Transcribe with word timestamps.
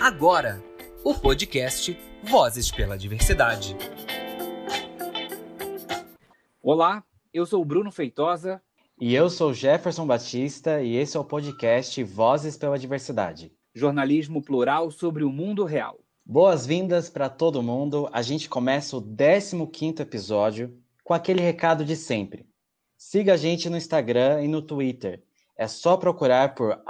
Agora, 0.00 0.64
o 1.04 1.12
podcast 1.12 1.94
Vozes 2.24 2.70
pela 2.70 2.96
Diversidade. 2.96 3.76
Olá, 6.62 7.04
eu 7.34 7.44
sou 7.44 7.60
o 7.60 7.66
Bruno 7.66 7.92
Feitosa. 7.92 8.62
E 9.00 9.14
eu 9.14 9.28
sou 9.28 9.52
Jefferson 9.52 10.06
Batista 10.06 10.80
e 10.80 10.96
esse 10.96 11.16
é 11.16 11.20
o 11.20 11.24
podcast 11.24 12.02
Vozes 12.04 12.56
pela 12.56 12.78
Diversidade. 12.78 13.52
Jornalismo 13.74 14.42
plural 14.42 14.90
sobre 14.90 15.24
o 15.24 15.30
mundo 15.30 15.64
real. 15.64 15.98
Boas-vindas 16.24 17.10
para 17.10 17.28
todo 17.28 17.62
mundo. 17.62 18.08
A 18.12 18.22
gente 18.22 18.48
começa 18.48 18.96
o 18.96 19.02
15º 19.02 20.00
episódio 20.00 20.78
com 21.02 21.14
aquele 21.14 21.40
recado 21.40 21.84
de 21.84 21.96
sempre. 21.96 22.46
Siga 22.96 23.32
a 23.32 23.36
gente 23.36 23.68
no 23.68 23.76
Instagram 23.76 24.44
e 24.44 24.48
no 24.48 24.62
Twitter. 24.62 25.22
É 25.56 25.66
só 25.66 25.96
procurar 25.96 26.54
por 26.54 26.80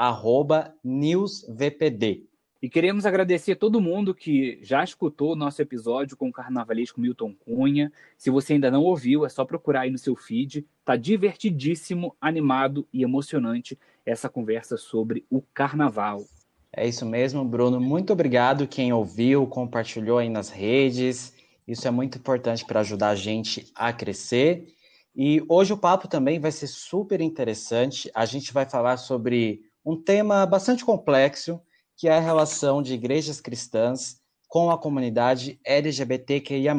newsvpd. 0.84 2.28
E 2.62 2.68
queremos 2.68 3.04
agradecer 3.04 3.52
a 3.52 3.56
todo 3.56 3.80
mundo 3.80 4.14
que 4.14 4.60
já 4.62 4.84
escutou 4.84 5.32
o 5.32 5.36
nosso 5.36 5.60
episódio 5.60 6.16
com 6.16 6.28
o 6.28 6.32
carnavalesco 6.32 7.00
Milton 7.00 7.34
Cunha. 7.34 7.92
Se 8.16 8.30
você 8.30 8.52
ainda 8.52 8.70
não 8.70 8.84
ouviu, 8.84 9.26
é 9.26 9.28
só 9.28 9.44
procurar 9.44 9.80
aí 9.80 9.90
no 9.90 9.98
seu 9.98 10.14
feed. 10.14 10.64
Tá 10.84 10.94
divertidíssimo, 10.94 12.14
animado 12.20 12.86
e 12.92 13.02
emocionante 13.02 13.76
essa 14.06 14.28
conversa 14.28 14.76
sobre 14.76 15.26
o 15.28 15.42
carnaval. 15.52 16.24
É 16.72 16.86
isso 16.86 17.04
mesmo, 17.04 17.44
Bruno. 17.44 17.80
Muito 17.80 18.12
obrigado 18.12 18.68
quem 18.68 18.92
ouviu, 18.92 19.44
compartilhou 19.44 20.18
aí 20.18 20.28
nas 20.28 20.48
redes. 20.48 21.34
Isso 21.66 21.88
é 21.88 21.90
muito 21.90 22.16
importante 22.16 22.64
para 22.64 22.78
ajudar 22.78 23.08
a 23.08 23.16
gente 23.16 23.72
a 23.74 23.92
crescer. 23.92 24.68
E 25.16 25.44
hoje 25.48 25.72
o 25.72 25.76
papo 25.76 26.06
também 26.06 26.38
vai 26.38 26.52
ser 26.52 26.68
super 26.68 27.20
interessante. 27.20 28.08
A 28.14 28.24
gente 28.24 28.52
vai 28.52 28.70
falar 28.70 28.98
sobre 28.98 29.62
um 29.84 30.00
tema 30.00 30.46
bastante 30.46 30.84
complexo 30.84 31.60
que 31.96 32.08
é 32.08 32.12
a 32.12 32.20
relação 32.20 32.82
de 32.82 32.94
igrejas 32.94 33.40
cristãs 33.40 34.16
com 34.48 34.70
a 34.70 34.78
comunidade 34.78 35.58
LGBTQIA+, 35.64 36.74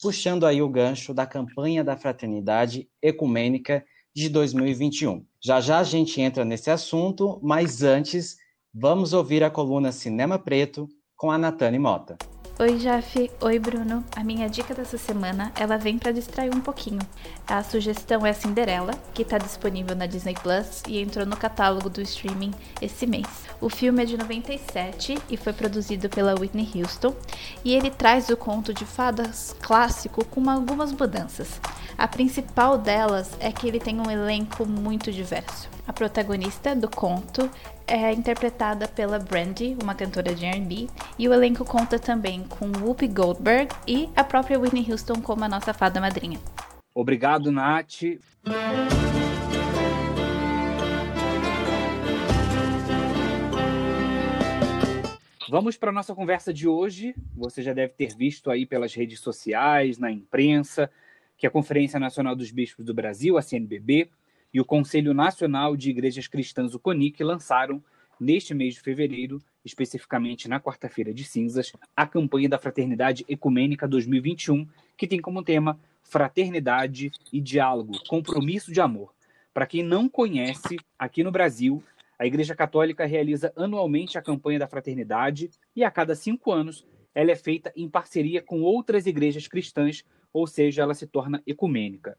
puxando 0.00 0.46
aí 0.46 0.62
o 0.62 0.68
gancho 0.68 1.12
da 1.12 1.26
campanha 1.26 1.84
da 1.84 1.96
fraternidade 1.96 2.88
ecumênica 3.02 3.84
de 4.14 4.28
2021. 4.28 5.24
Já 5.44 5.60
já 5.60 5.78
a 5.78 5.84
gente 5.84 6.20
entra 6.20 6.44
nesse 6.44 6.70
assunto, 6.70 7.38
mas 7.42 7.82
antes, 7.82 8.36
vamos 8.72 9.12
ouvir 9.12 9.44
a 9.44 9.50
coluna 9.50 9.92
Cinema 9.92 10.38
Preto 10.38 10.88
com 11.16 11.30
a 11.30 11.36
Natane 11.36 11.78
Mota. 11.78 12.16
Oi, 12.58 12.78
Jeff. 12.78 13.30
Oi, 13.42 13.58
Bruno. 13.58 14.02
A 14.16 14.24
minha 14.24 14.48
dica 14.48 14.72
dessa 14.72 14.96
semana, 14.96 15.52
ela 15.60 15.76
vem 15.76 15.98
para 15.98 16.10
distrair 16.10 16.54
um 16.54 16.60
pouquinho. 16.62 17.00
A 17.46 17.62
sugestão 17.62 18.24
é 18.24 18.32
Cinderela, 18.32 18.94
que 19.12 19.20
está 19.20 19.36
disponível 19.36 19.94
na 19.94 20.06
Disney 20.06 20.32
Plus 20.42 20.82
e 20.88 20.98
entrou 20.98 21.26
no 21.26 21.36
catálogo 21.36 21.90
do 21.90 22.00
streaming 22.00 22.52
esse 22.80 23.06
mês. 23.06 23.26
O 23.60 23.68
filme 23.68 24.02
é 24.02 24.06
de 24.06 24.16
97 24.16 25.18
e 25.28 25.36
foi 25.36 25.52
produzido 25.52 26.08
pela 26.08 26.32
Whitney 26.32 26.66
Houston, 26.76 27.14
e 27.62 27.74
ele 27.74 27.90
traz 27.90 28.30
o 28.30 28.36
conto 28.38 28.72
de 28.72 28.86
fadas 28.86 29.54
clássico 29.60 30.24
com 30.24 30.48
algumas 30.48 30.92
mudanças. 30.92 31.60
A 31.98 32.08
principal 32.08 32.78
delas 32.78 33.32
é 33.38 33.52
que 33.52 33.68
ele 33.68 33.78
tem 33.78 34.00
um 34.00 34.10
elenco 34.10 34.64
muito 34.64 35.12
diverso. 35.12 35.75
A 35.86 35.92
protagonista 35.92 36.74
do 36.74 36.90
conto 36.90 37.48
é 37.86 38.12
interpretada 38.12 38.88
pela 38.88 39.20
Brandy, 39.20 39.76
uma 39.80 39.94
cantora 39.94 40.34
de 40.34 40.44
R&B, 40.44 40.88
e 41.16 41.28
o 41.28 41.32
elenco 41.32 41.64
conta 41.64 41.96
também 41.96 42.42
com 42.42 42.66
Whoopi 42.66 43.06
Goldberg 43.06 43.72
e 43.86 44.08
a 44.16 44.24
própria 44.24 44.58
Whitney 44.58 44.90
Houston 44.90 45.22
como 45.22 45.44
a 45.44 45.48
nossa 45.48 45.72
fada 45.72 46.00
madrinha. 46.00 46.40
Obrigado, 46.92 47.52
Nath. 47.52 48.02
Vamos 55.48 55.76
para 55.76 55.90
a 55.90 55.92
nossa 55.92 56.12
conversa 56.16 56.52
de 56.52 56.66
hoje. 56.66 57.14
Você 57.36 57.62
já 57.62 57.72
deve 57.72 57.92
ter 57.92 58.16
visto 58.16 58.50
aí 58.50 58.66
pelas 58.66 58.92
redes 58.92 59.20
sociais, 59.20 59.98
na 59.98 60.10
imprensa, 60.10 60.90
que 61.38 61.46
a 61.46 61.50
Conferência 61.50 62.00
Nacional 62.00 62.34
dos 62.34 62.50
Bispos 62.50 62.84
do 62.84 62.92
Brasil, 62.92 63.38
a 63.38 63.42
CNBB, 63.42 64.10
e 64.56 64.60
o 64.60 64.64
Conselho 64.64 65.12
Nacional 65.12 65.76
de 65.76 65.90
Igrejas 65.90 66.26
Cristãs, 66.26 66.74
o 66.74 66.80
CONIC, 66.80 67.22
lançaram 67.22 67.84
neste 68.18 68.54
mês 68.54 68.72
de 68.72 68.80
fevereiro, 68.80 69.38
especificamente 69.62 70.48
na 70.48 70.58
quarta-feira 70.58 71.12
de 71.12 71.24
cinzas, 71.24 71.74
a 71.94 72.06
campanha 72.06 72.48
da 72.48 72.58
Fraternidade 72.58 73.22
Ecumênica 73.28 73.86
2021, 73.86 74.66
que 74.96 75.06
tem 75.06 75.20
como 75.20 75.42
tema 75.42 75.78
Fraternidade 76.02 77.12
e 77.30 77.38
Diálogo, 77.38 78.02
Compromisso 78.08 78.72
de 78.72 78.80
Amor. 78.80 79.12
Para 79.52 79.66
quem 79.66 79.82
não 79.82 80.08
conhece, 80.08 80.78
aqui 80.98 81.22
no 81.22 81.30
Brasil, 81.30 81.84
a 82.18 82.24
Igreja 82.24 82.54
Católica 82.54 83.04
realiza 83.04 83.52
anualmente 83.56 84.16
a 84.16 84.22
campanha 84.22 84.60
da 84.60 84.66
Fraternidade 84.66 85.50
e 85.76 85.84
a 85.84 85.90
cada 85.90 86.14
cinco 86.14 86.50
anos 86.50 86.86
ela 87.14 87.30
é 87.30 87.36
feita 87.36 87.70
em 87.76 87.90
parceria 87.90 88.40
com 88.40 88.62
outras 88.62 89.04
igrejas 89.04 89.46
cristãs, 89.46 90.02
ou 90.32 90.46
seja, 90.46 90.80
ela 90.80 90.94
se 90.94 91.06
torna 91.06 91.42
ecumênica. 91.46 92.16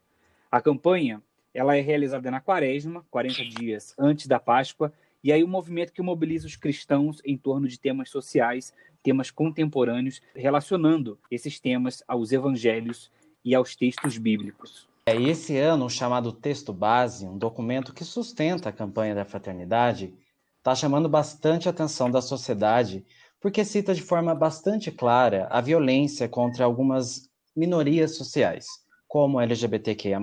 A 0.48 0.60
campanha 0.60 1.20
ela 1.58 1.76
é 1.76 1.80
realizada 1.80 2.30
na 2.30 2.40
quaresma, 2.40 3.04
40 3.10 3.44
dias 3.44 3.92
antes 3.98 4.28
da 4.28 4.38
Páscoa, 4.38 4.92
e 5.24 5.32
aí 5.32 5.42
o 5.42 5.46
um 5.46 5.50
movimento 5.50 5.92
que 5.92 6.00
mobiliza 6.00 6.46
os 6.46 6.54
cristãos 6.54 7.20
em 7.24 7.36
torno 7.36 7.66
de 7.66 7.80
temas 7.80 8.10
sociais, 8.10 8.72
temas 9.02 9.32
contemporâneos, 9.32 10.22
relacionando 10.36 11.18
esses 11.28 11.58
temas 11.58 12.00
aos 12.06 12.30
evangelhos 12.30 13.10
e 13.44 13.56
aos 13.56 13.74
textos 13.74 14.16
bíblicos. 14.18 14.88
É, 15.06 15.20
esse 15.20 15.56
ano, 15.56 15.86
o 15.86 15.90
chamado 15.90 16.30
Texto 16.30 16.72
Base, 16.72 17.26
um 17.26 17.36
documento 17.36 17.92
que 17.92 18.04
sustenta 18.04 18.68
a 18.68 18.72
campanha 18.72 19.16
da 19.16 19.24
fraternidade, 19.24 20.14
está 20.58 20.76
chamando 20.76 21.08
bastante 21.08 21.66
a 21.66 21.72
atenção 21.72 22.08
da 22.08 22.22
sociedade, 22.22 23.04
porque 23.40 23.64
cita 23.64 23.92
de 23.92 24.02
forma 24.02 24.32
bastante 24.32 24.92
clara 24.92 25.48
a 25.50 25.60
violência 25.60 26.28
contra 26.28 26.64
algumas 26.64 27.28
minorias 27.56 28.16
sociais 28.16 28.86
como 29.08 29.40
LGBTQIA, 29.40 30.20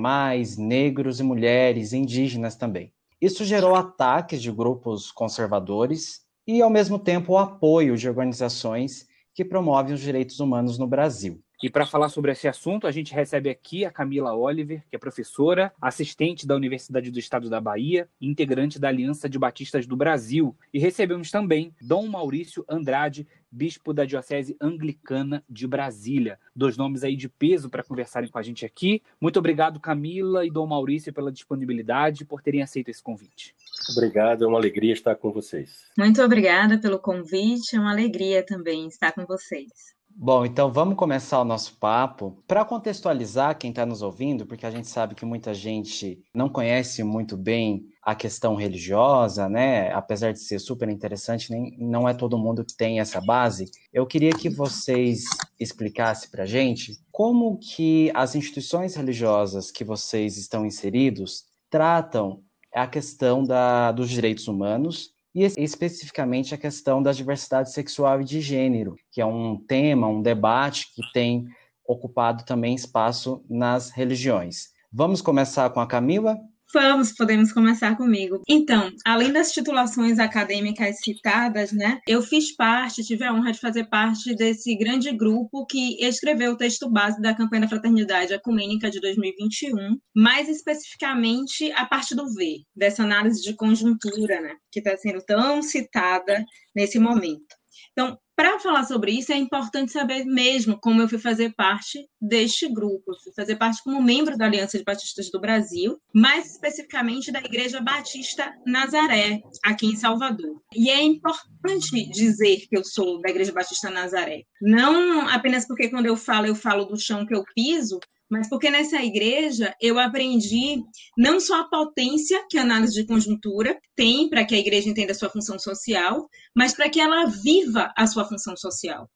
negros 0.58 1.20
e 1.20 1.24
mulheres, 1.24 1.92
indígenas 1.92 2.56
também. 2.56 2.94
Isso 3.20 3.44
gerou 3.44 3.76
ataques 3.76 4.42
de 4.42 4.52
grupos 4.52 5.12
conservadores 5.12 6.22
e, 6.46 6.62
ao 6.62 6.70
mesmo 6.70 7.00
tempo, 7.00 7.34
o 7.34 7.38
apoio 7.38 7.98
de 7.98 8.08
organizações 8.08 9.08
que 9.34 9.44
promovem 9.44 9.96
os 9.96 10.00
direitos 10.00 10.40
humanos 10.40 10.78
no 10.78 10.86
Brasil. 10.86 11.42
E 11.66 11.70
para 11.72 11.84
falar 11.84 12.10
sobre 12.10 12.32
esse 12.32 12.48
assunto, 12.48 12.86
a 12.86 12.92
gente 12.92 13.12
recebe 13.12 13.50
aqui 13.50 13.86
a 13.86 13.90
Camila 13.90 14.36
Oliver, 14.36 14.84
que 14.88 14.96
é 14.96 15.00
professora, 15.00 15.74
assistente 15.82 16.46
da 16.46 16.56
Universidade 16.56 17.10
do 17.10 17.18
Estado 17.18 17.50
da 17.50 17.60
Bahia, 17.60 18.08
integrante 18.22 18.78
da 18.78 18.88
Aliança 18.88 19.28
de 19.28 19.40
Batistas 19.40 19.88
do 19.88 19.98
Brasil. 19.98 20.56
E 20.72 20.78
recebemos 20.78 21.32
também 21.32 21.74
Dom 21.82 22.06
Maurício 22.06 22.64
Andrade, 22.70 23.28
bispo 23.50 23.96
da 23.96 24.06
Diocese 24.06 24.56
Anglicana 24.62 25.44
de 25.50 25.66
Brasília. 25.66 26.38
Dois 26.56 26.78
nomes 26.78 27.04
aí 27.04 27.16
de 27.16 27.28
peso 27.28 27.68
para 27.68 27.82
conversarem 27.82 28.30
com 28.30 28.38
a 28.38 28.44
gente 28.44 28.64
aqui. 28.64 29.02
Muito 29.20 29.40
obrigado, 29.40 29.80
Camila 29.80 30.46
e 30.46 30.52
Dom 30.52 30.68
Maurício, 30.68 31.12
pela 31.12 31.32
disponibilidade 31.32 32.22
e 32.22 32.26
por 32.28 32.44
terem 32.44 32.62
aceito 32.62 32.90
esse 32.90 33.02
convite. 33.02 33.56
Obrigado, 33.98 34.46
é 34.46 34.48
uma 34.48 34.60
alegria 34.60 34.94
estar 34.94 35.16
com 35.16 35.32
vocês. 35.32 35.86
Muito 35.98 36.22
obrigada 36.22 36.78
pelo 36.78 37.00
convite, 37.00 37.76
é 37.76 37.80
uma 37.80 37.90
alegria 37.92 38.46
também 38.46 38.88
estar 38.88 39.12
com 39.14 39.26
vocês. 39.26 39.95
Bom, 40.18 40.46
então 40.46 40.72
vamos 40.72 40.96
começar 40.96 41.42
o 41.42 41.44
nosso 41.44 41.76
papo. 41.76 42.42
Para 42.48 42.64
contextualizar 42.64 43.58
quem 43.58 43.72
está 43.72 43.86
nos 43.86 44.02
ouvindo, 44.02 44.46
porque 44.46 44.66
a 44.66 44.72
gente 44.72 44.88
sabe 44.88 45.14
que 45.14 45.26
muita 45.26 45.54
gente 45.54 46.24
não 46.34 46.48
conhece 46.48 47.04
muito 47.04 47.36
bem 47.36 47.90
a 48.02 48.16
questão 48.16 48.56
religiosa, 48.56 49.50
né? 49.50 49.92
Apesar 49.92 50.32
de 50.32 50.40
ser 50.40 50.60
super 50.60 50.88
interessante, 50.88 51.52
nem, 51.52 51.76
não 51.78 52.08
é 52.08 52.14
todo 52.14 52.38
mundo 52.38 52.64
que 52.64 52.78
tem 52.78 53.02
essa 53.02 53.20
base. 53.20 53.70
Eu 53.92 54.08
queria 54.08 54.32
que 54.32 54.50
vocês 54.50 55.26
explicassem 55.60 56.30
para 56.30 56.44
a 56.44 56.48
gente 56.48 56.98
como 57.12 57.58
que 57.58 58.10
as 58.16 58.36
instituições 58.36 58.96
religiosas 58.96 59.70
que 59.70 59.84
vocês 59.84 60.38
estão 60.38 60.66
inseridos 60.66 61.44
tratam 61.70 62.42
a 62.74 62.88
questão 62.88 63.44
da, 63.44 63.92
dos 63.92 64.10
direitos 64.10 64.48
humanos 64.48 65.15
e 65.36 65.44
especificamente 65.58 66.56
a 66.56 66.58
questão 66.58 67.04
da 67.04 67.12
diversidade 67.12 67.74
sexual 67.74 68.22
e 68.22 68.24
de 68.24 68.40
gênero, 68.40 68.96
que 69.12 69.20
é 69.20 69.26
um 69.26 69.58
tema, 69.58 70.08
um 70.08 70.22
debate 70.22 70.94
que 70.96 71.02
tem 71.12 71.46
ocupado 71.86 72.46
também 72.46 72.74
espaço 72.74 73.44
nas 73.50 73.90
religiões. 73.90 74.70
Vamos 74.92 75.22
começar 75.22 75.70
com 75.72 75.82
a 75.82 75.86
Camila? 75.86 76.40
Vamos, 76.74 77.14
podemos 77.14 77.52
começar 77.52 77.96
comigo. 77.96 78.42
Então, 78.48 78.92
além 79.06 79.32
das 79.32 79.52
titulações 79.52 80.20
acadêmicas 80.20 80.98
citadas, 81.00 81.72
né, 81.72 82.00
eu 82.08 82.22
fiz 82.22 82.56
parte, 82.56 83.04
tive 83.04 83.24
a 83.24 83.34
honra 83.34 83.52
de 83.52 83.60
fazer 83.60 83.86
parte 83.86 84.36
desse 84.36 84.76
grande 84.76 85.12
grupo 85.12 85.66
que 85.66 86.04
escreveu 86.04 86.54
o 86.54 86.58
texto 86.58 86.90
base 86.90 87.22
da 87.22 87.34
campanha 87.36 87.62
da 87.62 87.70
Fraternidade 87.70 88.34
Ecumênica 88.34 88.90
de 88.90 89.00
2021, 89.00 89.98
mais 90.14 90.50
especificamente 90.50 91.72
a 91.74 91.86
parte 91.86 92.16
do 92.16 92.28
V, 92.34 92.64
dessa 92.76 93.04
análise 93.04 93.42
de 93.42 93.56
conjuntura, 93.56 94.42
né, 94.42 94.56
que 94.72 94.80
está 94.80 94.98
sendo 94.98 95.22
tão 95.24 95.62
citada 95.62 96.44
nesse 96.76 97.00
momento. 97.00 97.56
Então, 97.98 98.20
para 98.36 98.60
falar 98.60 98.84
sobre 98.84 99.14
isso, 99.14 99.32
é 99.32 99.38
importante 99.38 99.94
saber 99.94 100.26
mesmo 100.26 100.78
como 100.78 101.02
eu 101.02 101.08
fui 101.08 101.18
fazer 101.18 101.54
parte 101.56 102.06
deste 102.22 102.68
grupo. 102.68 103.14
Eu 103.14 103.20
fui 103.24 103.32
fazer 103.34 103.56
parte 103.56 103.82
como 103.82 104.04
membro 104.04 104.38
da 104.38 104.46
Aliança 104.46 104.78
de 104.78 104.84
Batistas 104.84 105.32
do 105.32 105.40
Brasil, 105.40 105.98
mais 106.14 106.52
especificamente 106.52 107.32
da 107.32 107.40
Igreja 107.40 107.80
Batista 107.80 108.54
Nazaré, 108.68 109.40
aqui 109.64 109.86
em 109.86 109.96
Salvador. 109.96 110.62
E 110.76 110.90
é 110.90 111.02
importante 111.02 112.10
dizer 112.10 112.68
que 112.68 112.78
eu 112.78 112.84
sou 112.84 113.22
da 113.22 113.30
Igreja 113.30 113.54
Batista 113.54 113.90
Nazaré. 113.90 114.44
Não 114.62 115.30
apenas 115.30 115.66
porque 115.66 115.90
quando 115.90 116.08
eu 116.08 116.18
falo, 116.18 116.48
eu 116.48 116.56
falo 116.56 116.84
do 116.84 117.00
chão 117.00 117.26
que 117.26 117.34
eu 117.34 117.46
piso, 117.56 118.02
mas 118.30 118.50
porque 118.50 118.70
nessa 118.70 119.04
igreja 119.04 119.76
eu 119.82 120.00
aprendi 120.00 120.84
não 121.18 121.40
só 121.40 121.62
a 121.62 121.70
potência 121.70 122.46
que 122.50 122.58
a 122.58 122.62
análise 122.62 122.94
de 122.94 123.06
conjuntura 123.06 123.78
tem 123.96 124.30
para 124.30 124.46
que 124.46 124.56
a 124.56 124.60
igreja 124.60 124.90
entenda 124.90 125.12
a 125.12 125.16
sua 125.16 125.30
função 125.30 125.60
social, 125.60 126.28
mas 126.56 126.74
para 126.74 126.90
que 126.90 127.00
ela 127.00 127.26
viva 127.26 127.94
a 127.96 128.08
sua 128.08 128.26
função 128.26 128.56
social. 128.58 129.10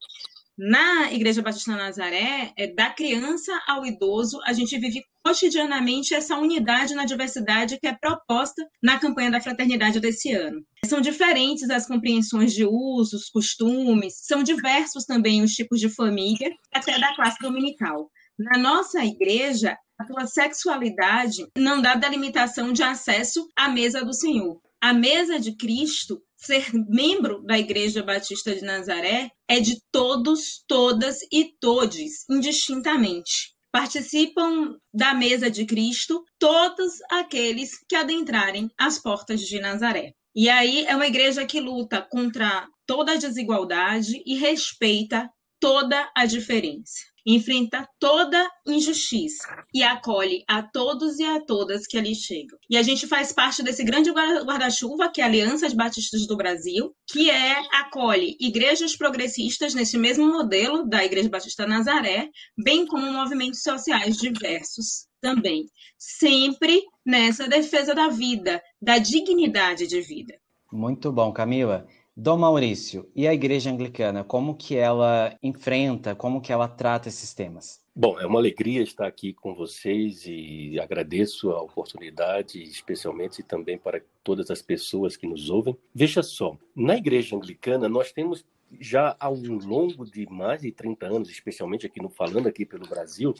Na 0.62 1.14
Igreja 1.14 1.42
Batista 1.42 1.74
Nazaré, 1.74 2.52
é 2.58 2.68
da 2.68 2.90
criança 2.90 3.58
ao 3.66 3.86
idoso, 3.86 4.42
a 4.44 4.52
gente 4.52 4.78
vive 4.78 5.02
cotidianamente 5.24 6.14
essa 6.14 6.36
unidade 6.38 6.94
na 6.94 7.06
diversidade 7.06 7.80
que 7.80 7.88
é 7.88 7.96
proposta 7.96 8.62
na 8.84 9.00
campanha 9.00 9.32
da 9.32 9.40
fraternidade 9.40 10.02
desse 10.02 10.34
ano. 10.34 10.62
São 10.86 11.00
diferentes 11.00 11.70
as 11.70 11.88
compreensões 11.88 12.54
de 12.54 12.66
usos, 12.66 13.30
costumes, 13.30 14.16
são 14.26 14.44
diversos 14.44 15.06
também 15.06 15.42
os 15.42 15.54
tipos 15.54 15.80
de 15.80 15.88
família, 15.88 16.52
até 16.74 17.00
da 17.00 17.16
classe 17.16 17.38
dominical. 17.40 18.12
Na 18.40 18.58
nossa 18.58 19.04
igreja, 19.04 19.78
a 20.00 20.06
tua 20.06 20.26
sexualidade 20.26 21.46
não 21.58 21.82
dá 21.82 21.96
delimitação 21.96 22.72
de 22.72 22.82
acesso 22.82 23.46
à 23.54 23.68
mesa 23.68 24.02
do 24.02 24.14
Senhor. 24.14 24.62
A 24.80 24.94
mesa 24.94 25.38
de 25.38 25.58
Cristo, 25.58 26.22
ser 26.38 26.72
membro 26.74 27.44
da 27.44 27.60
Igreja 27.60 28.02
Batista 28.02 28.56
de 28.56 28.62
Nazaré, 28.62 29.30
é 29.46 29.60
de 29.60 29.78
todos, 29.92 30.64
todas 30.66 31.18
e 31.30 31.54
todes, 31.60 32.24
indistintamente. 32.30 33.54
Participam 33.74 34.78
da 34.94 35.14
mesa 35.14 35.52
de 35.52 35.66
Cristo 35.66 36.24
todos 36.40 36.94
aqueles 37.12 37.72
que 37.90 37.96
adentrarem 37.98 38.70
as 38.80 38.98
portas 39.00 39.42
de 39.42 39.60
Nazaré. 39.60 40.14
E 40.34 40.48
aí 40.48 40.86
é 40.86 40.96
uma 40.96 41.08
igreja 41.08 41.46
que 41.46 41.60
luta 41.60 42.08
contra 42.10 42.66
toda 42.88 43.12
a 43.12 43.18
desigualdade 43.18 44.24
e 44.26 44.38
respeita 44.38 45.30
toda 45.60 46.10
a 46.16 46.26
diferença 46.26 47.10
enfrenta 47.36 47.88
toda 48.00 48.50
injustiça 48.66 49.48
e 49.74 49.84
acolhe 49.84 50.44
a 50.48 50.64
todos 50.64 51.20
e 51.20 51.24
a 51.24 51.40
todas 51.40 51.86
que 51.86 51.98
ali 51.98 52.16
chegam. 52.16 52.58
E 52.70 52.76
a 52.76 52.82
gente 52.82 53.06
faz 53.06 53.32
parte 53.32 53.62
desse 53.62 53.84
grande 53.84 54.12
guarda-chuva 54.12 55.12
que 55.14 55.22
é 55.22 55.24
a 55.24 55.28
Aliança 55.28 55.70
de 55.70 55.76
Batistas 55.76 56.26
do 56.26 56.36
Brasil, 56.36 56.92
que 57.08 57.30
é 57.30 57.62
acolhe 57.74 58.36
igrejas 58.40 58.96
progressistas 58.96 59.76
nesse 59.76 59.98
mesmo 59.98 60.28
modelo 60.28 60.88
da 60.88 61.06
Igreja 61.06 61.30
Batista 61.30 61.68
Nazaré, 61.68 62.30
bem 62.58 62.86
como 62.88 63.12
movimentos 63.12 63.62
sociais 63.62 64.18
diversos 64.18 65.08
também, 65.22 65.66
sempre 65.98 66.82
nessa 67.06 67.48
defesa 67.48 67.94
da 67.94 68.08
vida, 68.08 68.62
da 68.82 68.98
dignidade 68.98 69.86
de 69.86 70.02
vida. 70.02 70.36
Muito 70.72 71.12
bom, 71.12 71.32
Camila. 71.32 71.88
Dom 72.22 72.40
Maurício, 72.40 73.10
e 73.16 73.26
a 73.26 73.34
Igreja 73.34 73.72
Anglicana, 73.72 74.26
como 74.26 74.54
que 74.54 74.76
ela 74.76 75.34
enfrenta, 75.42 76.14
como 76.14 76.42
que 76.42 76.52
ela 76.52 76.68
trata 76.68 77.08
esses 77.08 77.34
temas? 77.34 77.82
Bom, 77.96 78.20
é 78.20 78.26
uma 78.26 78.38
alegria 78.38 78.82
estar 78.84 79.08
aqui 79.08 79.32
com 79.32 79.56
vocês 79.56 80.26
e 80.26 80.78
agradeço 80.82 81.50
a 81.52 81.62
oportunidade, 81.62 82.62
especialmente 82.62 83.42
também 83.42 83.78
para 83.78 84.02
todas 84.22 84.52
as 84.52 84.62
pessoas 84.62 85.16
que 85.16 85.26
nos 85.26 85.50
ouvem. 85.50 85.78
Veja 85.96 86.22
só, 86.22 86.58
na 86.76 86.98
Igreja 86.98 87.38
Anglicana 87.38 87.88
nós 87.88 88.12
temos 88.12 88.44
já 88.82 89.16
ao 89.18 89.36
longo 89.36 90.04
de 90.06 90.30
mais 90.30 90.62
de 90.62 90.74
30 90.74 91.06
anos, 91.06 91.30
especialmente 91.30 91.86
aqui 91.86 92.02
no 92.02 92.10
falando 92.10 92.50
aqui 92.50 92.66
pelo 92.66 92.86
Brasil, 92.86 93.34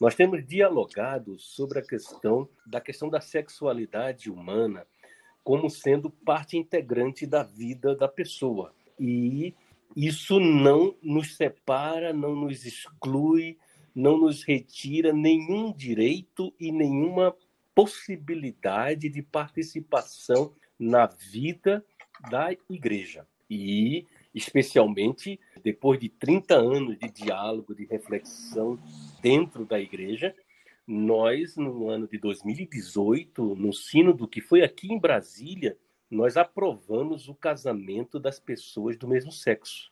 nós 0.00 0.14
temos 0.14 0.46
dialogado 0.46 1.38
sobre 1.38 1.78
a 1.78 1.82
questão 1.82 2.48
da 2.64 2.80
questão 2.80 3.10
da 3.10 3.20
sexualidade 3.20 4.30
humana, 4.30 4.86
como 5.44 5.68
sendo 5.68 6.08
parte 6.08 6.56
integrante 6.56 7.26
da 7.26 7.42
vida 7.42 7.94
da 7.94 8.08
pessoa. 8.08 8.74
E 8.98 9.54
isso 9.94 10.40
não 10.40 10.96
nos 11.02 11.36
separa, 11.36 12.12
não 12.12 12.34
nos 12.34 12.64
exclui, 12.64 13.58
não 13.94 14.18
nos 14.18 14.42
retira 14.42 15.12
nenhum 15.12 15.72
direito 15.72 16.52
e 16.58 16.72
nenhuma 16.72 17.36
possibilidade 17.74 19.08
de 19.08 19.22
participação 19.22 20.52
na 20.78 21.06
vida 21.06 21.84
da 22.30 22.50
igreja. 22.70 23.26
E, 23.48 24.06
especialmente, 24.34 25.38
depois 25.62 26.00
de 26.00 26.08
30 26.08 26.54
anos 26.54 26.98
de 26.98 27.10
diálogo, 27.10 27.74
de 27.74 27.84
reflexão 27.84 28.78
dentro 29.20 29.64
da 29.64 29.78
igreja, 29.78 30.34
nós, 30.86 31.56
no 31.56 31.88
ano 31.88 32.06
de 32.06 32.18
2018, 32.18 33.54
no 33.54 33.72
sínodo 33.72 34.28
que 34.28 34.40
foi 34.40 34.62
aqui 34.62 34.92
em 34.92 34.98
Brasília, 34.98 35.76
nós 36.10 36.36
aprovamos 36.36 37.28
o 37.28 37.34
casamento 37.34 38.20
das 38.20 38.38
pessoas 38.38 38.96
do 38.96 39.08
mesmo 39.08 39.32
sexo. 39.32 39.90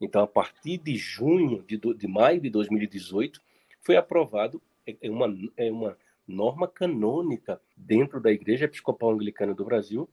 Então, 0.00 0.22
a 0.22 0.26
partir 0.26 0.78
de 0.78 0.96
junho, 0.96 1.62
de, 1.62 1.78
de 1.78 2.06
maio 2.06 2.40
de 2.40 2.50
2018, 2.50 3.40
foi 3.80 3.96
aprovado 3.96 4.60
é, 4.86 4.96
é 5.00 5.10
uma, 5.10 5.34
é 5.56 5.70
uma 5.70 5.96
norma 6.26 6.68
canônica 6.68 7.60
dentro 7.76 8.20
da 8.20 8.30
Igreja 8.30 8.66
Episcopal 8.66 9.10
Anglicana 9.10 9.54
do 9.54 9.64
Brasil 9.64 10.08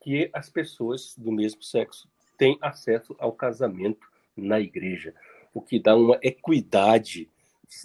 que 0.00 0.30
as 0.32 0.48
pessoas 0.48 1.14
do 1.16 1.30
mesmo 1.30 1.62
sexo 1.62 2.08
têm 2.38 2.56
acesso 2.60 3.14
ao 3.18 3.32
casamento 3.32 4.08
na 4.34 4.58
igreja, 4.58 5.14
o 5.52 5.60
que 5.60 5.78
dá 5.78 5.94
uma 5.94 6.18
equidade 6.22 7.28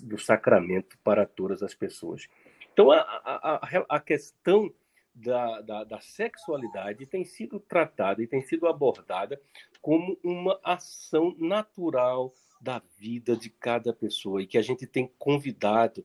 do 0.04 0.18
sacramento 0.18 0.98
para 1.04 1.26
todas 1.26 1.62
as 1.62 1.74
pessoas. 1.74 2.28
Então, 2.74 2.92
a, 2.92 3.00
a, 3.00 3.86
a 3.90 4.00
questão 4.00 4.74
da, 5.14 5.62
da, 5.62 5.84
da, 5.86 6.02
sexualidade 6.02 7.06
tem 7.06 7.24
sido 7.24 7.60
tratada 7.60 8.22
e 8.22 8.28
tem 8.28 8.42
sido 8.42 8.68
abordada 8.68 9.42
como 9.82 10.20
uma 10.22 10.60
ação 10.62 11.34
natural 11.40 12.34
da 12.60 12.82
vida 12.98 13.38
de 13.38 13.50
cada 13.50 13.94
pessoa 13.94 14.42
e 14.42 14.48
que 14.48 14.58
a 14.58 14.62
gente 14.62 14.86
tem 14.86 15.10
convidado, 15.18 16.04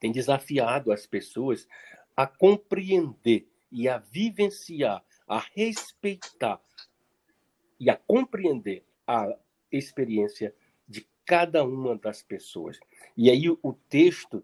tem 0.00 0.10
desafiado 0.10 0.90
as 0.90 1.06
pessoas 1.06 1.68
a 2.16 2.26
compreender 2.26 3.46
e 3.70 3.88
a 3.88 3.98
vivenciar, 3.98 5.04
a 5.28 5.38
respeitar 5.54 6.60
e 7.78 7.88
a 7.88 7.96
compreender 7.96 8.84
a 9.06 9.28
experiência 9.70 10.54
cada 11.30 11.62
uma 11.62 11.96
das 11.96 12.24
pessoas. 12.24 12.80
E 13.16 13.30
aí 13.30 13.48
o 13.48 13.72
texto 13.88 14.42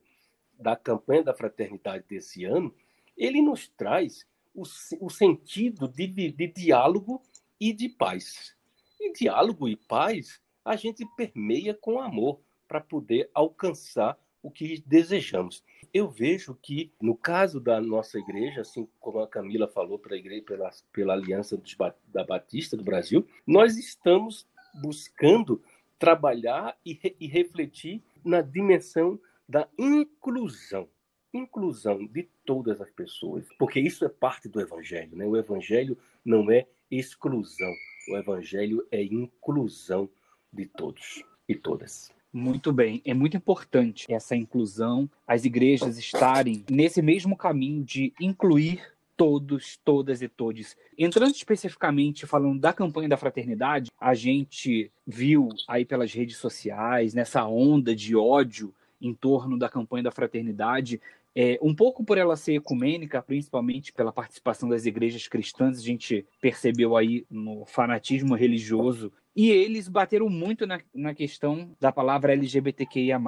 da 0.56 0.76
campanha 0.76 1.24
da 1.24 1.34
fraternidade 1.34 2.04
desse 2.08 2.44
ano, 2.44 2.72
ele 3.16 3.42
nos 3.42 3.66
traz 3.66 4.24
o, 4.54 4.62
o 5.00 5.10
sentido 5.10 5.88
de, 5.88 6.06
de 6.06 6.46
diálogo 6.46 7.20
e 7.58 7.72
de 7.72 7.88
paz. 7.88 8.54
E 9.00 9.12
diálogo 9.12 9.68
e 9.68 9.74
paz 9.74 10.40
a 10.64 10.76
gente 10.76 11.04
permeia 11.16 11.74
com 11.74 12.00
amor 12.00 12.38
para 12.68 12.80
poder 12.80 13.28
alcançar 13.34 14.16
o 14.40 14.48
que 14.48 14.80
desejamos. 14.86 15.64
Eu 15.92 16.08
vejo 16.08 16.54
que, 16.54 16.92
no 17.02 17.16
caso 17.16 17.58
da 17.58 17.80
nossa 17.80 18.16
igreja, 18.16 18.60
assim 18.60 18.88
como 19.00 19.18
a 19.18 19.26
Camila 19.26 19.66
falou 19.66 19.98
pela 19.98 20.16
igreja, 20.16 20.44
pela, 20.44 20.70
pela 20.92 21.14
Aliança 21.14 21.56
dos, 21.56 21.76
da 22.06 22.22
Batista 22.22 22.76
do 22.76 22.84
Brasil, 22.84 23.26
nós 23.44 23.76
estamos 23.76 24.46
buscando 24.80 25.60
trabalhar 25.98 26.76
e, 26.84 26.92
re, 26.92 27.16
e 27.18 27.26
refletir 27.26 28.02
na 28.24 28.40
dimensão 28.40 29.18
da 29.48 29.68
inclusão 29.78 30.88
inclusão 31.36 32.06
de 32.06 32.28
todas 32.44 32.80
as 32.80 32.90
pessoas, 32.90 33.46
porque 33.58 33.78
isso 33.78 34.04
é 34.04 34.08
parte 34.08 34.48
do 34.48 34.60
evangelho, 34.60 35.16
né? 35.16 35.26
O 35.26 35.36
evangelho 35.36 35.96
não 36.24 36.50
é 36.50 36.66
exclusão, 36.90 37.72
o 38.08 38.16
evangelho 38.16 38.86
é 38.90 39.02
inclusão 39.02 40.08
de 40.52 40.66
todos 40.66 41.22
e 41.48 41.54
todas. 41.54 42.10
Muito 42.32 42.72
bem, 42.72 43.00
é 43.04 43.14
muito 43.14 43.36
importante 43.36 44.06
essa 44.12 44.36
inclusão, 44.36 45.08
as 45.26 45.44
igrejas 45.44 45.96
estarem 45.98 46.64
nesse 46.70 47.00
mesmo 47.00 47.36
caminho 47.36 47.82
de 47.84 48.12
incluir 48.20 48.95
todos, 49.16 49.78
todas 49.84 50.22
e 50.22 50.28
todos. 50.28 50.76
Entrando 50.96 51.34
especificamente 51.34 52.26
falando 52.26 52.60
da 52.60 52.72
campanha 52.72 53.08
da 53.08 53.16
fraternidade, 53.16 53.90
a 53.98 54.14
gente 54.14 54.90
viu 55.06 55.48
aí 55.66 55.84
pelas 55.84 56.12
redes 56.12 56.36
sociais, 56.36 57.14
nessa 57.14 57.46
onda 57.46 57.94
de 57.94 58.14
ódio 58.14 58.74
em 59.00 59.14
torno 59.14 59.58
da 59.58 59.68
campanha 59.68 60.04
da 60.04 60.10
fraternidade, 60.10 61.00
É, 61.38 61.58
um 61.60 61.74
pouco 61.74 62.02
por 62.02 62.16
ela 62.16 62.34
ser 62.34 62.54
ecumênica, 62.54 63.20
principalmente 63.20 63.92
pela 63.92 64.10
participação 64.10 64.70
das 64.70 64.86
igrejas 64.86 65.28
cristãs, 65.28 65.78
a 65.78 65.82
gente 65.82 66.24
percebeu 66.40 66.96
aí 66.96 67.26
no 67.30 67.66
fanatismo 67.66 68.34
religioso. 68.34 69.12
E 69.36 69.50
eles 69.50 69.86
bateram 69.86 70.30
muito 70.30 70.66
na, 70.66 70.80
na 70.94 71.12
questão 71.12 71.76
da 71.78 71.92
palavra 71.92 72.32
LGBTQIA, 72.32 73.20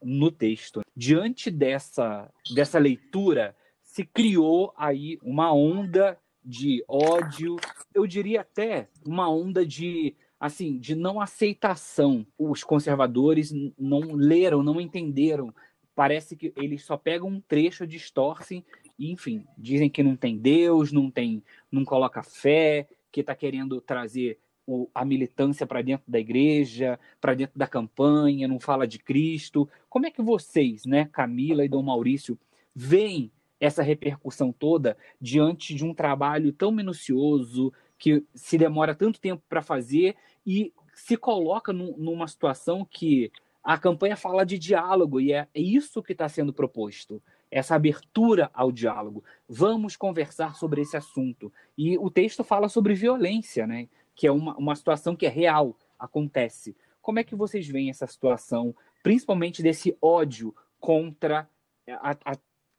no 0.00 0.30
texto. 0.30 0.82
Diante 0.96 1.50
dessa, 1.50 2.30
dessa 2.54 2.78
leitura, 2.78 3.56
se 3.88 4.04
criou 4.04 4.72
aí 4.76 5.18
uma 5.22 5.52
onda 5.52 6.18
de 6.44 6.84
ódio, 6.86 7.56
eu 7.94 8.06
diria 8.06 8.42
até 8.42 8.86
uma 9.04 9.28
onda 9.30 9.64
de 9.64 10.14
assim, 10.38 10.78
de 10.78 10.94
não 10.94 11.20
aceitação. 11.20 12.24
Os 12.38 12.62
conservadores 12.62 13.52
não 13.76 14.14
leram, 14.14 14.62
não 14.62 14.80
entenderam. 14.80 15.52
Parece 15.96 16.36
que 16.36 16.52
eles 16.54 16.84
só 16.84 16.96
pegam 16.96 17.28
um 17.28 17.40
trecho, 17.40 17.86
distorcem 17.86 18.64
e, 18.98 19.10
enfim, 19.10 19.44
dizem 19.56 19.90
que 19.90 20.02
não 20.02 20.14
tem 20.14 20.38
Deus, 20.38 20.92
não 20.92 21.10
tem, 21.10 21.42
não 21.72 21.84
coloca 21.84 22.22
fé, 22.22 22.86
que 23.10 23.20
está 23.20 23.34
querendo 23.34 23.80
trazer 23.80 24.38
o, 24.66 24.88
a 24.94 25.04
militância 25.04 25.66
para 25.66 25.82
dentro 25.82 26.04
da 26.08 26.20
igreja, 26.20 27.00
para 27.20 27.34
dentro 27.34 27.58
da 27.58 27.66
campanha, 27.66 28.46
não 28.46 28.60
fala 28.60 28.86
de 28.86 28.98
Cristo. 28.98 29.68
Como 29.88 30.06
é 30.06 30.10
que 30.10 30.22
vocês, 30.22 30.84
né, 30.84 31.08
Camila 31.10 31.64
e 31.64 31.68
Dom 31.68 31.82
Maurício, 31.82 32.38
veem 32.74 33.32
essa 33.60 33.82
repercussão 33.82 34.52
toda 34.52 34.96
diante 35.20 35.74
de 35.74 35.84
um 35.84 35.94
trabalho 35.94 36.52
tão 36.52 36.70
minucioso, 36.70 37.72
que 37.98 38.24
se 38.34 38.56
demora 38.56 38.94
tanto 38.94 39.20
tempo 39.20 39.42
para 39.48 39.62
fazer 39.62 40.14
e 40.46 40.72
se 40.94 41.16
coloca 41.16 41.72
num, 41.72 41.96
numa 41.96 42.28
situação 42.28 42.84
que 42.84 43.32
a 43.62 43.76
campanha 43.76 44.16
fala 44.16 44.46
de 44.46 44.58
diálogo 44.58 45.20
e 45.20 45.32
é, 45.32 45.48
é 45.52 45.60
isso 45.60 46.02
que 46.02 46.12
está 46.12 46.28
sendo 46.28 46.52
proposto 46.52 47.20
essa 47.50 47.74
abertura 47.74 48.50
ao 48.52 48.70
diálogo. 48.70 49.24
Vamos 49.48 49.96
conversar 49.96 50.54
sobre 50.54 50.82
esse 50.82 50.96
assunto. 50.96 51.52
E 51.76 51.96
o 51.98 52.10
texto 52.10 52.44
fala 52.44 52.68
sobre 52.68 52.94
violência, 52.94 53.66
né? 53.66 53.88
que 54.14 54.26
é 54.26 54.32
uma, 54.32 54.56
uma 54.56 54.74
situação 54.74 55.16
que 55.16 55.26
é 55.26 55.28
real, 55.28 55.76
acontece. 55.98 56.76
Como 57.00 57.18
é 57.18 57.24
que 57.24 57.34
vocês 57.34 57.66
veem 57.66 57.88
essa 57.88 58.06
situação, 58.06 58.74
principalmente 59.02 59.62
desse 59.62 59.96
ódio 60.02 60.54
contra 60.78 61.48
a, 61.88 62.16
a 62.24 62.36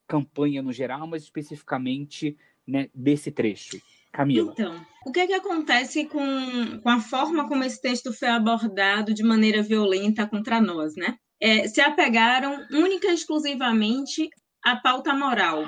campanha 0.10 0.64
no 0.64 0.74
geral, 0.74 1.06
mas 1.06 1.24
especificamente 1.24 2.36
né, 2.68 2.90
desse 2.94 3.32
trecho? 3.32 3.80
Camila. 4.12 4.54
Então, 4.54 4.84
o 5.06 5.12
que, 5.12 5.20
é 5.20 5.28
que 5.28 5.34
acontece 5.34 6.06
com, 6.06 6.82
com 6.82 6.90
a 6.90 7.00
forma 7.00 7.48
como 7.48 7.64
esse 7.64 7.80
texto 7.80 8.12
foi 8.12 8.28
abordado 8.28 9.14
de 9.14 9.22
maneira 9.24 9.62
violenta 9.62 10.26
contra 10.26 10.60
nós, 10.60 10.96
né? 10.96 11.16
É, 11.40 11.68
se 11.68 11.80
apegaram 11.80 12.66
única 12.72 13.08
e 13.08 13.14
exclusivamente 13.14 14.28
à 14.66 14.76
pauta 14.76 15.14
moral. 15.14 15.64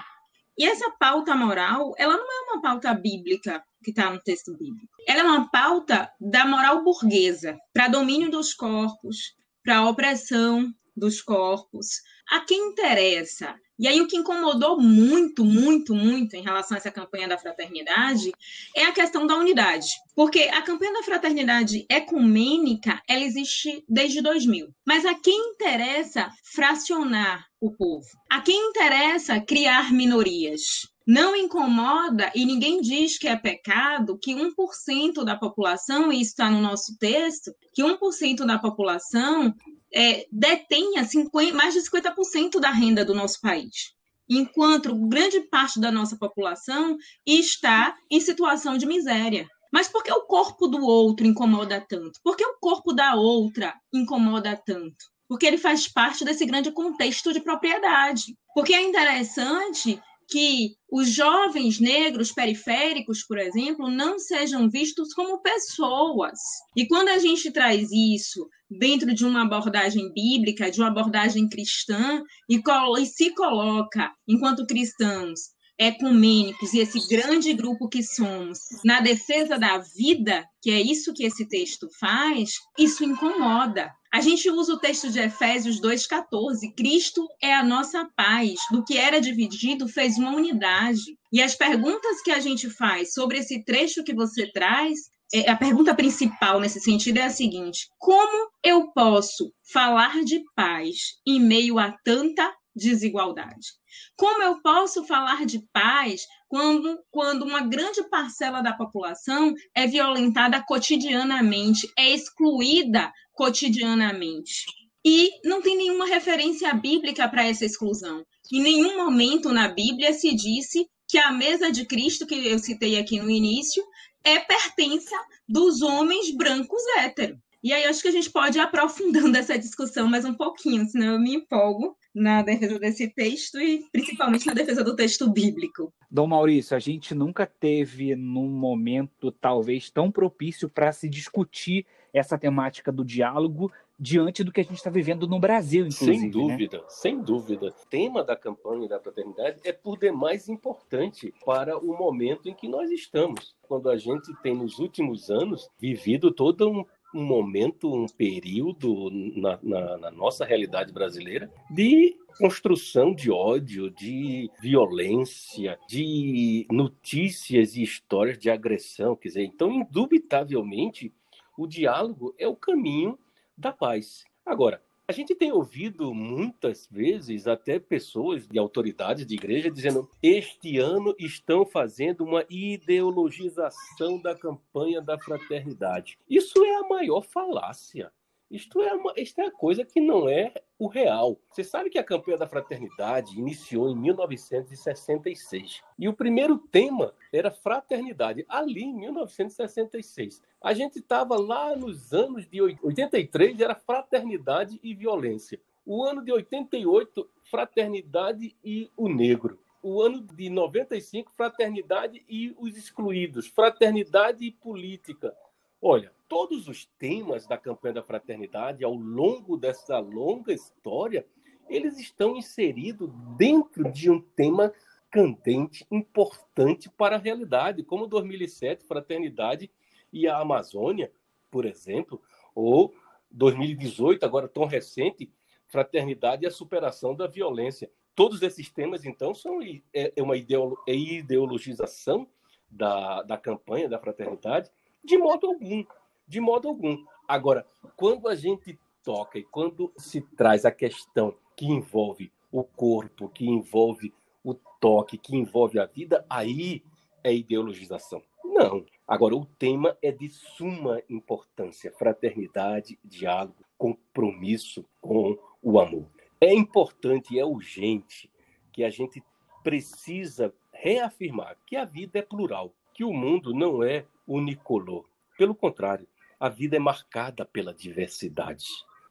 E 0.57 0.65
essa 0.65 0.89
pauta 0.99 1.35
moral, 1.35 1.93
ela 1.97 2.17
não 2.17 2.25
é 2.25 2.51
uma 2.51 2.61
pauta 2.61 2.93
bíblica 2.95 3.63
que 3.83 3.91
está 3.91 4.11
no 4.11 4.19
texto 4.19 4.57
bíblico. 4.57 4.91
Ela 5.07 5.21
é 5.21 5.23
uma 5.23 5.49
pauta 5.49 6.11
da 6.19 6.45
moral 6.45 6.83
burguesa, 6.83 7.57
para 7.71 7.87
domínio 7.87 8.29
dos 8.29 8.53
corpos, 8.53 9.35
para 9.63 9.87
opressão 9.87 10.73
dos 10.95 11.21
corpos. 11.21 12.01
A 12.31 12.41
quem 12.41 12.69
interessa 12.69 13.55
e 13.81 13.87
aí 13.87 13.99
o 13.99 14.05
que 14.05 14.15
incomodou 14.15 14.79
muito, 14.79 15.43
muito, 15.43 15.95
muito 15.95 16.35
em 16.35 16.43
relação 16.43 16.75
a 16.75 16.77
essa 16.77 16.91
campanha 16.91 17.27
da 17.27 17.35
fraternidade 17.35 18.31
é 18.75 18.85
a 18.85 18.91
questão 18.91 19.25
da 19.25 19.35
unidade. 19.35 19.87
Porque 20.15 20.41
a 20.41 20.61
campanha 20.61 20.93
da 20.93 21.01
fraternidade 21.01 21.83
ecumênica, 21.89 23.01
ela 23.09 23.23
existe 23.23 23.83
desde 23.89 24.21
2000. 24.21 24.67
Mas 24.85 25.03
a 25.03 25.15
quem 25.15 25.53
interessa 25.53 26.29
fracionar 26.43 27.47
o 27.59 27.71
povo? 27.71 28.05
A 28.29 28.39
quem 28.41 28.69
interessa 28.69 29.41
criar 29.41 29.91
minorias? 29.91 30.90
Não 31.07 31.35
incomoda, 31.35 32.31
e 32.35 32.45
ninguém 32.45 32.79
diz 32.79 33.17
que 33.17 33.27
é 33.27 33.35
pecado, 33.35 34.19
que 34.21 34.33
1% 34.33 35.23
da 35.23 35.35
população, 35.35 36.11
e 36.11 36.21
isso 36.21 36.31
está 36.31 36.49
no 36.49 36.61
nosso 36.61 36.97
texto, 36.97 37.51
que 37.73 37.83
1% 37.83 38.45
da 38.45 38.59
população 38.59 39.53
é, 39.93 40.25
detenha 40.31 41.03
50, 41.03 41.55
mais 41.55 41.73
de 41.73 41.81
50% 41.81 42.59
da 42.59 42.71
renda 42.71 43.03
do 43.03 43.15
nosso 43.15 43.41
país, 43.41 43.93
enquanto 44.29 44.95
grande 45.07 45.41
parte 45.41 45.79
da 45.79 45.91
nossa 45.91 46.15
população 46.17 46.97
está 47.25 47.95
em 48.09 48.19
situação 48.19 48.77
de 48.77 48.85
miséria. 48.85 49.47
Mas 49.71 49.87
por 49.87 50.03
que 50.03 50.11
o 50.11 50.25
corpo 50.25 50.67
do 50.67 50.83
outro 50.83 51.25
incomoda 51.25 51.83
tanto? 51.87 52.19
Por 52.23 52.35
que 52.35 52.45
o 52.45 52.57
corpo 52.59 52.93
da 52.93 53.15
outra 53.15 53.73
incomoda 53.93 54.61
tanto? 54.65 55.05
Porque 55.29 55.45
ele 55.45 55.57
faz 55.57 55.87
parte 55.87 56.25
desse 56.25 56.45
grande 56.45 56.71
contexto 56.71 57.31
de 57.31 57.39
propriedade. 57.39 58.35
Porque 58.53 58.73
é 58.73 58.81
interessante 58.81 60.01
que 60.31 60.75
os 60.89 61.09
jovens 61.09 61.79
negros 61.79 62.31
periféricos, 62.31 63.23
por 63.23 63.37
exemplo, 63.37 63.89
não 63.89 64.17
sejam 64.17 64.69
vistos 64.69 65.13
como 65.13 65.41
pessoas. 65.41 66.39
E 66.75 66.87
quando 66.87 67.09
a 67.09 67.19
gente 67.19 67.51
traz 67.51 67.91
isso 67.91 68.47
dentro 68.69 69.13
de 69.13 69.25
uma 69.25 69.43
abordagem 69.43 70.11
bíblica, 70.13 70.71
de 70.71 70.79
uma 70.79 70.87
abordagem 70.87 71.49
cristã, 71.49 72.23
e, 72.49 72.61
e 72.99 73.05
se 73.05 73.31
coloca, 73.35 74.09
enquanto 74.25 74.65
cristãos, 74.65 75.41
ecumênicos 75.81 76.73
e 76.73 76.79
esse 76.79 77.07
grande 77.07 77.51
grupo 77.53 77.89
que 77.89 78.03
somos 78.03 78.59
na 78.85 79.01
defesa 79.01 79.57
da 79.57 79.79
vida, 79.79 80.45
que 80.61 80.69
é 80.69 80.79
isso 80.79 81.11
que 81.11 81.23
esse 81.23 81.47
texto 81.47 81.87
faz, 81.99 82.51
isso 82.77 83.03
incomoda. 83.03 83.91
A 84.13 84.21
gente 84.21 84.47
usa 84.51 84.73
o 84.73 84.79
texto 84.79 85.09
de 85.09 85.19
Efésios 85.19 85.81
2,14. 85.81 86.75
Cristo 86.77 87.27
é 87.41 87.53
a 87.53 87.63
nossa 87.63 88.07
paz. 88.15 88.59
Do 88.69 88.83
que 88.83 88.97
era 88.97 89.19
dividido, 89.19 89.87
fez 89.87 90.17
uma 90.17 90.35
unidade. 90.35 91.01
E 91.33 91.41
as 91.41 91.55
perguntas 91.55 92.21
que 92.21 92.29
a 92.29 92.39
gente 92.39 92.69
faz 92.69 93.13
sobre 93.13 93.39
esse 93.39 93.63
trecho 93.63 94.03
que 94.03 94.13
você 94.13 94.51
traz 94.51 94.99
é, 95.33 95.49
a 95.49 95.55
pergunta 95.55 95.95
principal 95.95 96.59
nesse 96.59 96.81
sentido 96.81 97.17
é 97.17 97.23
a 97.23 97.29
seguinte: 97.29 97.87
como 97.97 98.49
eu 98.61 98.91
posso 98.91 99.51
falar 99.71 100.23
de 100.25 100.43
paz 100.53 101.15
em 101.25 101.39
meio 101.39 101.79
a 101.79 101.95
tanta 102.03 102.53
desigualdade? 102.75 103.67
Como 104.15 104.41
eu 104.43 104.61
posso 104.61 105.03
falar 105.05 105.45
de 105.45 105.59
paz 105.73 106.25
quando, 106.47 106.99
quando 107.09 107.43
uma 107.43 107.61
grande 107.61 108.03
parcela 108.09 108.61
da 108.61 108.73
população 108.73 109.53
é 109.75 109.87
violentada 109.87 110.63
cotidianamente, 110.63 111.91
é 111.97 112.09
excluída 112.09 113.11
cotidianamente? 113.33 114.65
E 115.03 115.31
não 115.43 115.61
tem 115.61 115.75
nenhuma 115.75 116.05
referência 116.05 116.73
bíblica 116.73 117.27
para 117.27 117.47
essa 117.47 117.65
exclusão. 117.65 118.23
Em 118.51 118.61
nenhum 118.61 118.97
momento 118.97 119.51
na 119.51 119.67
Bíblia 119.67 120.13
se 120.13 120.33
disse 120.35 120.87
que 121.07 121.17
a 121.17 121.31
mesa 121.31 121.71
de 121.71 121.85
Cristo, 121.85 122.25
que 122.25 122.35
eu 122.47 122.59
citei 122.59 122.97
aqui 122.97 123.19
no 123.19 123.29
início, 123.29 123.83
é 124.23 124.39
pertença 124.39 125.15
dos 125.47 125.81
homens 125.81 126.31
brancos 126.31 126.81
héteros. 126.97 127.37
E 127.63 127.73
aí 127.73 127.83
acho 127.85 128.01
que 128.01 128.07
a 128.07 128.11
gente 128.11 128.29
pode 128.29 128.57
ir 128.57 128.61
aprofundando 128.61 129.35
essa 129.37 129.57
discussão 129.57 130.07
mais 130.07 130.25
um 130.25 130.33
pouquinho, 130.33 130.87
senão 130.87 131.13
eu 131.13 131.19
me 131.19 131.35
empolgo 131.35 131.95
na 132.13 132.41
defesa 132.41 132.77
desse 132.77 133.07
texto 133.07 133.59
e 133.59 133.85
principalmente 133.91 134.45
na 134.45 134.53
defesa 134.53 134.83
do 134.83 134.95
texto 134.95 135.29
bíblico. 135.29 135.93
Dom 136.09 136.27
Maurício, 136.27 136.75
a 136.75 136.79
gente 136.79 137.15
nunca 137.15 137.45
teve 137.45 138.15
num 138.15 138.49
momento 138.49 139.31
talvez 139.31 139.89
tão 139.89 140.11
propício 140.11 140.69
para 140.69 140.91
se 140.91 141.09
discutir 141.09 141.85
essa 142.13 142.37
temática 142.37 142.91
do 142.91 143.05
diálogo 143.05 143.71
diante 144.01 144.43
do 144.43 144.51
que 144.51 144.59
a 144.59 144.63
gente 144.63 144.77
está 144.77 144.89
vivendo 144.89 145.27
no 145.27 145.39
Brasil, 145.39 145.85
inclusive. 145.85 146.17
Sem 146.17 146.25
né? 146.25 146.29
dúvida, 146.29 146.77
né? 146.77 146.83
sem 146.87 147.21
dúvida. 147.21 147.67
O 147.67 147.87
tema 147.87 148.23
da 148.23 148.35
campanha 148.35 148.89
da 148.89 148.99
fraternidade 148.99 149.61
é 149.63 149.71
por 149.71 149.99
demais 149.99 150.49
importante 150.49 151.31
para 151.45 151.77
o 151.77 151.95
momento 151.95 152.49
em 152.49 152.53
que 152.53 152.67
nós 152.67 152.89
estamos. 152.89 153.55
Quando 153.61 153.89
a 153.89 153.97
gente 153.97 154.33
tem 154.41 154.55
nos 154.55 154.79
últimos 154.79 155.29
anos 155.29 155.69
vivido 155.79 156.31
todo 156.31 156.67
um 156.67 156.83
um 157.13 157.23
momento, 157.23 157.93
um 157.93 158.07
período 158.07 159.09
na, 159.11 159.59
na, 159.61 159.97
na, 159.97 160.11
nossa 160.11 160.45
realidade 160.45 160.93
brasileira 160.93 161.51
de 161.69 162.17
construção 162.37 163.13
de 163.13 163.29
ódio, 163.29 163.89
de 163.89 164.49
violência, 164.61 165.77
de 165.87 166.65
notícias 166.71 167.75
e 167.75 167.83
histórias 167.83 168.37
de 168.37 168.49
agressão. 168.49 169.15
Quer 169.15 169.27
dizer, 169.29 169.43
então, 169.43 169.71
indubitavelmente, 169.71 171.13
o 171.57 171.67
diálogo 171.67 172.33
é 172.37 172.47
o 172.47 172.55
caminho 172.55 173.19
da 173.57 173.71
paz. 173.71 174.23
Agora, 174.45 174.81
a 175.11 175.13
gente 175.13 175.35
tem 175.35 175.51
ouvido 175.51 176.13
muitas 176.13 176.87
vezes 176.89 177.45
até 177.45 177.77
pessoas 177.77 178.47
de 178.47 178.57
autoridades 178.57 179.25
de 179.25 179.35
igreja 179.35 179.69
dizendo: 179.69 180.09
este 180.23 180.77
ano 180.77 181.13
estão 181.19 181.65
fazendo 181.65 182.23
uma 182.23 182.45
ideologização 182.49 184.21
da 184.21 184.33
campanha 184.33 185.01
da 185.01 185.19
fraternidade. 185.19 186.17
Isso 186.29 186.63
é 186.63 186.75
a 186.75 186.87
maior 186.87 187.23
falácia. 187.23 188.09
Isto 188.51 188.81
é, 188.81 188.93
uma, 188.93 189.13
isto 189.15 189.39
é 189.39 189.45
a 189.45 189.51
coisa 189.51 189.85
que 189.85 190.01
não 190.01 190.27
é 190.27 190.53
o 190.77 190.87
real. 190.87 191.39
Você 191.49 191.63
sabe 191.63 191.89
que 191.89 191.97
a 191.97 192.03
campanha 192.03 192.37
da 192.37 192.45
fraternidade 192.45 193.39
iniciou 193.39 193.89
em 193.89 193.95
1966. 193.95 195.81
E 195.97 196.09
o 196.09 196.13
primeiro 196.13 196.57
tema 196.57 197.13
era 197.31 197.49
fraternidade, 197.49 198.45
ali 198.49 198.83
em 198.83 198.93
1966. 198.93 200.43
A 200.61 200.73
gente 200.73 200.99
estava 200.99 201.39
lá 201.39 201.77
nos 201.77 202.11
anos 202.11 202.45
de 202.45 202.61
83, 202.61 203.57
era 203.57 203.73
fraternidade 203.73 204.77
e 204.83 204.93
violência. 204.93 205.57
O 205.85 206.03
ano 206.03 206.21
de 206.21 206.33
88, 206.33 207.29
fraternidade 207.43 208.53
e 208.61 208.91
o 208.97 209.07
negro. 209.07 209.59
O 209.81 210.01
ano 210.01 210.19
de 210.19 210.49
95, 210.49 211.31
fraternidade 211.31 212.21
e 212.27 212.53
os 212.59 212.75
excluídos. 212.75 213.47
Fraternidade 213.47 214.43
e 214.43 214.51
política. 214.51 215.33
Olha, 215.81 216.11
todos 216.31 216.69
os 216.69 216.85
temas 216.97 217.45
da 217.45 217.57
campanha 217.57 217.95
da 217.95 218.01
fraternidade, 218.01 218.85
ao 218.85 218.93
longo 218.93 219.57
dessa 219.57 219.99
longa 219.99 220.53
história, 220.53 221.27
eles 221.67 221.99
estão 221.99 222.37
inseridos 222.37 223.11
dentro 223.35 223.91
de 223.91 224.09
um 224.09 224.21
tema 224.21 224.71
candente, 225.11 225.85
importante 225.91 226.89
para 226.89 227.17
a 227.17 227.19
realidade, 227.19 227.83
como 227.83 228.07
2007, 228.07 228.85
Fraternidade 228.85 229.69
e 230.13 230.25
a 230.25 230.37
Amazônia, 230.37 231.11
por 231.51 231.65
exemplo, 231.65 232.21
ou 232.55 232.95
2018, 233.29 234.25
agora 234.25 234.47
tão 234.47 234.63
recente, 234.63 235.29
Fraternidade 235.67 236.45
e 236.45 236.47
a 236.47 236.51
superação 236.51 237.13
da 237.13 237.27
violência. 237.27 237.91
Todos 238.15 238.41
esses 238.41 238.69
temas, 238.69 239.03
então, 239.03 239.33
são 239.33 239.61
é, 239.61 240.13
é 240.15 240.23
uma 240.23 240.37
é 240.37 240.95
ideologização 240.95 242.25
da, 242.69 243.21
da 243.23 243.37
campanha 243.37 243.89
da 243.89 243.99
fraternidade, 243.99 244.71
de 245.03 245.17
modo 245.17 245.47
algum. 245.47 245.83
De 246.31 246.39
modo 246.39 246.69
algum. 246.69 247.03
Agora, 247.27 247.67
quando 247.97 248.29
a 248.29 248.35
gente 248.35 248.79
toca 249.03 249.37
e 249.37 249.43
quando 249.43 249.91
se 249.97 250.21
traz 250.21 250.63
a 250.63 250.71
questão 250.71 251.35
que 251.57 251.65
envolve 251.65 252.31
o 252.49 252.63
corpo, 252.63 253.27
que 253.27 253.45
envolve 253.45 254.13
o 254.41 254.53
toque, 254.53 255.17
que 255.17 255.35
envolve 255.35 255.77
a 255.77 255.85
vida, 255.85 256.25
aí 256.29 256.85
é 257.21 257.35
ideologização. 257.35 258.23
Não. 258.45 258.85
Agora, 259.05 259.35
o 259.35 259.45
tema 259.45 259.97
é 260.01 260.09
de 260.09 260.29
suma 260.29 261.03
importância: 261.09 261.91
fraternidade, 261.91 262.97
diálogo, 263.03 263.65
compromisso 263.77 264.85
com 265.01 265.37
o 265.61 265.81
amor. 265.81 266.07
É 266.39 266.53
importante, 266.53 267.37
é 267.37 267.43
urgente 267.43 268.31
que 268.71 268.85
a 268.85 268.89
gente 268.89 269.21
precisa 269.61 270.53
reafirmar 270.71 271.57
que 271.67 271.75
a 271.75 271.83
vida 271.83 272.19
é 272.19 272.21
plural, 272.21 272.73
que 272.93 273.03
o 273.03 273.11
mundo 273.11 273.53
não 273.53 273.83
é 273.83 274.05
unicolor. 274.25 275.03
Pelo 275.37 275.53
contrário, 275.53 276.07
a 276.41 276.49
vida 276.49 276.75
é 276.75 276.79
marcada 276.79 277.45
pela 277.45 277.71
diversidade. 277.71 278.65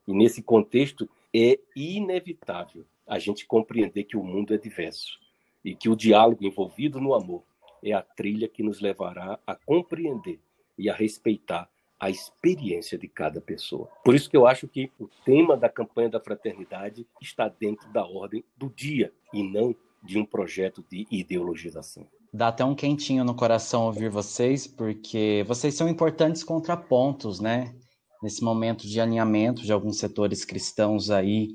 E 0.04 0.12
nesse 0.12 0.42
contexto, 0.42 1.08
é 1.32 1.60
inevitável 1.76 2.84
a 3.06 3.20
gente 3.20 3.46
compreender 3.46 4.02
que 4.02 4.16
o 4.16 4.24
mundo 4.24 4.52
é 4.52 4.58
diverso 4.58 5.16
e 5.64 5.76
que 5.76 5.88
o 5.88 5.94
diálogo 5.94 6.44
envolvido 6.44 7.00
no 7.00 7.14
amor 7.14 7.44
é 7.84 7.92
a 7.92 8.02
trilha 8.02 8.48
que 8.48 8.64
nos 8.64 8.80
levará 8.80 9.38
a 9.46 9.54
compreender 9.54 10.40
e 10.76 10.90
a 10.90 10.92
respeitar 10.92 11.70
a 12.00 12.10
experiência 12.10 12.98
de 12.98 13.06
cada 13.06 13.40
pessoa. 13.40 13.88
Por 14.04 14.16
isso 14.16 14.28
que 14.28 14.36
eu 14.36 14.44
acho 14.44 14.66
que 14.66 14.90
o 14.98 15.06
tema 15.24 15.56
da 15.56 15.68
campanha 15.68 16.08
da 16.08 16.18
fraternidade 16.18 17.06
está 17.22 17.46
dentro 17.46 17.88
da 17.92 18.04
ordem 18.04 18.42
do 18.56 18.68
dia 18.68 19.12
e 19.32 19.40
não 19.40 19.72
de 20.02 20.18
um 20.18 20.24
projeto 20.24 20.84
de 20.90 21.06
ideologização. 21.12 22.08
Dá 22.32 22.48
até 22.48 22.64
um 22.64 22.76
quentinho 22.76 23.24
no 23.24 23.34
coração 23.34 23.86
ouvir 23.86 24.08
vocês, 24.08 24.66
porque 24.66 25.44
vocês 25.48 25.74
são 25.74 25.88
importantes 25.88 26.44
contrapontos, 26.44 27.40
né? 27.40 27.74
Nesse 28.22 28.44
momento 28.44 28.86
de 28.86 29.00
alinhamento 29.00 29.62
de 29.62 29.72
alguns 29.72 29.98
setores 29.98 30.44
cristãos 30.44 31.10
aí, 31.10 31.48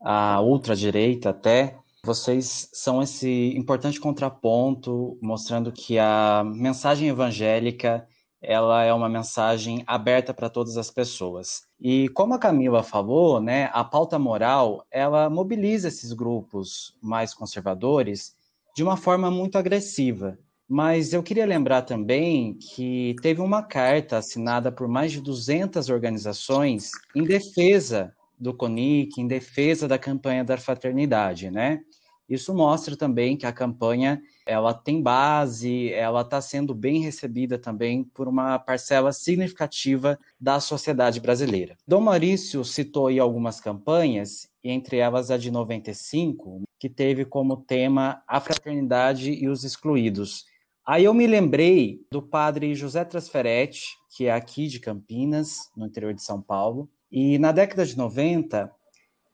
a 0.00 0.40
ultradireita 0.40 1.30
até, 1.30 1.76
vocês 2.04 2.68
são 2.72 3.02
esse 3.02 3.52
importante 3.56 3.98
contraponto, 3.98 5.18
mostrando 5.20 5.72
que 5.72 5.98
a 5.98 6.44
mensagem 6.44 7.08
evangélica 7.08 8.06
ela 8.40 8.82
é 8.84 8.92
uma 8.94 9.08
mensagem 9.08 9.82
aberta 9.86 10.32
para 10.32 10.48
todas 10.48 10.76
as 10.76 10.90
pessoas. 10.90 11.62
E 11.78 12.08
como 12.10 12.34
a 12.34 12.38
Camila 12.38 12.82
falou, 12.82 13.40
né, 13.40 13.68
a 13.72 13.84
pauta 13.84 14.18
moral 14.18 14.86
ela 14.90 15.28
mobiliza 15.28 15.88
esses 15.88 16.12
grupos 16.12 16.96
mais 17.02 17.34
conservadores 17.34 18.34
de 18.80 18.84
uma 18.84 18.96
forma 18.96 19.30
muito 19.30 19.58
agressiva. 19.58 20.38
Mas 20.66 21.12
eu 21.12 21.22
queria 21.22 21.44
lembrar 21.44 21.82
também 21.82 22.54
que 22.54 23.14
teve 23.20 23.42
uma 23.42 23.62
carta 23.62 24.16
assinada 24.16 24.72
por 24.72 24.88
mais 24.88 25.12
de 25.12 25.20
200 25.20 25.90
organizações 25.90 26.90
em 27.14 27.22
defesa 27.22 28.10
do 28.38 28.54
CONIC, 28.54 29.20
em 29.20 29.26
defesa 29.26 29.86
da 29.86 29.98
campanha 29.98 30.42
da 30.42 30.56
fraternidade, 30.56 31.50
né? 31.50 31.82
Isso 32.26 32.54
mostra 32.54 32.96
também 32.96 33.36
que 33.36 33.44
a 33.44 33.52
campanha 33.52 34.22
ela 34.46 34.72
tem 34.72 35.02
base, 35.02 35.92
ela 35.92 36.22
está 36.22 36.40
sendo 36.40 36.74
bem 36.74 37.02
recebida 37.02 37.58
também 37.58 38.02
por 38.02 38.28
uma 38.28 38.58
parcela 38.58 39.12
significativa 39.12 40.18
da 40.40 40.58
sociedade 40.58 41.20
brasileira. 41.20 41.76
Dom 41.86 42.00
Maurício 42.00 42.64
citou 42.64 43.08
aí 43.08 43.18
algumas 43.18 43.60
campanhas, 43.60 44.48
entre 44.64 44.96
elas 44.96 45.30
a 45.30 45.36
de 45.36 45.50
95, 45.50 46.62
que 46.80 46.88
teve 46.88 47.24
como 47.24 47.58
tema 47.58 48.22
a 48.26 48.40
fraternidade 48.40 49.30
e 49.30 49.48
os 49.48 49.62
excluídos. 49.62 50.46
Aí 50.84 51.04
eu 51.04 51.14
me 51.14 51.26
lembrei 51.26 52.00
do 52.10 52.20
padre 52.20 52.74
José 52.74 53.04
Trasferetti, 53.04 53.84
que 54.16 54.26
é 54.26 54.32
aqui 54.32 54.66
de 54.66 54.80
Campinas, 54.80 55.70
no 55.76 55.86
interior 55.86 56.12
de 56.12 56.22
São 56.22 56.42
Paulo, 56.42 56.90
e 57.12 57.38
na 57.38 57.52
década 57.52 57.84
de 57.84 57.96
90, 57.96 58.72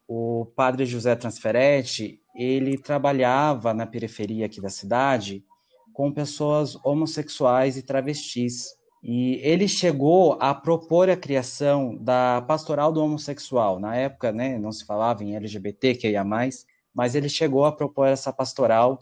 o 0.09 0.47
padre 0.57 0.87
José 0.87 1.15
Transferetti, 1.15 2.21
ele 2.35 2.79
trabalhava 2.79 3.75
na 3.75 3.87
periferia 3.87 4.47
aqui 4.47 4.61
da 4.61 4.71
cidade 4.71 5.45
com 5.93 6.13
pessoas 6.13 6.77
homossexuais 6.85 7.77
e 7.77 7.83
travestis. 7.83 8.77
E 9.03 9.37
ele 9.37 9.69
chegou 9.69 10.37
a 10.41 10.55
propor 10.55 11.09
a 11.09 11.17
criação 11.17 11.97
da 11.97 12.43
pastoral 12.43 12.93
do 12.93 13.03
homossexual. 13.03 13.79
Na 13.79 13.95
época, 13.95 14.33
né, 14.33 14.59
não 14.59 14.73
se 14.73 14.85
falava 14.85 15.23
em 15.23 15.37
LGBT, 15.37 15.95
que 15.95 16.11
ia 16.11 16.25
mais, 16.25 16.67
mas 16.97 17.15
ele 17.15 17.29
chegou 17.29 17.67
a 17.67 17.73
propor 17.73 18.07
essa 18.09 18.33
pastoral, 18.33 18.99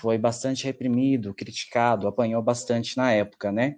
foi 0.00 0.16
bastante 0.16 0.64
reprimido, 0.64 1.34
criticado, 1.34 2.08
apanhou 2.08 2.42
bastante 2.42 2.96
na 2.96 3.12
época, 3.12 3.52
né? 3.52 3.76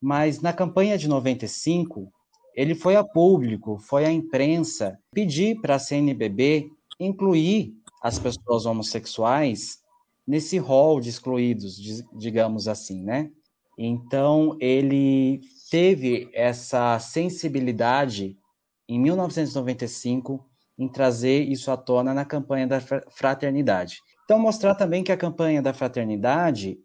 Mas 0.00 0.40
na 0.40 0.52
campanha 0.52 0.96
de 0.96 1.08
95, 1.08 2.08
ele 2.54 2.72
foi 2.72 2.94
a 2.94 3.02
público, 3.02 3.78
foi 3.78 4.04
à 4.04 4.12
imprensa 4.12 4.96
pedir 5.12 5.60
para 5.60 5.74
a 5.74 5.78
CNBB 5.78 6.70
incluir 7.00 7.74
as 8.00 8.16
pessoas 8.16 8.64
homossexuais 8.64 9.80
nesse 10.24 10.56
rol 10.58 11.00
de 11.00 11.08
excluídos, 11.08 11.76
digamos 12.12 12.68
assim, 12.68 13.02
né? 13.02 13.28
Então, 13.76 14.56
ele 14.60 15.40
teve 15.68 16.30
essa 16.32 16.96
sensibilidade 17.00 18.38
em 18.88 19.00
1995 19.00 20.48
em 20.78 20.88
trazer 20.88 21.42
isso 21.42 21.70
à 21.70 21.76
tona 21.76 22.12
na 22.12 22.24
campanha 22.24 22.66
da 22.66 22.80
fraternidade. 22.80 23.98
Então, 24.24 24.38
mostrar 24.38 24.74
também 24.74 25.04
que 25.04 25.12
a 25.12 25.16
campanha 25.16 25.62
da 25.62 25.72
fraternidade 25.72 26.78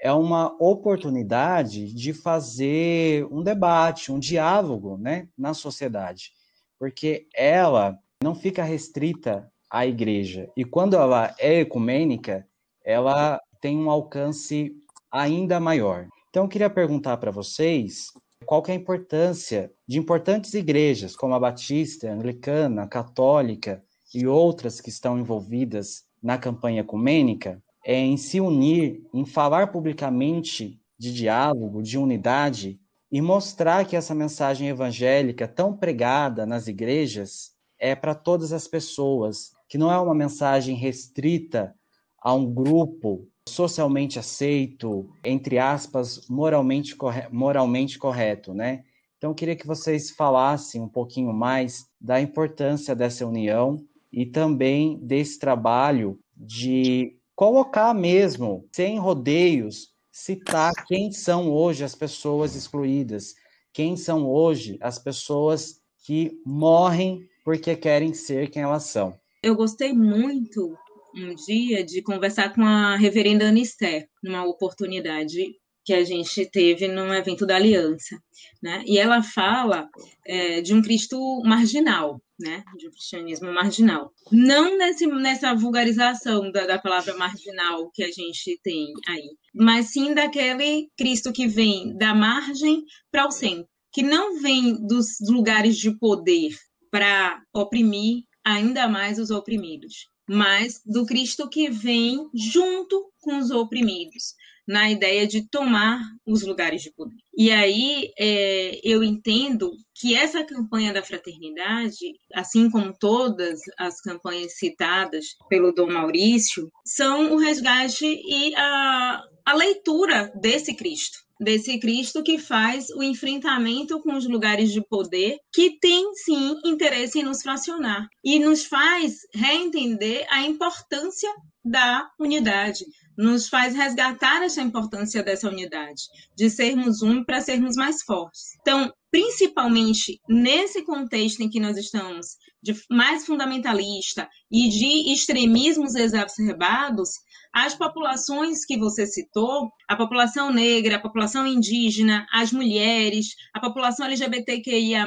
é 0.00 0.12
uma 0.12 0.54
oportunidade 0.58 1.92
de 1.92 2.12
fazer 2.12 3.26
um 3.30 3.42
debate, 3.42 4.12
um 4.12 4.18
diálogo 4.18 4.96
né, 4.98 5.28
na 5.36 5.54
sociedade, 5.54 6.32
porque 6.78 7.26
ela 7.34 7.98
não 8.22 8.34
fica 8.34 8.62
restrita 8.62 9.50
à 9.70 9.86
igreja. 9.86 10.50
E 10.56 10.64
quando 10.64 10.96
ela 10.96 11.34
é 11.38 11.60
ecumênica, 11.60 12.46
ela 12.84 13.40
tem 13.60 13.78
um 13.78 13.90
alcance 13.90 14.72
ainda 15.10 15.58
maior. 15.58 16.06
Então, 16.30 16.44
eu 16.44 16.48
queria 16.48 16.70
perguntar 16.70 17.16
para 17.16 17.30
vocês 17.30 18.12
qual 18.46 18.62
que 18.62 18.70
é 18.70 18.74
a 18.74 18.78
importância 18.78 19.72
de 19.86 19.98
importantes 19.98 20.54
igrejas, 20.54 21.16
como 21.16 21.34
a 21.34 21.40
Batista, 21.40 22.08
a 22.08 22.14
Anglicana, 22.14 22.84
a 22.84 22.88
Católica 22.88 23.82
e 24.14 24.24
outras 24.26 24.80
que 24.80 24.88
estão 24.88 25.18
envolvidas 25.18 26.04
na 26.22 26.38
campanha 26.38 26.80
ecumênica, 26.80 27.60
é, 27.84 27.98
em 27.98 28.16
se 28.16 28.40
unir, 28.40 29.04
em 29.12 29.26
falar 29.26 29.72
publicamente 29.72 30.80
de 30.96 31.12
diálogo, 31.12 31.82
de 31.82 31.98
unidade 31.98 32.80
e 33.10 33.20
mostrar 33.20 33.84
que 33.84 33.96
essa 33.96 34.14
mensagem 34.14 34.68
evangélica 34.68 35.48
tão 35.48 35.76
pregada 35.76 36.46
nas 36.46 36.68
igrejas 36.68 37.52
é 37.78 37.94
para 37.94 38.14
todas 38.14 38.52
as 38.52 38.66
pessoas, 38.68 39.50
que 39.68 39.76
não 39.76 39.90
é 39.92 39.98
uma 39.98 40.14
mensagem 40.14 40.76
restrita 40.76 41.74
a 42.22 42.32
um 42.32 42.52
grupo 42.52 43.28
socialmente 43.48 44.18
aceito, 44.18 45.08
entre 45.24 45.58
aspas, 45.58 46.28
moralmente, 46.28 46.96
corre 46.96 47.28
moralmente 47.30 47.98
correto, 47.98 48.52
né? 48.52 48.84
Então, 49.16 49.30
eu 49.30 49.34
queria 49.34 49.56
que 49.56 49.66
vocês 49.66 50.10
falassem 50.10 50.80
um 50.80 50.88
pouquinho 50.88 51.32
mais 51.32 51.86
da 52.00 52.20
importância 52.20 52.94
dessa 52.94 53.26
união 53.26 53.82
e 54.12 54.26
também 54.26 54.98
desse 54.98 55.38
trabalho 55.38 56.18
de 56.36 57.16
colocar 57.34 57.94
mesmo, 57.94 58.68
sem 58.72 58.98
rodeios, 58.98 59.94
citar 60.10 60.72
quem 60.86 61.12
são 61.12 61.50
hoje 61.50 61.84
as 61.84 61.94
pessoas 61.94 62.54
excluídas, 62.54 63.34
quem 63.72 63.96
são 63.96 64.26
hoje 64.26 64.78
as 64.80 64.98
pessoas 64.98 65.80
que 66.04 66.40
morrem 66.44 67.28
porque 67.44 67.76
querem 67.76 68.12
ser 68.12 68.50
quem 68.50 68.62
elas 68.62 68.84
são. 68.84 69.14
Eu 69.42 69.54
gostei 69.54 69.92
muito 69.92 70.76
um 71.16 71.34
dia 71.34 71.84
de 71.84 72.02
conversar 72.02 72.54
com 72.54 72.62
a 72.62 72.96
reverenda 72.96 73.48
Anister, 73.48 74.06
numa 74.22 74.44
oportunidade 74.44 75.56
que 75.84 75.94
a 75.94 76.04
gente 76.04 76.44
teve 76.50 76.88
num 76.88 77.14
evento 77.14 77.46
da 77.46 77.54
Aliança, 77.56 78.20
né? 78.60 78.82
E 78.84 78.98
ela 78.98 79.22
fala 79.22 79.88
é, 80.26 80.60
de 80.60 80.74
um 80.74 80.82
Cristo 80.82 81.16
marginal, 81.44 82.20
né, 82.38 82.64
de 82.76 82.88
um 82.88 82.90
cristianismo 82.90 83.52
marginal. 83.52 84.12
Não 84.32 84.76
nesse, 84.76 85.06
nessa 85.06 85.54
vulgarização 85.54 86.50
da, 86.50 86.66
da 86.66 86.78
palavra 86.78 87.16
marginal 87.16 87.88
que 87.94 88.02
a 88.02 88.10
gente 88.10 88.58
tem 88.64 88.92
aí, 89.08 89.30
mas 89.54 89.92
sim 89.92 90.12
daquele 90.12 90.88
Cristo 90.98 91.32
que 91.32 91.46
vem 91.46 91.96
da 91.96 92.12
margem 92.12 92.84
para 93.10 93.26
o 93.26 93.30
centro, 93.30 93.68
que 93.92 94.02
não 94.02 94.40
vem 94.40 94.74
dos 94.86 95.18
lugares 95.20 95.78
de 95.78 95.96
poder 95.96 96.50
para 96.90 97.40
oprimir 97.54 98.24
ainda 98.44 98.88
mais 98.88 99.18
os 99.18 99.30
oprimidos, 99.30 100.08
mas 100.28 100.82
do 100.84 101.06
Cristo 101.06 101.48
que 101.48 101.70
vem 101.70 102.28
junto 102.34 103.10
com 103.20 103.38
os 103.38 103.50
oprimidos, 103.50 104.34
na 104.66 104.90
ideia 104.90 105.26
de 105.26 105.48
tomar 105.48 106.00
os 106.26 106.42
lugares 106.42 106.82
de 106.82 106.92
poder. 106.92 107.16
E 107.36 107.50
aí 107.50 108.12
é, 108.18 108.80
eu 108.82 109.04
entendo 109.04 109.70
que 109.94 110.14
essa 110.14 110.44
campanha 110.44 110.92
da 110.92 111.02
fraternidade, 111.02 112.14
assim 112.34 112.70
como 112.70 112.96
todas 112.98 113.60
as 113.78 114.00
campanhas 114.00 114.56
citadas 114.58 115.24
pelo 115.48 115.72
Dom 115.72 115.92
Maurício, 115.92 116.70
são 116.84 117.32
o 117.32 117.38
resgate 117.38 118.06
e 118.06 118.54
a, 118.56 119.22
a 119.44 119.54
leitura 119.54 120.32
desse 120.40 120.74
Cristo 120.74 121.26
desse 121.40 121.78
Cristo 121.78 122.22
que 122.22 122.38
faz 122.38 122.88
o 122.90 123.02
enfrentamento 123.02 124.00
com 124.00 124.14
os 124.14 124.26
lugares 124.26 124.72
de 124.72 124.80
poder, 124.80 125.38
que 125.52 125.78
tem 125.78 126.14
sim 126.14 126.56
interesse 126.64 127.18
em 127.18 127.22
nos 127.22 127.42
fracionar 127.42 128.08
e 128.24 128.38
nos 128.38 128.64
faz 128.64 129.18
reentender 129.34 130.26
a 130.30 130.42
importância 130.42 131.30
da 131.64 132.08
unidade, 132.18 132.84
nos 133.16 133.48
faz 133.48 133.74
resgatar 133.74 134.42
essa 134.42 134.60
importância 134.60 135.22
dessa 135.22 135.48
unidade, 135.48 136.02
de 136.36 136.50
sermos 136.50 137.02
um 137.02 137.24
para 137.24 137.40
sermos 137.40 137.76
mais 137.76 138.02
fortes. 138.02 138.56
Então, 138.60 138.92
principalmente 139.10 140.20
nesse 140.28 140.82
contexto 140.84 141.40
em 141.40 141.48
que 141.48 141.58
nós 141.58 141.76
estamos, 141.78 142.36
de 142.62 142.74
mais 142.90 143.24
fundamentalista 143.24 144.28
e 144.50 144.68
de 144.68 145.12
extremismos 145.12 145.94
exacerbados, 145.94 147.10
as 147.52 147.74
populações 147.74 148.66
que 148.66 148.76
você 148.76 149.06
citou, 149.06 149.70
a 149.88 149.96
população 149.96 150.52
negra, 150.52 150.96
a 150.96 151.00
população 151.00 151.46
indígena, 151.46 152.26
as 152.32 152.52
mulheres, 152.52 153.34
a 153.54 153.60
população 153.60 154.06
LGBTQIA+, 154.06 155.06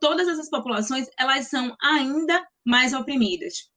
todas 0.00 0.26
essas 0.26 0.50
populações, 0.50 1.06
elas 1.18 1.48
são 1.48 1.76
ainda 1.80 2.44
mais 2.64 2.92
oprimidas, 2.92 3.70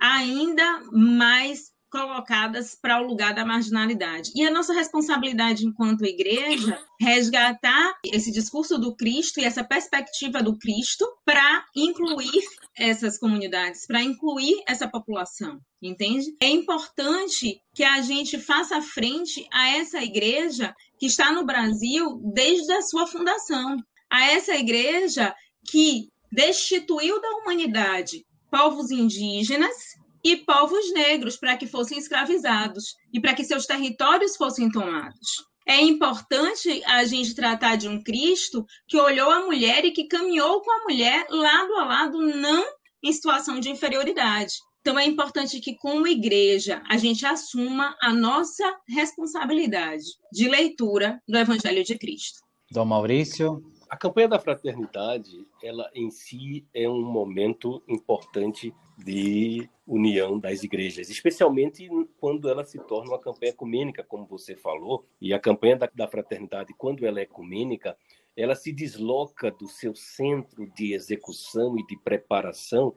ainda 0.00 0.82
mais 0.92 1.73
colocadas 1.94 2.74
para 2.74 3.00
o 3.00 3.06
lugar 3.06 3.32
da 3.32 3.44
marginalidade. 3.44 4.32
E 4.34 4.44
a 4.44 4.50
nossa 4.50 4.74
responsabilidade 4.74 5.64
enquanto 5.64 6.04
igreja 6.04 6.76
resgatar 7.00 7.94
esse 8.04 8.32
discurso 8.32 8.76
do 8.76 8.96
Cristo 8.96 9.38
e 9.38 9.44
essa 9.44 9.62
perspectiva 9.62 10.42
do 10.42 10.58
Cristo 10.58 11.06
para 11.24 11.64
incluir 11.76 12.42
essas 12.76 13.16
comunidades, 13.16 13.86
para 13.86 14.02
incluir 14.02 14.60
essa 14.66 14.88
população, 14.88 15.60
entende? 15.80 16.34
É 16.42 16.48
importante 16.48 17.60
que 17.72 17.84
a 17.84 18.00
gente 18.00 18.40
faça 18.40 18.82
frente 18.82 19.46
a 19.52 19.76
essa 19.76 20.02
igreja 20.02 20.74
que 20.98 21.06
está 21.06 21.32
no 21.32 21.46
Brasil 21.46 22.20
desde 22.34 22.72
a 22.72 22.82
sua 22.82 23.06
fundação, 23.06 23.76
a 24.10 24.32
essa 24.32 24.56
igreja 24.56 25.32
que 25.70 26.08
destituiu 26.32 27.20
da 27.20 27.30
humanidade 27.36 28.26
povos 28.50 28.90
indígenas 28.90 29.94
e 30.24 30.36
povos 30.36 30.92
negros 30.92 31.36
para 31.36 31.56
que 31.56 31.66
fossem 31.66 31.98
escravizados 31.98 32.94
e 33.12 33.20
para 33.20 33.34
que 33.34 33.44
seus 33.44 33.66
territórios 33.66 34.36
fossem 34.36 34.70
tomados. 34.70 35.44
É 35.66 35.80
importante 35.80 36.82
a 36.84 37.04
gente 37.04 37.34
tratar 37.34 37.76
de 37.76 37.88
um 37.88 38.02
Cristo 38.02 38.66
que 38.86 38.98
olhou 38.98 39.30
a 39.30 39.44
mulher 39.44 39.84
e 39.84 39.92
que 39.92 40.08
caminhou 40.08 40.60
com 40.62 40.70
a 40.70 40.84
mulher 40.84 41.26
lado 41.30 41.74
a 41.74 41.84
lado, 41.84 42.18
não 42.18 42.64
em 43.02 43.12
situação 43.12 43.60
de 43.60 43.70
inferioridade. 43.70 44.54
Então 44.80 44.98
é 44.98 45.06
importante 45.06 45.60
que, 45.60 45.74
como 45.76 46.06
igreja, 46.06 46.82
a 46.88 46.98
gente 46.98 47.24
assuma 47.24 47.96
a 48.02 48.12
nossa 48.12 48.64
responsabilidade 48.86 50.04
de 50.30 50.46
leitura 50.48 51.18
do 51.26 51.38
Evangelho 51.38 51.82
de 51.82 51.96
Cristo. 51.98 52.40
Dom 52.70 52.84
Maurício. 52.84 53.62
A 53.94 53.96
campanha 53.96 54.26
da 54.26 54.40
fraternidade, 54.40 55.46
ela 55.62 55.88
em 55.94 56.10
si 56.10 56.66
é 56.74 56.88
um 56.88 57.00
momento 57.00 57.80
importante 57.86 58.74
de 58.98 59.70
união 59.86 60.36
das 60.36 60.64
igrejas, 60.64 61.08
especialmente 61.08 61.88
quando 62.18 62.48
ela 62.48 62.64
se 62.64 62.76
torna 62.76 63.12
uma 63.12 63.20
campanha 63.20 63.52
ecumênica, 63.52 64.02
como 64.02 64.26
você 64.26 64.56
falou, 64.56 65.06
e 65.20 65.32
a 65.32 65.38
campanha 65.38 65.76
da, 65.76 65.88
da 65.94 66.08
fraternidade, 66.08 66.74
quando 66.76 67.06
ela 67.06 67.20
é 67.20 67.22
ecumênica, 67.22 67.96
ela 68.36 68.56
se 68.56 68.72
desloca 68.72 69.48
do 69.52 69.68
seu 69.68 69.94
centro 69.94 70.68
de 70.74 70.92
execução 70.92 71.78
e 71.78 71.86
de 71.86 71.96
preparação, 71.96 72.96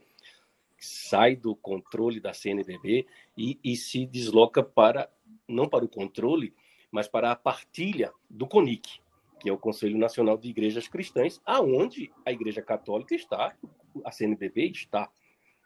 sai 0.80 1.36
do 1.36 1.56
controle 1.56 2.20
da 2.20 2.34
CNBB 2.34 3.06
e, 3.38 3.60
e 3.64 3.76
se 3.76 4.04
desloca 4.08 4.64
para, 4.64 5.08
não 5.48 5.70
para 5.70 5.86
o 5.86 5.90
controle, 5.90 6.56
mas 6.90 7.08
para 7.08 7.32
a 7.32 7.36
partilha 7.36 8.12
do 8.28 8.48
CONIC, 8.48 9.00
que 9.40 9.50
é 9.50 9.54
o 9.54 9.58
Conselho 9.58 9.98
Nacional 9.98 10.38
de 10.38 10.50
Igrejas 10.50 10.88
Cristãs, 10.88 11.42
aonde 11.46 12.12
a 12.26 12.32
Igreja 12.32 12.62
Católica 12.62 13.16
está, 13.16 13.56
a 14.04 14.12
CNBB 14.12 14.72
está 14.72 15.10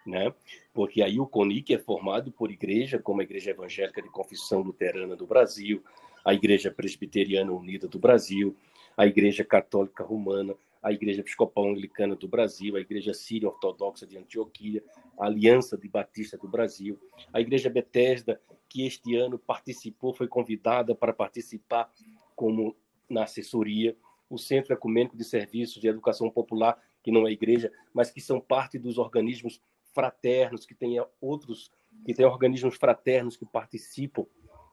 né? 0.06 0.34
Porque 0.74 1.02
aí 1.02 1.20
o 1.20 1.28
CONIC 1.28 1.74
é 1.74 1.78
formado 1.78 2.32
por 2.32 2.52
igreja, 2.52 3.00
como 3.00 3.22
a 3.22 3.24
Igreja 3.24 3.52
Evangélica 3.52 4.02
de 4.02 4.10
Confissão 4.10 4.62
Luterana 4.62 5.16
do 5.16 5.28
Brasil, 5.28 5.84
a 6.24 6.34
Igreja 6.34 6.72
Presbiteriana 6.72 7.52
Unida 7.52 7.88
do 7.88 8.00
Brasil, 8.00 8.56
a 8.96 9.06
Igreja 9.06 9.44
Católica 9.44 10.04
Romana, 10.04 10.56
a 10.82 10.92
Igreja 10.92 11.22
Episcopal 11.22 11.70
Anglicana 11.70 12.16
do 12.16 12.28
Brasil, 12.28 12.76
a 12.76 12.80
Igreja 12.80 13.14
Síria 13.14 13.48
Ortodoxa 13.48 14.06
de 14.06 14.18
Antioquia, 14.18 14.84
a 15.20 15.26
Aliança 15.26 15.78
de 15.78 15.88
Batista 15.88 16.38
do 16.38 16.48
Brasil, 16.48 17.00
a 17.32 17.40
Igreja 17.40 17.70
Betesda, 17.70 18.42
que 18.68 18.86
este 18.86 19.16
ano 19.16 19.38
participou, 19.38 20.14
foi 20.14 20.28
convidada 20.28 20.96
para 20.96 21.14
participar 21.14 21.92
como 22.36 22.76
na 23.12 23.24
assessoria, 23.24 23.96
o 24.30 24.38
Centro 24.38 24.74
Ecumênico 24.74 25.18
de 25.18 25.24
Serviços 25.24 25.82
de 25.82 25.88
Educação 25.88 26.30
Popular, 26.30 26.82
que 27.04 27.12
não 27.12 27.28
é 27.28 27.32
igreja, 27.32 27.72
mas 27.94 28.10
que 28.10 28.22
são 28.22 28.40
parte 28.40 28.80
dos 28.80 28.98
organismos 28.98 29.62
fraternos, 29.94 30.66
que 30.66 30.74
tenha 30.74 31.06
outros, 31.20 31.72
que 32.06 32.14
tenha 32.14 32.30
organismos 32.30 32.78
fraternos 32.78 33.36
que 33.36 33.46
participam 33.46 34.26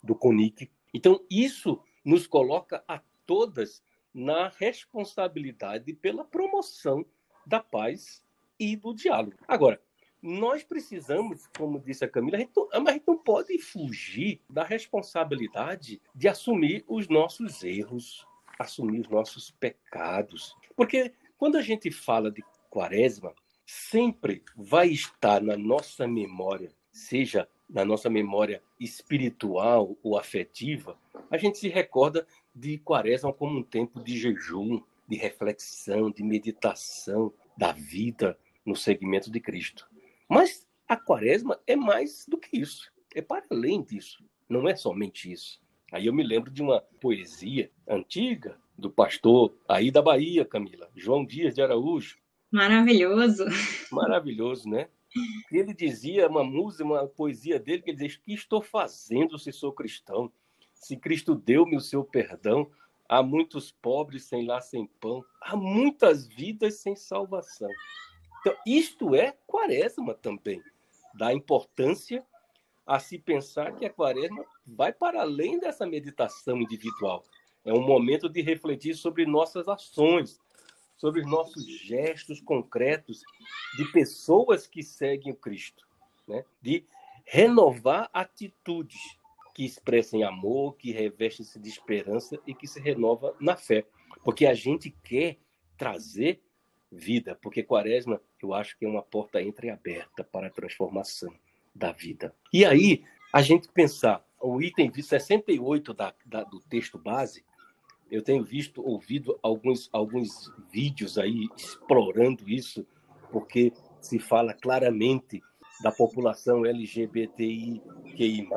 do 0.03 0.14
CONIC. 0.14 0.70
Então, 0.94 1.20
isso 1.31 1.83
nos 2.05 2.27
coloca 2.27 2.85
a 2.87 3.03
todas 3.27 3.83
na 4.14 4.48
responsabilidade 4.48 5.92
pela 5.92 6.24
promoção 6.24 7.05
da 7.46 7.61
paz 7.61 8.22
e 8.59 8.77
do 8.77 8.94
diálogo. 8.94 9.37
Agora, 9.46 9.81
nós 10.22 10.64
precisamos, 10.64 11.46
como 11.57 11.81
disse 11.81 12.04
a 12.04 12.09
Camila, 12.09 12.37
a 12.37 12.40
gente, 12.40 12.52
não, 12.57 12.68
a 12.72 12.92
gente 12.92 13.04
não 13.07 13.18
pode 13.18 13.59
fugir 13.59 14.40
da 14.48 14.64
responsabilidade 14.64 16.00
de 16.14 16.28
assumir 16.28 16.85
os 16.88 17.09
nossos 17.09 17.62
erros, 17.62 18.26
assumir 18.59 19.00
os 19.00 19.09
nossos 19.09 19.50
pecados. 19.52 20.57
Porque 20.74 21.12
quando 21.37 21.57
a 21.57 21.62
gente 21.62 21.90
fala 21.90 22.31
de 22.31 22.42
quaresma, 22.68 23.33
sempre 23.64 24.42
vai 24.57 24.88
estar 24.88 25.40
na 25.40 25.57
nossa 25.57 26.07
memória, 26.07 26.72
seja 26.90 27.48
na 27.68 27.85
nossa 27.85 28.09
memória 28.09 28.62
espiritual 28.81 29.96
ou 30.02 30.18
afetiva, 30.18 30.98
a 31.31 31.37
gente 31.37 31.59
se 31.59 31.68
recorda 31.68 32.26
de 32.54 32.78
Quaresma 32.78 33.33
como 33.33 33.59
um 33.59 33.62
tempo 33.62 34.02
de 34.02 34.18
jejum, 34.18 34.83
de 35.07 35.16
reflexão, 35.16 36.11
de 36.11 36.22
meditação 36.22 37.33
da 37.57 37.72
vida 37.72 38.38
no 38.64 38.74
segmento 38.74 39.31
de 39.31 39.38
Cristo. 39.38 39.88
Mas 40.29 40.67
a 40.87 40.97
Quaresma 40.97 41.59
é 41.67 41.75
mais 41.75 42.25
do 42.27 42.38
que 42.38 42.59
isso, 42.59 42.93
é 43.14 43.23
para 43.23 43.47
além 43.51 43.83
disso, 43.83 44.25
não 44.49 44.69
é 44.69 44.77
somente 44.77 45.31
isso. 45.33 45.61
Aí 45.91 46.07
eu 46.07 46.12
me 46.12 46.23
lembro 46.23 46.51
de 46.51 46.62
uma 46.62 46.81
poesia 47.01 47.71
antiga 47.87 48.59
do 48.77 48.91
pastor 48.91 49.57
aí 49.67 49.91
da 49.91 50.03
Bahia, 50.03 50.45
Camila, 50.45 50.91
João 50.95 51.25
Dias 51.25 51.55
de 51.55 51.62
Araújo, 51.62 52.19
Maravilhoso. 52.51 53.45
Maravilhoso, 53.93 54.69
né? 54.69 54.88
Ele 55.51 55.75
dizia 55.75 56.29
uma 56.29 56.45
música, 56.45 56.85
uma 56.85 57.07
poesia 57.07 57.59
dele, 57.59 57.83
que 57.83 57.91
ele 57.91 57.99
diz: 57.99 58.17
que 58.17 58.33
estou 58.33 58.62
fazendo 58.62 59.38
se 59.38 59.53
sou 59.53 59.73
cristão? 59.73 60.33
Se 60.75 60.97
Cristo 60.97 61.35
deu-me 61.35 61.77
o 61.77 61.81
seu 61.81 62.05
perdão, 62.05 62.71
há 63.09 63.23
muitos 63.23 63.71
pobres 63.71 64.25
sem 64.25 64.47
lá 64.47 64.61
sem 64.61 64.87
pão, 65.01 65.25
há 65.43 65.57
muitas 65.57 66.27
vidas 66.27 66.79
sem 66.81 66.95
salvação. 66.95 67.69
Então, 68.40 68.55
isto 68.66 69.14
é 69.14 69.37
quaresma 69.46 70.14
também. 70.14 70.62
Dá 71.14 71.33
importância 71.33 72.24
a 72.87 72.98
se 72.98 73.18
pensar 73.18 73.74
que 73.74 73.85
a 73.85 73.90
quaresma 73.90 74.44
vai 74.66 74.92
para 74.92 75.20
além 75.20 75.59
dessa 75.59 75.87
meditação 75.87 76.57
individual. 76.59 77.24
É 77.64 77.72
um 77.72 77.83
momento 77.83 78.29
de 78.29 78.40
refletir 78.40 78.94
sobre 78.94 79.27
nossas 79.27 79.68
ações, 79.68 80.40
sobre 80.96 81.20
os 81.20 81.27
nossos 81.27 81.66
gestos 81.66 82.40
concretos 82.40 83.22
de 83.77 83.85
pessoas 83.92 84.66
que 84.66 84.83
seguem 84.83 85.33
o 85.33 85.37
Cristo, 85.37 85.87
né? 86.27 86.44
de 86.62 86.85
renovar 87.24 88.09
atitudes 88.12 89.18
que 89.55 89.64
expressem 89.64 90.22
amor, 90.22 90.77
que 90.77 90.92
revestem-se 90.92 91.59
de 91.59 91.68
esperança 91.68 92.38
e 92.46 92.55
que 92.55 92.66
se 92.66 92.81
renova 92.81 93.35
na 93.38 93.57
fé. 93.57 93.85
Porque 94.24 94.46
a 94.46 94.55
gente 94.55 94.90
quer 95.03 95.37
trazer 95.77 96.40
vida, 96.90 97.35
porque 97.42 97.62
quaresma 97.62 98.20
eu 98.44 98.55
acho 98.55 98.79
que 98.79 98.85
é 98.85 98.88
uma 98.88 99.03
porta 99.03 99.40
entreaberta 99.42 100.22
para 100.24 100.46
a 100.48 100.51
transformação 100.51 101.33
da 101.74 101.92
vida. 101.92 102.35
E 102.53 102.64
aí, 102.64 103.05
a 103.33 103.42
gente 103.42 103.68
pensar, 103.68 104.24
o 104.40 104.61
item 104.61 104.92
68 104.92 105.92
da, 105.94 106.14
da, 106.24 106.44
do 106.44 106.61
texto 106.61 106.98
base, 106.98 107.44
eu 108.11 108.22
tenho 108.22 108.42
visto, 108.42 108.83
ouvido 108.83 109.38
alguns, 109.42 109.88
alguns 109.92 110.51
vídeos 110.70 111.18
aí 111.18 111.48
explorando 111.57 112.48
isso, 112.48 112.87
porque 113.31 113.72
se 114.01 114.18
fala 114.18 114.55
claramente 114.55 115.42
da 115.83 115.92
população 115.92 116.64
LGBTIQI+, 116.64 118.48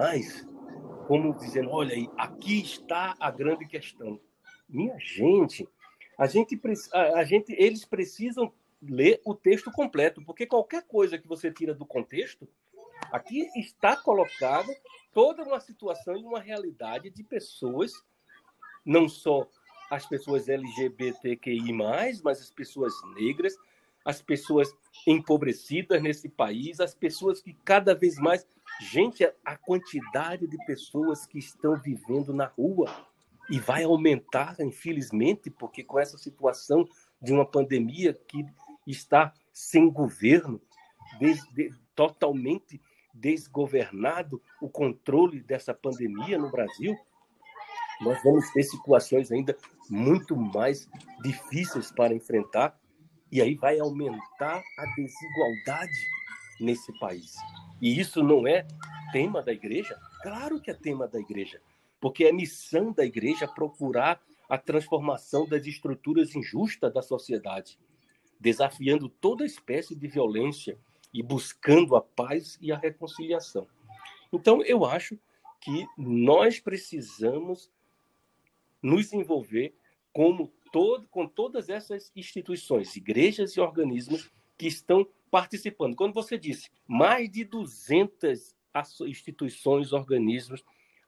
como 1.07 1.35
dizendo, 1.35 1.69
olha 1.69 1.93
aí, 1.93 2.09
aqui 2.17 2.61
está 2.61 3.15
a 3.19 3.29
grande 3.29 3.65
questão. 3.65 4.19
Minha 4.69 4.97
gente, 4.97 5.67
a 6.17 6.25
gente, 6.25 6.59
a 6.93 7.23
gente, 7.23 7.53
eles 7.57 7.83
precisam 7.83 8.53
ler 8.81 9.21
o 9.25 9.35
texto 9.35 9.71
completo, 9.71 10.23
porque 10.23 10.45
qualquer 10.45 10.83
coisa 10.83 11.17
que 11.17 11.27
você 11.27 11.51
tira 11.51 11.73
do 11.73 11.85
contexto, 11.85 12.47
aqui 13.11 13.49
está 13.55 13.95
colocada 13.95 14.75
toda 15.13 15.43
uma 15.43 15.59
situação 15.59 16.17
e 16.17 16.23
uma 16.23 16.39
realidade 16.39 17.09
de 17.09 17.23
pessoas, 17.23 17.93
não 18.85 19.07
só 19.07 19.47
as 19.89 20.05
pessoas 20.05 20.47
LGBTQI+, 20.47 21.73
mas 21.73 22.23
as 22.25 22.49
pessoas 22.49 22.93
negras, 23.15 23.55
as 24.05 24.21
pessoas 24.21 24.73
empobrecidas 25.05 26.01
nesse 26.01 26.29
país, 26.29 26.79
as 26.79 26.95
pessoas 26.95 27.41
que 27.41 27.53
cada 27.65 27.93
vez 27.93 28.17
mais. 28.17 28.47
Gente, 28.79 29.29
a 29.45 29.55
quantidade 29.57 30.47
de 30.47 30.57
pessoas 30.65 31.27
que 31.27 31.37
estão 31.37 31.75
vivendo 31.75 32.33
na 32.33 32.45
rua 32.45 32.89
e 33.49 33.59
vai 33.59 33.83
aumentar, 33.83 34.55
infelizmente, 34.59 35.49
porque 35.51 35.83
com 35.83 35.99
essa 35.99 36.17
situação 36.17 36.87
de 37.21 37.31
uma 37.33 37.45
pandemia 37.45 38.13
que 38.13 38.45
está 38.85 39.33
sem 39.51 39.89
governo, 39.89 40.61
desde, 41.19 41.73
totalmente 41.95 42.81
desgovernado 43.13 44.41
o 44.61 44.69
controle 44.69 45.41
dessa 45.41 45.73
pandemia 45.73 46.37
no 46.37 46.49
Brasil, 46.49 46.95
nós 48.01 48.21
vamos 48.23 48.49
ter 48.51 48.63
situações 48.63 49.31
ainda 49.31 49.55
muito 49.89 50.35
mais 50.35 50.89
difíceis 51.21 51.91
para 51.91 52.15
enfrentar 52.15 52.79
e 53.31 53.41
aí 53.41 53.55
vai 53.55 53.79
aumentar 53.79 54.61
a 54.77 54.85
desigualdade 54.95 55.91
nesse 56.59 56.97
país. 56.99 57.35
E 57.81 57.99
isso 57.99 58.23
não 58.23 58.47
é 58.47 58.65
tema 59.11 59.41
da 59.41 59.51
igreja? 59.51 59.99
Claro 60.23 60.59
que 60.59 60.71
é 60.71 60.73
tema 60.73 61.07
da 61.07 61.19
igreja, 61.19 61.61
porque 61.99 62.25
é 62.25 62.31
missão 62.31 62.91
da 62.91 63.05
igreja 63.05 63.47
procurar 63.47 64.21
a 64.49 64.57
transformação 64.57 65.47
das 65.47 65.65
estruturas 65.65 66.35
injustas 66.35 66.93
da 66.93 67.01
sociedade, 67.01 67.79
desafiando 68.41 69.07
toda 69.07 69.45
espécie 69.45 69.95
de 69.95 70.07
violência 70.07 70.77
e 71.13 71.21
buscando 71.21 71.95
a 71.95 72.01
paz 72.01 72.57
e 72.59 72.71
a 72.71 72.77
reconciliação. 72.77 73.67
Então, 74.33 74.63
eu 74.63 74.83
acho 74.83 75.17
que 75.59 75.85
nós 75.95 76.59
precisamos 76.59 77.71
nos 78.81 79.13
envolver 79.13 79.75
como 80.11 80.51
todo, 80.71 81.07
com 81.09 81.27
todas 81.27 81.69
essas 81.69 82.11
instituições, 82.15 82.95
igrejas 82.95 83.51
e 83.51 83.61
organismos 83.61 84.31
que 84.57 84.65
estão 84.65 85.07
participando. 85.29 85.95
Quando 85.95 86.13
você 86.13 86.35
disse 86.35 86.71
mais 86.87 87.29
de 87.29 87.43
200 87.43 88.55
instituições, 89.05 89.93
organismos 89.93 90.63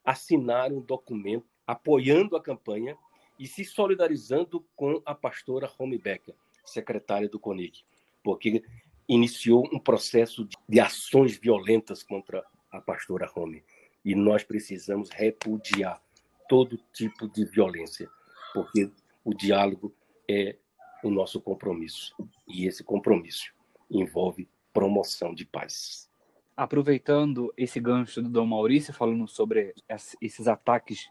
assinaram 0.05 0.77
um 0.77 0.81
documento 0.81 1.47
apoiando 1.65 2.35
a 2.35 2.41
campanha 2.41 2.95
e 3.39 3.47
se 3.47 3.65
solidarizando 3.65 4.63
com 4.75 5.01
a 5.03 5.15
pastora 5.15 5.65
Romy 5.65 5.97
Becker, 5.97 6.35
secretária 6.65 7.29
do 7.29 7.39
CONIC, 7.39 7.83
porque 8.23 8.63
iniciou 9.07 9.67
um 9.71 9.79
processo 9.79 10.47
de 10.67 10.79
ações 10.79 11.37
violentas 11.37 12.03
contra 12.03 12.43
a 12.71 12.81
pastora 12.81 13.27
Romy. 13.27 13.63
E 14.03 14.15
nós 14.15 14.43
precisamos 14.43 15.09
repudiar 15.09 16.01
todo 16.47 16.79
tipo 16.93 17.27
de 17.27 17.45
violência, 17.45 18.09
porque 18.53 18.91
o 19.23 19.33
diálogo 19.33 19.93
é 20.29 20.57
o 21.03 21.09
nosso 21.09 21.39
compromisso. 21.41 22.13
E 22.47 22.65
esse 22.65 22.83
compromisso 22.83 23.53
envolve 23.89 24.47
promoção 24.73 25.33
de 25.33 25.45
paz. 25.45 26.09
Aproveitando 26.55 27.53
esse 27.57 27.79
gancho 27.79 28.21
do 28.21 28.29
Dom 28.29 28.45
Maurício, 28.45 28.93
falando 28.93 29.27
sobre 29.27 29.73
esses 30.21 30.47
ataques 30.47 31.09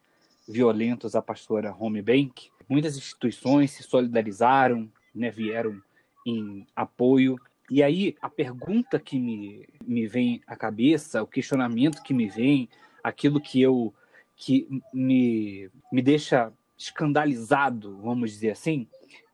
violentos 0.49 1.15
à 1.15 1.23
pastora 1.23 1.75
Home 1.79 2.03
Bank, 2.03 2.51
muitas 2.69 2.97
instituições 2.97 3.71
se 3.73 3.83
solidarizaram, 3.83 4.91
né, 5.15 5.31
vieram 5.31 5.81
em 6.27 6.67
apoio. 6.75 7.39
E 7.71 7.83
aí, 7.83 8.17
a 8.21 8.29
pergunta 8.29 8.99
que 8.99 9.19
me, 9.19 9.67
me 9.85 10.07
vem 10.07 10.43
à 10.47 10.57
cabeça, 10.57 11.23
o 11.23 11.27
questionamento 11.27 12.03
que 12.03 12.13
me 12.13 12.29
vem, 12.29 12.69
aquilo 13.03 13.41
que 13.41 13.61
eu 13.61 13.95
que 14.37 14.67
me, 14.93 15.71
me 15.93 16.03
deixa 16.03 16.53
escandalizado, 16.77 17.97
vamos 17.99 18.33
dizer 18.33 18.51
assim, 18.51 18.89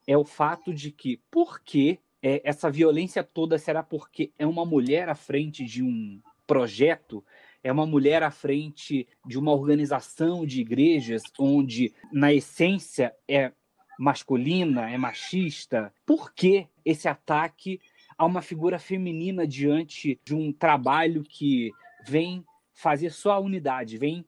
é 0.05 0.15
o 0.15 0.23
fato 0.23 0.73
de 0.73 0.91
que, 0.91 1.19
por 1.31 1.61
que 1.61 1.99
é, 2.21 2.41
essa 2.43 2.69
violência 2.69 3.23
toda 3.23 3.57
será 3.57 3.81
porque 3.81 4.31
é 4.37 4.45
uma 4.45 4.65
mulher 4.65 5.09
à 5.09 5.15
frente 5.15 5.65
de 5.65 5.81
um 5.81 6.21
projeto, 6.45 7.23
é 7.63 7.71
uma 7.71 7.85
mulher 7.85 8.23
à 8.23 8.31
frente 8.31 9.07
de 9.25 9.37
uma 9.37 9.51
organização 9.51 10.45
de 10.45 10.61
igrejas 10.61 11.23
onde, 11.37 11.93
na 12.11 12.33
essência, 12.33 13.13
é 13.27 13.51
masculina, 13.99 14.89
é 14.89 14.97
machista? 14.97 15.93
Por 16.05 16.33
que 16.33 16.67
esse 16.83 17.07
ataque 17.07 17.79
a 18.17 18.25
uma 18.25 18.41
figura 18.41 18.79
feminina 18.79 19.45
diante 19.45 20.19
de 20.25 20.33
um 20.33 20.51
trabalho 20.51 21.23
que 21.23 21.71
vem 22.07 22.43
fazer 22.73 23.11
só 23.11 23.33
a 23.33 23.39
unidade, 23.39 23.97
vem 23.97 24.25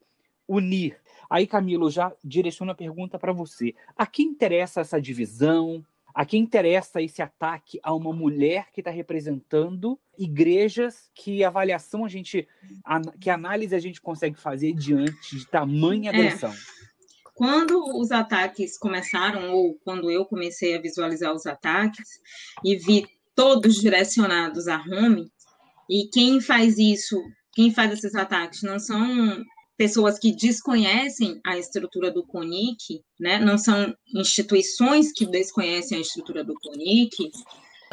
unir 0.48 1.02
Aí, 1.32 1.48
Camilo, 1.48 1.90
já 1.90 2.12
direciono 2.22 2.74
a 2.74 2.76
pergunta 2.76 3.18
para 3.18 3.32
você. 3.32 3.74
A 3.96 4.06
quem 4.06 4.28
interessa 4.28 4.82
essa 4.82 5.00
divisão? 5.00 5.82
A 6.14 6.26
quem 6.26 6.42
interessa 6.42 7.02
esse 7.02 7.22
ataque 7.22 7.80
a 7.82 7.96
uma 7.96 8.12
mulher 8.12 8.68
que 8.74 8.82
está 8.82 8.92
representando 8.92 9.98
igrejas? 10.20 11.10
Que 11.16 11.42
avaliação 11.42 12.04
a 12.04 12.10
gente, 12.10 12.46
que 13.22 13.30
análise 13.30 13.74
a 13.74 13.80
gente 13.80 14.02
consegue 14.02 14.38
fazer 14.38 14.74
diante 14.74 15.38
de 15.38 15.48
tamanha 15.48 16.10
agressão? 16.10 16.52
É. 16.52 16.81
Quando 17.42 17.98
os 17.98 18.12
ataques 18.12 18.78
começaram, 18.78 19.52
ou 19.52 19.74
quando 19.84 20.12
eu 20.12 20.24
comecei 20.26 20.76
a 20.76 20.80
visualizar 20.80 21.34
os 21.34 21.48
ataques 21.48 22.08
e 22.64 22.76
vi 22.76 23.08
todos 23.36 23.82
direcionados 23.82 24.68
a 24.68 24.78
Rome, 24.78 25.26
e 25.90 26.08
quem 26.14 26.40
faz 26.40 26.78
isso, 26.78 27.20
quem 27.52 27.74
faz 27.74 27.94
esses 27.94 28.14
ataques 28.14 28.62
não 28.62 28.78
são 28.78 29.44
pessoas 29.76 30.20
que 30.20 30.36
desconhecem 30.36 31.42
a 31.44 31.58
estrutura 31.58 32.12
do 32.12 32.24
CONIC, 32.28 33.02
né? 33.20 33.40
não 33.40 33.58
são 33.58 33.92
instituições 34.14 35.12
que 35.12 35.26
desconhecem 35.26 35.98
a 35.98 36.02
estrutura 36.02 36.44
do 36.44 36.54
CONIC, 36.54 37.32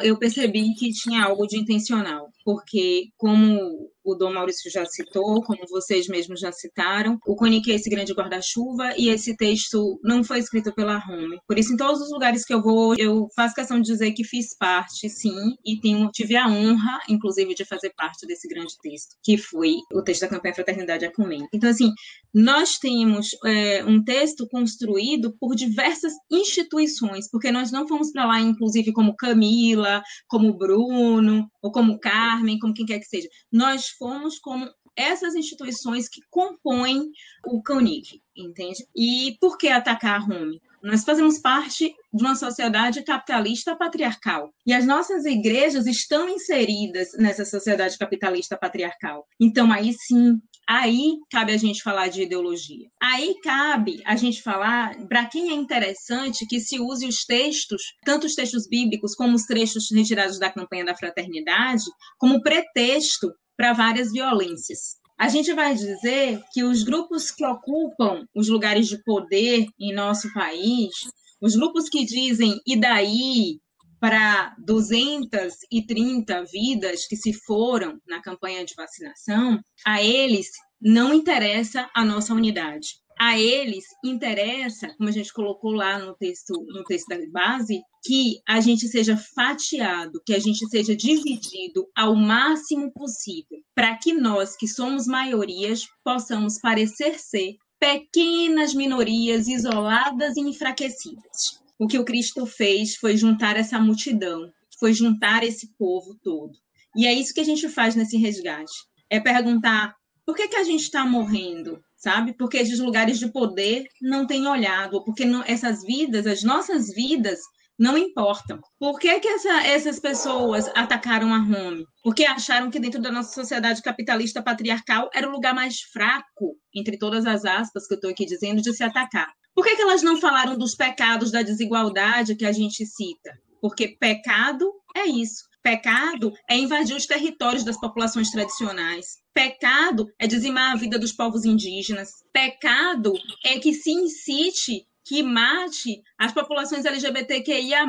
eu 0.01 0.15
percebi 0.15 0.75
que 0.75 0.91
tinha 0.91 1.23
algo 1.23 1.47
de 1.47 1.57
intencional, 1.57 2.31
porque 2.45 3.09
como 3.17 3.89
o 4.11 4.15
Dom 4.15 4.33
Maurício 4.33 4.71
já 4.71 4.85
citou, 4.85 5.41
como 5.43 5.59
vocês 5.69 6.07
mesmos 6.07 6.39
já 6.39 6.51
citaram, 6.51 7.17
o 7.25 7.35
Conic 7.35 7.71
é 7.71 7.75
esse 7.75 7.89
grande 7.89 8.13
guarda-chuva 8.13 8.93
e 8.97 9.09
esse 9.09 9.35
texto 9.35 9.99
não 10.03 10.23
foi 10.23 10.39
escrito 10.39 10.73
pela 10.73 11.03
Home. 11.07 11.39
Por 11.47 11.57
isso, 11.57 11.73
em 11.73 11.77
todos 11.77 12.01
os 12.01 12.11
lugares 12.11 12.45
que 12.45 12.53
eu 12.53 12.61
vou, 12.61 12.95
eu 12.97 13.27
faço 13.35 13.55
questão 13.55 13.79
de 13.79 13.89
dizer 13.89 14.11
que 14.11 14.23
fiz 14.23 14.55
parte, 14.57 15.09
sim, 15.09 15.55
e 15.65 15.79
tenho, 15.79 16.09
tive 16.11 16.35
a 16.35 16.47
honra, 16.47 16.99
inclusive, 17.09 17.53
de 17.53 17.65
fazer 17.65 17.91
parte 17.95 18.25
desse 18.25 18.47
grande 18.47 18.73
texto, 18.81 19.15
que 19.23 19.37
foi 19.37 19.75
o 19.93 20.01
texto 20.01 20.21
da 20.21 20.27
campanha 20.27 20.55
Fraternidade 20.55 21.05
Acumem. 21.05 21.47
Então, 21.53 21.69
assim, 21.69 21.91
nós 22.33 22.77
temos 22.77 23.29
é, 23.45 23.83
um 23.85 24.03
texto 24.03 24.47
construído 24.47 25.35
por 25.39 25.55
diversas 25.55 26.13
instituições, 26.31 27.29
porque 27.29 27.51
nós 27.51 27.71
não 27.71 27.87
fomos 27.87 28.11
para 28.11 28.25
lá, 28.25 28.39
inclusive, 28.39 28.91
como 28.93 29.15
Camila, 29.15 30.01
como 30.27 30.53
Bruno, 30.53 31.49
ou 31.61 31.71
como 31.71 31.99
Carmen, 31.99 32.59
como 32.59 32.73
quem 32.73 32.85
quer 32.85 32.99
que 32.99 33.05
seja. 33.05 33.27
Nós 33.51 33.89
fomos 33.99 34.39
como 34.39 34.67
essas 34.95 35.35
instituições 35.35 36.09
que 36.09 36.21
compõem 36.29 37.11
o 37.45 37.61
CONIC, 37.61 38.21
entende? 38.35 38.85
E 38.95 39.37
por 39.39 39.57
que 39.57 39.69
atacar 39.69 40.15
a 40.15 40.23
Rome? 40.23 40.61
Nós 40.81 41.03
fazemos 41.03 41.39
parte 41.39 41.93
de 42.13 42.23
uma 42.23 42.35
sociedade 42.35 43.03
capitalista 43.03 43.75
patriarcal. 43.75 44.53
E 44.65 44.73
as 44.73 44.85
nossas 44.85 45.25
igrejas 45.25 45.85
estão 45.85 46.29
inseridas 46.29 47.09
nessa 47.17 47.43
sociedade 47.43 47.97
capitalista 47.97 48.57
patriarcal. 48.57 49.25
Então, 49.39 49.71
aí 49.71 49.93
sim, 49.93 50.39
aí 50.67 51.17
cabe 51.29 51.51
a 51.51 51.57
gente 51.57 51.83
falar 51.83 52.07
de 52.07 52.23
ideologia. 52.23 52.87
Aí 53.01 53.35
cabe 53.43 54.01
a 54.05 54.15
gente 54.15 54.41
falar, 54.41 54.95
para 55.07 55.25
quem 55.25 55.51
é 55.51 55.53
interessante, 55.53 56.47
que 56.47 56.61
se 56.61 56.79
use 56.79 57.05
os 57.05 57.25
textos, 57.25 57.81
tanto 58.05 58.27
os 58.27 58.35
textos 58.35 58.67
bíblicos 58.67 59.15
como 59.15 59.35
os 59.35 59.43
trechos 59.43 59.91
retirados 59.91 60.39
da 60.39 60.51
campanha 60.51 60.85
da 60.85 60.95
fraternidade, 60.95 61.83
como 62.17 62.41
pretexto 62.41 63.33
para 63.59 63.73
várias 63.73 64.13
violências. 64.13 64.95
A 65.19 65.27
gente 65.27 65.51
vai 65.51 65.75
dizer 65.75 66.41
que 66.53 66.63
os 66.63 66.81
grupos 66.81 67.29
que 67.29 67.45
ocupam 67.45 68.25
os 68.33 68.47
lugares 68.47 68.87
de 68.87 69.03
poder 69.03 69.65
em 69.77 69.93
nosso 69.93 70.31
país, 70.33 70.93
os 71.41 71.57
grupos 71.57 71.89
que 71.89 72.05
dizem 72.05 72.57
e 72.65 72.79
daí, 72.79 73.59
para 73.99 74.55
230 74.59 76.45
vidas 76.45 77.05
que 77.05 77.17
se 77.17 77.33
foram 77.33 77.99
na 78.07 78.21
campanha 78.21 78.63
de 78.63 78.73
vacinação, 78.77 79.59
a 79.85 80.01
eles 80.01 80.47
não 80.81 81.13
interessa 81.13 81.89
a 81.93 82.05
nossa 82.05 82.33
unidade. 82.33 82.95
A 83.21 83.37
eles 83.37 83.83
interessa, 84.03 84.95
como 84.95 85.09
a 85.09 85.11
gente 85.11 85.33
colocou 85.33 85.73
lá 85.73 85.99
no 85.99 86.15
texto, 86.15 86.53
no 86.67 86.85
texto 86.85 87.07
da 87.09 87.17
base, 87.29 87.81
que 88.05 88.39
a 88.47 88.61
gente 88.61 88.87
seja 88.87 89.17
fatiado, 89.17 90.21
que 90.25 90.33
a 90.33 90.39
gente 90.39 90.65
seja 90.69 90.95
dividido 90.95 91.85
ao 91.93 92.15
máximo 92.15 92.89
possível, 92.93 93.59
para 93.75 93.97
que 93.97 94.13
nós, 94.13 94.55
que 94.55 94.69
somos 94.69 95.05
maiorias, 95.05 95.85
possamos 96.01 96.59
parecer 96.61 97.19
ser 97.19 97.57
pequenas 97.77 98.73
minorias 98.73 99.49
isoladas 99.49 100.37
e 100.37 100.41
enfraquecidas. 100.41 101.59
O 101.77 101.87
que 101.87 101.99
o 101.99 102.05
Cristo 102.05 102.45
fez 102.45 102.95
foi 102.95 103.17
juntar 103.17 103.57
essa 103.57 103.77
multidão, 103.79 104.49
foi 104.79 104.93
juntar 104.93 105.43
esse 105.43 105.73
povo 105.77 106.17
todo. 106.23 106.53
E 106.95 107.05
é 107.05 107.13
isso 107.13 107.33
que 107.33 107.41
a 107.41 107.45
gente 107.45 107.67
faz 107.67 107.95
nesse 107.95 108.17
resgate. 108.17 108.71
É 109.09 109.19
perguntar 109.19 109.93
por 110.25 110.35
que, 110.35 110.47
que 110.47 110.55
a 110.55 110.63
gente 110.63 110.83
está 110.83 111.05
morrendo, 111.05 111.83
sabe? 111.99 112.33
Porque 112.33 112.57
esses 112.57 112.79
lugares 112.79 113.19
de 113.19 113.31
poder 113.31 113.85
não 114.01 114.25
têm 114.25 114.47
olhado, 114.47 115.03
porque 115.03 115.25
não, 115.25 115.43
essas 115.45 115.83
vidas, 115.83 116.25
as 116.25 116.41
nossas 116.41 116.87
vidas, 116.93 117.39
não 117.77 117.97
importam. 117.97 118.59
Por 118.77 118.99
que, 118.99 119.19
que 119.19 119.27
essa, 119.27 119.65
essas 119.65 119.99
pessoas 119.99 120.69
atacaram 120.75 121.33
a 121.33 121.37
Rome? 121.37 121.85
Porque 122.03 122.25
acharam 122.25 122.69
que 122.69 122.79
dentro 122.79 123.01
da 123.01 123.11
nossa 123.11 123.33
sociedade 123.33 123.81
capitalista 123.81 124.41
patriarcal 124.41 125.09
era 125.13 125.27
o 125.27 125.31
lugar 125.31 125.53
mais 125.53 125.79
fraco, 125.81 126.57
entre 126.73 126.97
todas 126.97 127.25
as 127.25 127.45
aspas 127.45 127.87
que 127.87 127.93
eu 127.93 127.95
estou 127.95 128.11
aqui 128.11 128.25
dizendo, 128.25 128.61
de 128.61 128.73
se 128.73 128.83
atacar. 128.83 129.31
Por 129.55 129.63
que, 129.63 129.75
que 129.75 129.81
elas 129.81 130.01
não 130.01 130.19
falaram 130.19 130.57
dos 130.57 130.75
pecados 130.75 131.31
da 131.31 131.41
desigualdade 131.41 132.35
que 132.35 132.45
a 132.45 132.51
gente 132.51 132.85
cita? 132.85 133.31
Porque 133.61 133.97
pecado 133.99 134.69
é 134.95 135.05
isso. 135.05 135.48
Pecado 135.61 136.33
é 136.49 136.55
invadir 136.57 136.95
os 136.95 137.05
territórios 137.05 137.63
das 137.63 137.79
populações 137.79 138.31
tradicionais. 138.31 139.17
Pecado 139.33 140.07
é 140.17 140.25
dizimar 140.25 140.71
a 140.71 140.75
vida 140.75 140.97
dos 140.97 141.11
povos 141.11 141.45
indígenas. 141.45 142.09
Pecado 142.31 143.13
é 143.45 143.59
que 143.59 143.73
se 143.73 143.91
incite 143.91 144.87
que 145.05 145.21
mate 145.23 146.01
as 146.17 146.31
populações 146.31 146.85
LGBTQIA+, 146.85 147.85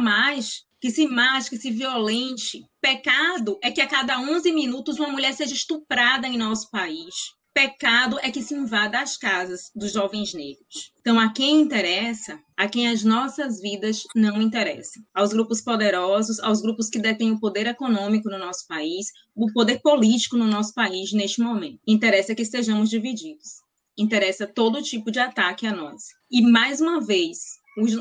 que 0.81 0.91
se 0.91 1.07
mate, 1.07 1.51
que 1.51 1.59
se 1.59 1.71
violente. 1.71 2.65
Pecado 2.81 3.59
é 3.63 3.71
que 3.71 3.81
a 3.81 3.87
cada 3.87 4.19
11 4.19 4.51
minutos 4.53 4.99
uma 4.99 5.09
mulher 5.11 5.35
seja 5.35 5.55
estuprada 5.55 6.27
em 6.27 6.39
nosso 6.39 6.71
país. 6.71 7.15
Pecado 7.53 8.19
é 8.21 8.31
que 8.31 8.43
se 8.43 8.55
invada 8.55 9.01
as 9.01 9.17
casas 9.17 9.71
dos 9.75 9.93
jovens 9.93 10.33
negros. 10.33 10.93
Então, 11.01 11.19
a 11.19 11.33
quem 11.33 11.61
interessa, 11.61 12.39
a 12.57 12.69
quem 12.69 12.89
as 12.89 13.03
nossas 13.03 13.61
vidas 13.61 14.05
não 14.15 14.41
interessam. 14.41 15.03
Aos 15.13 15.33
grupos 15.33 15.61
poderosos, 15.61 16.39
aos 16.41 16.63
grupos 16.63 16.89
que 16.89 16.99
detêm 16.99 17.33
o 17.33 17.41
poder 17.41 17.67
econômico 17.67 18.31
no 18.31 18.39
nosso 18.39 18.67
país, 18.69 19.09
o 19.35 19.53
poder 19.53 19.81
político 19.81 20.37
no 20.37 20.47
nosso 20.47 20.73
país 20.75 21.13
neste 21.13 21.41
momento. 21.41 21.81
Interessa 21.87 22.35
que 22.35 22.43
estejamos 22.43 22.89
divididos 22.89 23.61
interessa 24.01 24.47
todo 24.47 24.83
tipo 24.83 25.11
de 25.11 25.19
ataque 25.19 25.67
a 25.67 25.75
nós. 25.75 26.05
E 26.31 26.41
mais 26.43 26.81
uma 26.81 27.01
vez, 27.01 27.39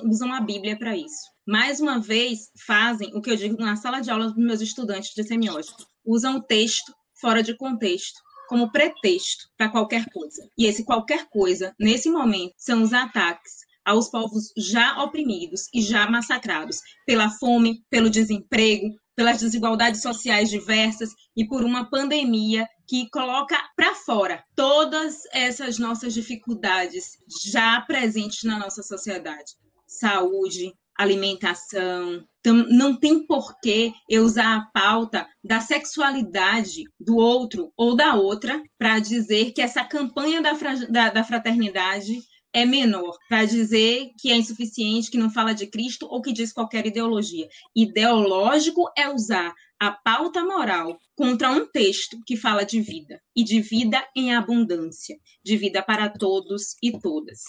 usam 0.06 0.34
a 0.34 0.40
Bíblia 0.40 0.78
para 0.78 0.96
isso. 0.96 1.30
Mais 1.46 1.80
uma 1.80 2.00
vez, 2.00 2.50
fazem 2.66 3.12
o 3.16 3.22
que 3.22 3.32
eu 3.32 3.36
digo 3.36 3.58
na 3.58 3.76
sala 3.76 4.00
de 4.00 4.10
aula 4.10 4.28
dos 4.28 4.38
meus 4.38 4.62
estudantes 4.62 5.14
de 5.14 5.24
semiótica. 5.24 5.84
Usam 6.06 6.38
o 6.38 6.42
texto 6.42 6.94
fora 7.20 7.44
de 7.44 7.56
contexto 7.58 8.20
como 8.50 8.72
pretexto 8.72 9.48
para 9.56 9.70
qualquer 9.70 10.10
coisa. 10.10 10.50
E 10.58 10.66
esse 10.66 10.84
qualquer 10.84 11.30
coisa, 11.30 11.72
nesse 11.80 12.10
momento, 12.10 12.56
são 12.58 12.82
os 12.82 12.92
ataques 12.92 13.60
aos 13.86 14.10
povos 14.10 14.52
já 14.58 15.04
oprimidos 15.04 15.70
e 15.72 15.84
já 15.84 16.10
massacrados 16.10 16.80
pela 17.06 17.30
fome, 17.30 17.84
pelo 17.92 18.10
desemprego, 18.10 18.96
pelas 19.16 19.40
desigualdades 19.40 20.02
sociais 20.02 20.50
diversas 20.50 21.12
e 21.38 21.48
por 21.48 21.64
uma 21.64 21.90
pandemia 21.90 22.68
que 22.88 23.08
coloca 23.12 23.56
para 23.76 23.94
fora 23.94 24.44
todas 24.56 25.22
essas 25.32 25.78
nossas 25.78 26.14
dificuldades 26.14 27.18
já 27.44 27.80
presentes 27.82 28.44
na 28.44 28.58
nossa 28.58 28.82
sociedade. 28.82 29.54
Saúde, 29.86 30.74
alimentação. 31.00 32.26
Então, 32.42 32.56
não 32.70 33.00
tem 33.00 33.26
porquê 33.26 33.94
eu 34.10 34.24
usar 34.24 34.58
a 34.58 34.66
pauta 34.74 35.26
da 35.42 35.62
sexualidade 35.62 36.84
do 37.00 37.16
outro 37.16 37.72
ou 37.78 37.96
da 37.96 38.16
outra 38.16 38.62
para 38.78 39.00
dizer 39.00 39.54
que 39.54 39.62
essa 39.62 39.84
campanha 39.84 40.42
da, 40.42 40.54
da, 40.90 41.10
da 41.10 41.24
fraternidade 41.24 42.20
é 42.52 42.66
menor, 42.66 43.16
para 43.30 43.46
dizer 43.46 44.10
que 44.20 44.32
é 44.32 44.36
insuficiente, 44.36 45.12
que 45.12 45.18
não 45.18 45.30
fala 45.30 45.54
de 45.54 45.68
Cristo 45.68 46.08
ou 46.10 46.22
que 46.22 46.34
diz 46.34 46.52
qualquer 46.52 46.86
ideologia. 46.86 47.48
Ideológico 47.76 48.92
é 48.98 49.08
usar 49.08 49.54
a 49.80 49.92
pauta 49.92 50.44
moral 50.44 51.00
contra 51.16 51.52
um 51.52 51.66
texto 51.66 52.18
que 52.26 52.36
fala 52.36 52.66
de 52.66 52.82
vida 52.82 53.22
e 53.36 53.44
de 53.44 53.62
vida 53.62 54.06
em 54.16 54.36
abundância, 54.36 55.18
de 55.44 55.56
vida 55.56 55.82
para 55.82 56.10
todos 56.10 56.76
e 56.84 56.92
todas. 57.00 57.40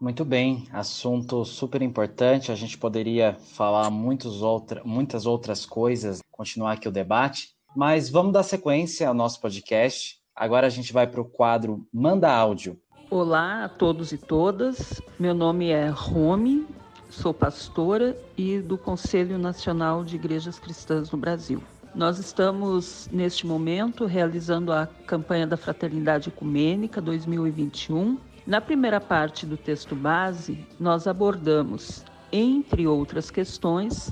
Muito 0.00 0.24
bem, 0.24 0.68
assunto 0.72 1.44
super 1.44 1.82
importante. 1.82 2.52
A 2.52 2.54
gente 2.54 2.78
poderia 2.78 3.34
falar 3.34 3.90
muitos 3.90 4.42
outra, 4.42 4.80
muitas 4.84 5.26
outras 5.26 5.66
coisas, 5.66 6.22
continuar 6.30 6.74
aqui 6.74 6.86
o 6.86 6.92
debate, 6.92 7.48
mas 7.74 8.08
vamos 8.08 8.32
dar 8.32 8.44
sequência 8.44 9.08
ao 9.08 9.14
nosso 9.14 9.40
podcast. 9.40 10.20
Agora 10.36 10.68
a 10.68 10.70
gente 10.70 10.92
vai 10.92 11.08
para 11.08 11.20
o 11.20 11.24
quadro 11.24 11.84
Manda 11.92 12.32
Áudio. 12.32 12.78
Olá 13.10 13.64
a 13.64 13.68
todos 13.68 14.12
e 14.12 14.18
todas. 14.18 15.02
Meu 15.18 15.34
nome 15.34 15.70
é 15.70 15.88
Rome, 15.88 16.64
sou 17.10 17.34
pastora 17.34 18.16
e 18.36 18.60
do 18.60 18.78
Conselho 18.78 19.36
Nacional 19.36 20.04
de 20.04 20.14
Igrejas 20.14 20.60
Cristãs 20.60 21.10
no 21.10 21.18
Brasil. 21.18 21.60
Nós 21.92 22.20
estamos, 22.20 23.08
neste 23.10 23.44
momento, 23.44 24.06
realizando 24.06 24.72
a 24.72 24.86
campanha 24.86 25.44
da 25.44 25.56
Fraternidade 25.56 26.28
Ecumênica 26.28 27.00
2021. 27.00 28.27
Na 28.48 28.62
primeira 28.62 28.98
parte 28.98 29.44
do 29.44 29.58
texto 29.58 29.94
base, 29.94 30.66
nós 30.80 31.06
abordamos, 31.06 32.02
entre 32.32 32.86
outras 32.86 33.30
questões, 33.30 34.10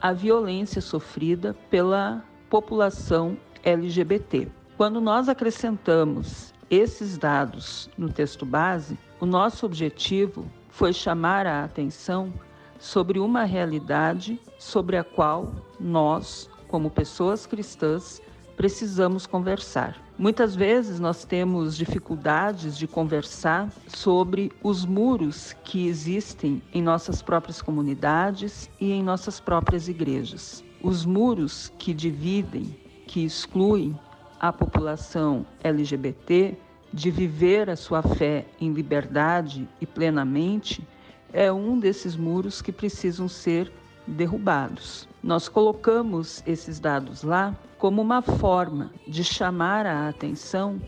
a 0.00 0.10
violência 0.10 0.80
sofrida 0.80 1.54
pela 1.68 2.24
população 2.48 3.36
LGBT. 3.62 4.48
Quando 4.78 5.02
nós 5.02 5.28
acrescentamos 5.28 6.54
esses 6.70 7.18
dados 7.18 7.90
no 7.98 8.10
texto 8.10 8.46
base, 8.46 8.96
o 9.20 9.26
nosso 9.26 9.66
objetivo 9.66 10.50
foi 10.70 10.94
chamar 10.94 11.46
a 11.46 11.62
atenção 11.62 12.32
sobre 12.78 13.18
uma 13.18 13.44
realidade 13.44 14.40
sobre 14.58 14.96
a 14.96 15.04
qual 15.04 15.52
nós, 15.78 16.48
como 16.68 16.88
pessoas 16.88 17.44
cristãs, 17.44 18.22
precisamos 18.56 19.26
conversar. 19.26 19.96
Muitas 20.16 20.54
vezes 20.54 21.00
nós 21.00 21.24
temos 21.24 21.76
dificuldades 21.76 22.78
de 22.78 22.86
conversar 22.86 23.68
sobre 23.88 24.52
os 24.62 24.84
muros 24.84 25.54
que 25.64 25.88
existem 25.88 26.62
em 26.72 26.80
nossas 26.80 27.20
próprias 27.20 27.60
comunidades 27.60 28.70
e 28.80 28.92
em 28.92 29.02
nossas 29.02 29.40
próprias 29.40 29.88
igrejas. 29.88 30.64
Os 30.82 31.04
muros 31.04 31.72
que 31.78 31.92
dividem, 31.92 32.76
que 33.06 33.24
excluem 33.24 33.98
a 34.38 34.52
população 34.52 35.44
LGBT 35.62 36.56
de 36.92 37.10
viver 37.10 37.68
a 37.68 37.74
sua 37.74 38.02
fé 38.02 38.46
em 38.60 38.72
liberdade 38.72 39.68
e 39.80 39.86
plenamente 39.86 40.86
é 41.32 41.52
um 41.52 41.78
desses 41.78 42.14
muros 42.14 42.62
que 42.62 42.70
precisam 42.70 43.26
ser 43.26 43.72
derrubados. 44.06 45.08
Nós 45.24 45.48
colocamos 45.48 46.42
esses 46.46 46.78
dados 46.78 47.22
lá 47.22 47.58
como 47.78 48.02
uma 48.02 48.20
forma 48.20 48.90
de 49.08 49.24
chamar 49.24 49.86
a 49.86 50.06
atenção 50.06 50.78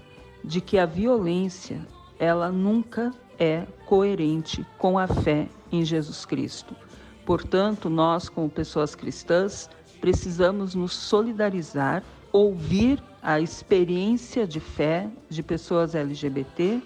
de 0.44 0.60
que 0.60 0.78
a 0.78 0.84
violência 0.84 1.80
ela 2.18 2.52
nunca 2.52 3.14
é 3.38 3.66
coerente 3.86 4.62
com 4.76 4.98
a 4.98 5.06
fé 5.06 5.48
em 5.72 5.82
Jesus 5.86 6.26
Cristo. 6.26 6.76
Portanto, 7.24 7.88
nós 7.88 8.28
como 8.28 8.50
pessoas 8.50 8.94
cristãs 8.94 9.70
precisamos 10.02 10.74
nos 10.74 10.92
solidarizar, 10.92 12.02
ouvir 12.30 13.02
a 13.22 13.40
experiência 13.40 14.46
de 14.46 14.60
fé 14.60 15.08
de 15.30 15.42
pessoas 15.42 15.94
LGBT 15.94 16.82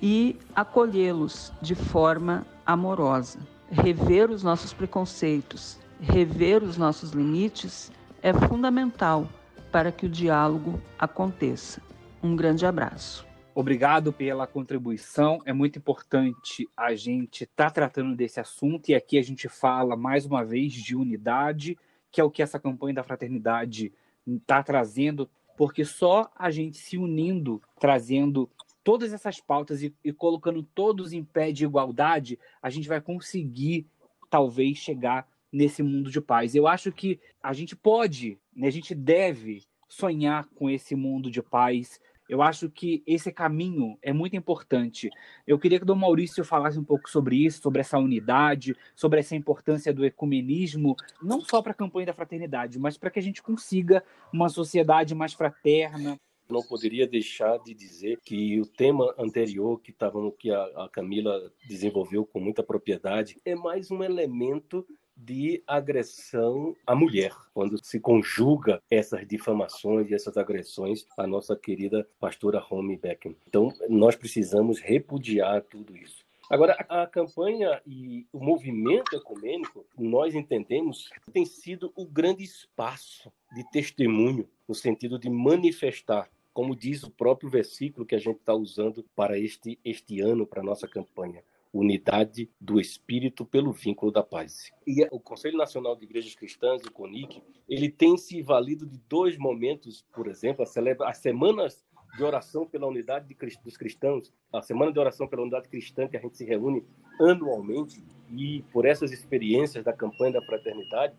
e 0.00 0.38
acolhê-los 0.54 1.52
de 1.60 1.74
forma 1.74 2.46
amorosa. 2.64 3.40
Rever 3.68 4.30
os 4.30 4.44
nossos 4.44 4.72
preconceitos, 4.72 5.82
rever 6.04 6.62
os 6.62 6.76
nossos 6.76 7.12
limites 7.12 7.90
é 8.22 8.32
fundamental 8.32 9.26
para 9.72 9.90
que 9.90 10.06
o 10.06 10.08
diálogo 10.08 10.80
aconteça. 10.98 11.82
Um 12.22 12.36
grande 12.36 12.66
abraço. 12.66 13.26
Obrigado 13.54 14.12
pela 14.12 14.46
contribuição. 14.46 15.40
É 15.44 15.52
muito 15.52 15.78
importante 15.78 16.68
a 16.76 16.94
gente 16.94 17.44
estar 17.44 17.64
tá 17.64 17.70
tratando 17.70 18.14
desse 18.14 18.38
assunto 18.38 18.90
e 18.90 18.94
aqui 18.94 19.18
a 19.18 19.22
gente 19.22 19.48
fala 19.48 19.96
mais 19.96 20.26
uma 20.26 20.44
vez 20.44 20.72
de 20.72 20.94
unidade, 20.94 21.78
que 22.10 22.20
é 22.20 22.24
o 22.24 22.30
que 22.30 22.42
essa 22.42 22.58
campanha 22.58 22.94
da 22.94 23.02
fraternidade 23.02 23.92
está 24.26 24.62
trazendo 24.62 25.28
porque 25.56 25.84
só 25.84 26.30
a 26.36 26.50
gente 26.50 26.76
se 26.76 26.98
unindo, 26.98 27.62
trazendo 27.78 28.50
todas 28.82 29.12
essas 29.12 29.40
pautas 29.40 29.82
e, 29.82 29.94
e, 30.04 30.12
colocando 30.12 30.62
todos 30.62 31.12
em 31.12 31.24
pé 31.24 31.52
de 31.52 31.64
igualdade, 31.64 32.38
a 32.60 32.68
gente 32.68 32.88
vai 32.88 33.00
conseguir 33.00 33.86
talvez 34.28 34.76
chegar 34.78 35.26
nesse 35.54 35.84
mundo 35.84 36.10
de 36.10 36.20
paz. 36.20 36.54
Eu 36.56 36.66
acho 36.66 36.90
que 36.90 37.20
a 37.40 37.52
gente 37.52 37.76
pode, 37.76 38.36
né, 38.54 38.66
a 38.66 38.72
gente 38.72 38.92
deve 38.92 39.62
sonhar 39.88 40.48
com 40.56 40.68
esse 40.68 40.96
mundo 40.96 41.30
de 41.30 41.40
paz. 41.40 42.00
Eu 42.28 42.42
acho 42.42 42.68
que 42.68 43.04
esse 43.06 43.30
caminho 43.30 43.96
é 44.02 44.12
muito 44.12 44.34
importante. 44.34 45.10
Eu 45.46 45.56
queria 45.56 45.78
que 45.78 45.84
o 45.84 45.86
Dom 45.86 45.94
Maurício 45.94 46.44
falasse 46.44 46.76
um 46.76 46.82
pouco 46.84 47.08
sobre 47.08 47.36
isso, 47.36 47.62
sobre 47.62 47.80
essa 47.80 47.98
unidade, 47.98 48.74
sobre 48.96 49.20
essa 49.20 49.36
importância 49.36 49.92
do 49.92 50.04
ecumenismo, 50.04 50.96
não 51.22 51.40
só 51.40 51.62
para 51.62 51.70
a 51.70 51.76
campanha 51.76 52.06
da 52.06 52.14
fraternidade, 52.14 52.78
mas 52.78 52.98
para 52.98 53.10
que 53.10 53.20
a 53.20 53.22
gente 53.22 53.40
consiga 53.40 54.02
uma 54.32 54.48
sociedade 54.48 55.14
mais 55.14 55.34
fraterna, 55.34 56.18
não 56.48 56.62
poderia 56.62 57.06
deixar 57.06 57.58
de 57.58 57.72
dizer 57.72 58.18
que 58.22 58.60
o 58.60 58.66
tema 58.66 59.14
anterior 59.18 59.80
que, 59.80 59.92
tava, 59.92 60.30
que 60.32 60.50
a, 60.50 60.62
a 60.84 60.88
Camila 60.90 61.50
desenvolveu 61.66 62.26
com 62.26 62.38
muita 62.38 62.62
propriedade 62.62 63.40
é 63.44 63.54
mais 63.54 63.90
um 63.90 64.02
elemento 64.02 64.86
de 65.16 65.62
agressão 65.66 66.74
à 66.86 66.94
mulher, 66.94 67.32
quando 67.52 67.82
se 67.84 68.00
conjuga 68.00 68.82
essas 68.90 69.26
difamações 69.26 70.10
e 70.10 70.14
essas 70.14 70.36
agressões 70.36 71.06
à 71.16 71.26
nossa 71.26 71.56
querida 71.56 72.06
pastora 72.18 72.58
Romy 72.58 72.96
Beckham. 72.96 73.34
Então, 73.46 73.72
nós 73.88 74.16
precisamos 74.16 74.80
repudiar 74.80 75.62
tudo 75.62 75.96
isso. 75.96 76.24
Agora, 76.50 76.74
a 76.88 77.06
campanha 77.06 77.80
e 77.86 78.26
o 78.30 78.38
movimento 78.38 79.16
ecumênico, 79.16 79.86
nós 79.98 80.34
entendemos, 80.34 81.08
tem 81.32 81.44
sido 81.46 81.90
o 81.96 82.04
grande 82.04 82.44
espaço 82.44 83.32
de 83.54 83.64
testemunho, 83.70 84.46
no 84.68 84.74
sentido 84.74 85.18
de 85.18 85.30
manifestar, 85.30 86.28
como 86.52 86.76
diz 86.76 87.02
o 87.02 87.10
próprio 87.10 87.48
versículo 87.48 88.04
que 88.04 88.14
a 88.14 88.18
gente 88.18 88.40
está 88.40 88.54
usando 88.54 89.04
para 89.16 89.38
este, 89.38 89.78
este 89.82 90.20
ano, 90.20 90.46
para 90.46 90.60
a 90.60 90.64
nossa 90.64 90.86
campanha 90.86 91.42
unidade 91.74 92.48
do 92.60 92.80
espírito 92.80 93.44
pelo 93.44 93.72
vínculo 93.72 94.12
da 94.12 94.22
paz. 94.22 94.70
E 94.86 95.04
o 95.10 95.18
Conselho 95.18 95.58
Nacional 95.58 95.96
de 95.96 96.04
Igrejas 96.04 96.34
Cristãs, 96.34 96.82
o 96.84 96.92
CONIC, 96.92 97.42
ele 97.68 97.90
tem 97.90 98.16
se 98.16 98.40
valido 98.40 98.86
de 98.86 98.96
dois 99.08 99.36
momentos, 99.36 100.06
por 100.14 100.28
exemplo, 100.28 100.62
a 100.62 100.66
celebra 100.66 101.08
as 101.08 101.18
semanas 101.18 101.84
de 102.16 102.22
oração 102.22 102.64
pela 102.64 102.86
unidade 102.86 103.26
de, 103.26 103.36
dos 103.64 103.76
cristãos, 103.76 104.32
a 104.52 104.62
semana 104.62 104.92
de 104.92 105.00
oração 105.00 105.26
pela 105.26 105.42
unidade 105.42 105.68
cristã 105.68 106.06
que 106.06 106.16
a 106.16 106.20
gente 106.20 106.36
se 106.36 106.44
reúne 106.44 106.86
anualmente 107.20 108.04
e 108.30 108.62
por 108.72 108.86
essas 108.86 109.10
experiências 109.10 109.84
da 109.84 109.92
campanha 109.92 110.34
da 110.34 110.42
fraternidade, 110.42 111.16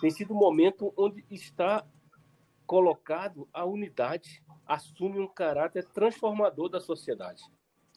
tem 0.00 0.10
sido 0.10 0.32
um 0.32 0.38
momento 0.38 0.94
onde 0.96 1.24
está 1.28 1.84
colocado 2.64 3.48
a 3.52 3.64
unidade, 3.64 4.42
assume 4.66 5.18
um 5.18 5.28
caráter 5.28 5.84
transformador 5.86 6.68
da 6.68 6.80
sociedade. 6.80 7.42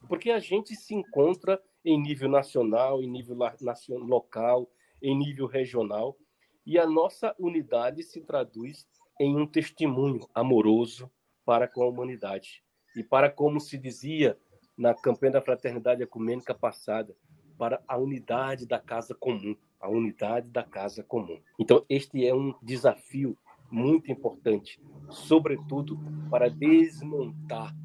Porque 0.08 0.32
a 0.32 0.40
gente 0.40 0.76
se 0.76 0.96
encontra 0.96 1.62
em 1.84 2.02
nível 2.02 2.30
nacional, 2.30 3.02
em 3.02 3.10
nível 3.10 3.38
local, 3.90 4.70
em 5.02 5.18
nível 5.18 5.46
regional, 5.46 6.18
e 6.66 6.78
a 6.78 6.86
nossa 6.86 7.36
unidade 7.40 8.04
se 8.04 8.22
traduz 8.22 8.88
em 9.20 9.36
um 9.36 9.46
testemunho 9.46 10.28
amoroso 10.34 11.10
para 11.46 11.68
com 11.68 11.84
a 11.84 11.88
humanidade 11.88 12.64
e 12.96 13.04
para 13.04 13.30
como 13.30 13.60
se 13.60 13.78
dizia 13.78 14.38
na 14.78 14.94
campanha 14.94 15.34
da 15.34 15.42
fraternidade 15.42 16.02
ecumênica 16.02 16.54
passada, 16.54 17.16
para 17.58 17.84
a 17.86 17.98
unidade 17.98 18.66
da 18.66 18.80
casa 18.80 19.14
comum, 19.14 19.54
a 19.82 19.90
unidade 19.90 20.50
da 20.50 20.64
casa 20.64 21.04
comum. 21.04 21.42
Então, 21.60 21.86
este 21.90 22.26
é 22.26 22.34
um 22.34 22.56
desafio 22.64 23.38
muito 23.70 24.10
importante, 24.10 24.82
sobretudo 25.10 26.00
para 26.30 26.50
desmontar 26.50 27.76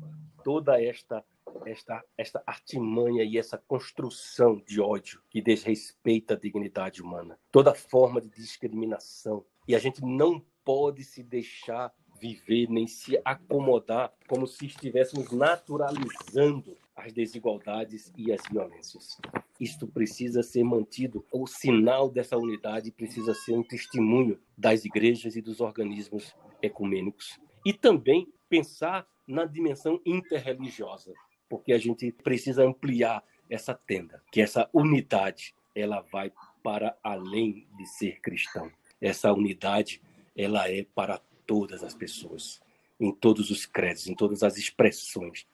toda 0.44 0.80
esta 0.80 1.24
esta, 1.64 2.04
esta 2.16 2.42
artimanha 2.46 3.24
e 3.24 3.38
essa 3.38 3.58
construção 3.58 4.62
de 4.66 4.80
ódio 4.80 5.20
que 5.30 5.40
desrespeita 5.40 6.34
a 6.34 6.38
dignidade 6.38 7.02
humana, 7.02 7.38
toda 7.50 7.74
forma 7.74 8.20
de 8.20 8.28
discriminação. 8.28 9.44
E 9.66 9.74
a 9.74 9.78
gente 9.78 10.04
não 10.04 10.44
pode 10.64 11.04
se 11.04 11.22
deixar 11.22 11.92
viver 12.20 12.68
nem 12.70 12.86
se 12.86 13.20
acomodar 13.24 14.12
como 14.28 14.46
se 14.46 14.66
estivéssemos 14.66 15.30
naturalizando 15.30 16.76
as 16.96 17.12
desigualdades 17.12 18.12
e 18.16 18.32
as 18.32 18.40
violências. 18.50 19.18
Isto 19.58 19.86
precisa 19.86 20.42
ser 20.42 20.62
mantido. 20.64 21.24
O 21.32 21.46
sinal 21.46 22.08
dessa 22.08 22.36
unidade 22.36 22.90
precisa 22.92 23.34
ser 23.34 23.52
um 23.54 23.62
testemunho 23.62 24.38
das 24.56 24.84
igrejas 24.84 25.36
e 25.36 25.42
dos 25.42 25.60
organismos 25.60 26.34
ecumênicos. 26.62 27.38
E 27.66 27.72
também 27.72 28.32
pensar 28.48 29.06
na 29.26 29.44
dimensão 29.44 30.00
interreligiosa 30.04 31.12
porque 31.48 31.72
a 31.72 31.78
gente 31.78 32.10
precisa 32.12 32.64
ampliar 32.64 33.24
essa 33.48 33.74
tenda, 33.74 34.22
que 34.30 34.40
essa 34.40 34.68
unidade 34.72 35.54
ela 35.74 36.00
vai 36.00 36.32
para 36.62 36.96
além 37.02 37.66
de 37.76 37.86
ser 37.86 38.20
cristão. 38.20 38.70
Essa 39.00 39.32
unidade 39.32 40.00
ela 40.36 40.68
é 40.70 40.84
para 40.94 41.20
todas 41.46 41.82
as 41.82 41.94
pessoas, 41.94 42.62
em 42.98 43.12
todos 43.12 43.50
os 43.50 43.66
créditos, 43.66 44.06
em 44.08 44.14
todas 44.14 44.42
as 44.42 44.56
expressões. 44.56 45.46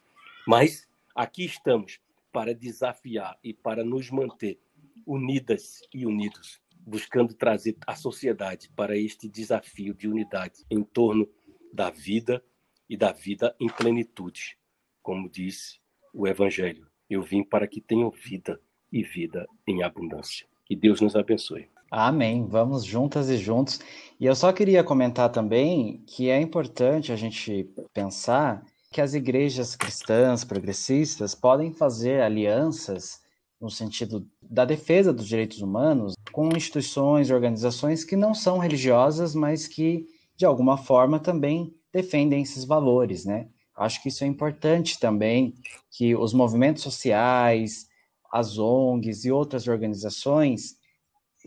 Mas 0.47 0.89
aqui 1.15 1.45
estamos 1.45 2.01
para 2.33 2.55
desafiar 2.55 3.39
e 3.43 3.53
para 3.53 3.85
nos 3.85 4.11
manter 4.11 4.61
unidas 5.07 5.83
e 5.93 6.07
unidos, 6.07 6.61
buscando 6.87 7.35
trazer 7.35 7.77
a 7.87 7.97
sociedade 7.97 8.71
para 8.77 8.97
este 8.97 9.29
desafio 9.29 9.93
de 9.95 10.07
unidade 10.07 10.65
em 10.71 10.83
torno 10.83 11.29
da 11.73 11.91
vida 11.91 12.43
e 12.89 12.97
da 12.97 13.13
vida 13.13 13.55
em 13.59 13.69
plenitude, 13.69 14.57
como 15.03 15.29
disse 15.29 15.79
o 16.13 16.27
Evangelho. 16.27 16.87
Eu 17.09 17.23
vim 17.23 17.43
para 17.43 17.67
que 17.67 17.81
tenham 17.81 18.11
vida 18.11 18.61
e 18.93 19.03
vida 19.03 19.47
em 19.67 19.83
abundância. 19.83 20.47
Que 20.65 20.77
Deus 20.77 21.01
nos 21.01 21.17
abençoe. 21.17 21.69
Amém. 21.91 22.47
Vamos 22.47 22.85
juntas 22.85 23.29
e 23.29 23.37
juntos. 23.37 23.81
E 24.19 24.27
eu 24.27 24.35
só 24.37 24.53
queria 24.53 24.85
comentar 24.85 25.31
também 25.31 26.05
que 26.07 26.31
é 26.31 26.41
importante 26.41 27.11
a 27.11 27.17
gente 27.17 27.69
pensar 27.93 28.65
que 28.93 29.01
as 29.01 29.15
igrejas 29.15 29.75
cristãs 29.75 30.45
progressistas 30.45 31.35
podem 31.35 31.73
fazer 31.73 32.21
alianças 32.21 33.21
no 33.61 33.71
sentido 33.71 34.27
da 34.43 34.65
defesa 34.65 35.13
dos 35.13 35.27
direitos 35.27 35.61
humanos 35.61 36.15
com 36.33 36.49
instituições 36.57 37.29
e 37.29 37.35
organizações 37.35 38.05
que 38.05 38.17
não 38.17 38.35
são 38.35 38.59
religiosas, 38.59 39.35
mas 39.35 39.67
que 39.67 40.07
de 40.37 40.47
alguma 40.47 40.79
forma 40.79 41.21
também 41.21 41.75
defendem 41.93 42.43
esses 42.43 42.65
valores, 42.65 43.25
né? 43.25 43.49
Acho 43.81 44.03
que 44.03 44.11
isso 44.11 44.25
é 44.25 44.27
importante 44.27 45.01
também, 45.01 45.55
que 45.91 46.15
os 46.15 46.35
movimentos 46.35 46.83
sociais, 46.83 47.89
as 48.31 48.59
ONGs 48.59 49.25
e 49.25 49.33
outras 49.33 49.67
organizações 49.67 50.77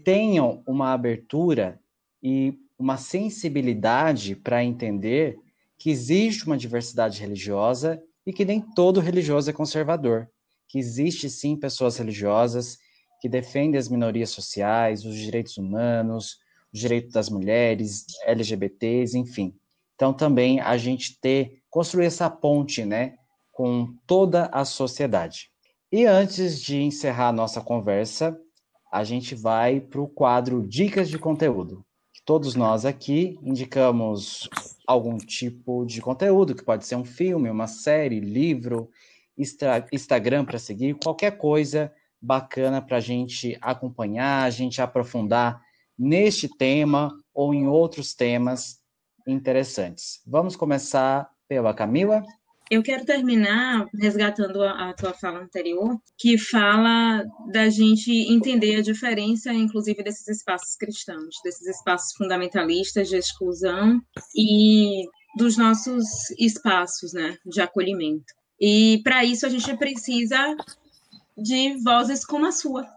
tenham 0.03 0.63
uma 0.65 0.93
abertura 0.93 1.79
e 2.23 2.57
uma 2.77 2.97
sensibilidade 2.97 4.35
para 4.35 4.63
entender 4.63 5.37
que 5.77 5.91
existe 5.91 6.47
uma 6.47 6.57
diversidade 6.57 7.21
religiosa 7.21 8.01
e 8.25 8.33
que 8.33 8.43
nem 8.43 8.59
todo 8.59 8.99
religioso 8.99 9.51
é 9.51 9.53
conservador, 9.53 10.27
que 10.67 10.79
existe 10.79 11.29
sim 11.29 11.55
pessoas 11.55 11.97
religiosas 11.97 12.79
que 13.21 13.29
defendem 13.29 13.77
as 13.77 13.87
minorias 13.87 14.31
sociais, 14.31 15.05
os 15.05 15.15
direitos 15.15 15.55
humanos, 15.57 16.39
os 16.73 16.79
direitos 16.79 17.13
das 17.13 17.29
mulheres, 17.29 18.07
LGBTs, 18.25 19.15
enfim. 19.15 19.53
Então 19.95 20.13
também 20.13 20.59
a 20.59 20.77
gente 20.77 21.19
ter 21.19 21.61
construir 21.69 22.05
essa 22.05 22.29
ponte, 22.29 22.85
né, 22.85 23.15
com 23.51 23.95
toda 24.05 24.45
a 24.51 24.63
sociedade. 24.63 25.49
E 25.91 26.05
antes 26.05 26.61
de 26.61 26.81
encerrar 26.81 27.29
a 27.29 27.33
nossa 27.33 27.61
conversa, 27.61 28.37
a 28.91 29.03
gente 29.03 29.33
vai 29.33 29.79
para 29.79 30.01
o 30.01 30.07
quadro 30.07 30.67
Dicas 30.67 31.09
de 31.09 31.17
Conteúdo. 31.17 31.83
Todos 32.25 32.55
nós 32.55 32.85
aqui 32.85 33.37
indicamos 33.41 34.47
algum 34.87 35.17
tipo 35.17 35.85
de 35.85 35.99
conteúdo, 35.99 36.55
que 36.55 36.63
pode 36.63 36.85
ser 36.85 36.95
um 36.95 37.03
filme, 37.03 37.49
uma 37.49 37.67
série, 37.67 38.19
livro, 38.19 38.89
Instagram 39.91 40.45
para 40.45 40.59
seguir, 40.59 40.95
qualquer 41.03 41.37
coisa 41.37 41.91
bacana 42.21 42.81
para 42.81 42.97
a 42.97 43.01
gente 43.01 43.57
acompanhar, 43.61 44.43
a 44.43 44.49
gente 44.49 44.81
aprofundar 44.81 45.59
neste 45.97 46.47
tema 46.47 47.11
ou 47.33 47.53
em 47.53 47.67
outros 47.67 48.13
temas 48.13 48.82
interessantes. 49.27 50.21
Vamos 50.25 50.55
começar 50.55 51.29
pela 51.47 51.73
Camila? 51.73 52.23
Eu 52.71 52.81
quero 52.81 53.05
terminar 53.05 53.87
resgatando 53.93 54.63
a, 54.63 54.89
a, 54.89 54.93
tua 54.93 55.13
fala 55.13 55.39
anterior, 55.39 55.99
que 56.17 56.37
fala 56.37 57.23
da 57.51 57.69
gente 57.69 58.11
entender 58.31 58.77
a 58.77 58.81
diferença, 58.81 59.53
inclusive, 59.53 60.01
desses 60.01 60.27
espaços 60.27 60.75
cristãos, 60.75 61.35
desses 61.43 61.67
espaços 61.67 62.15
fundamentalistas 62.15 63.09
de 63.09 63.17
exclusão 63.17 64.01
e 64.35 65.03
dos 65.37 65.57
nossos 65.57 66.29
espaços 66.39 67.13
né, 67.13 67.37
de 67.45 67.61
acolhimento. 67.61 68.33
E 68.59 69.01
para 69.03 69.25
isso 69.25 69.45
a 69.45 69.49
gente 69.49 69.75
precisa 69.77 70.55
de 71.37 71.75
vozes 71.83 72.25
como 72.25 72.45
a 72.45 72.51
sua, 72.51 72.87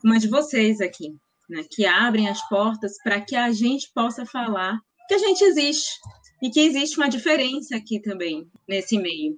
como 0.00 0.14
a 0.14 0.18
de 0.18 0.28
vocês 0.28 0.80
aqui, 0.80 1.16
né, 1.48 1.64
que 1.68 1.84
abrem 1.84 2.28
as 2.28 2.46
portas 2.48 2.96
para 3.02 3.20
que 3.20 3.34
a 3.34 3.50
gente 3.50 3.90
possa 3.92 4.24
falar 4.24 4.78
que 5.10 5.14
a 5.14 5.18
gente 5.18 5.42
existe, 5.42 5.98
e 6.40 6.48
que 6.50 6.60
existe 6.60 6.96
uma 6.96 7.08
diferença 7.08 7.74
aqui 7.74 8.00
também, 8.00 8.48
nesse 8.68 8.96
meio. 8.96 9.32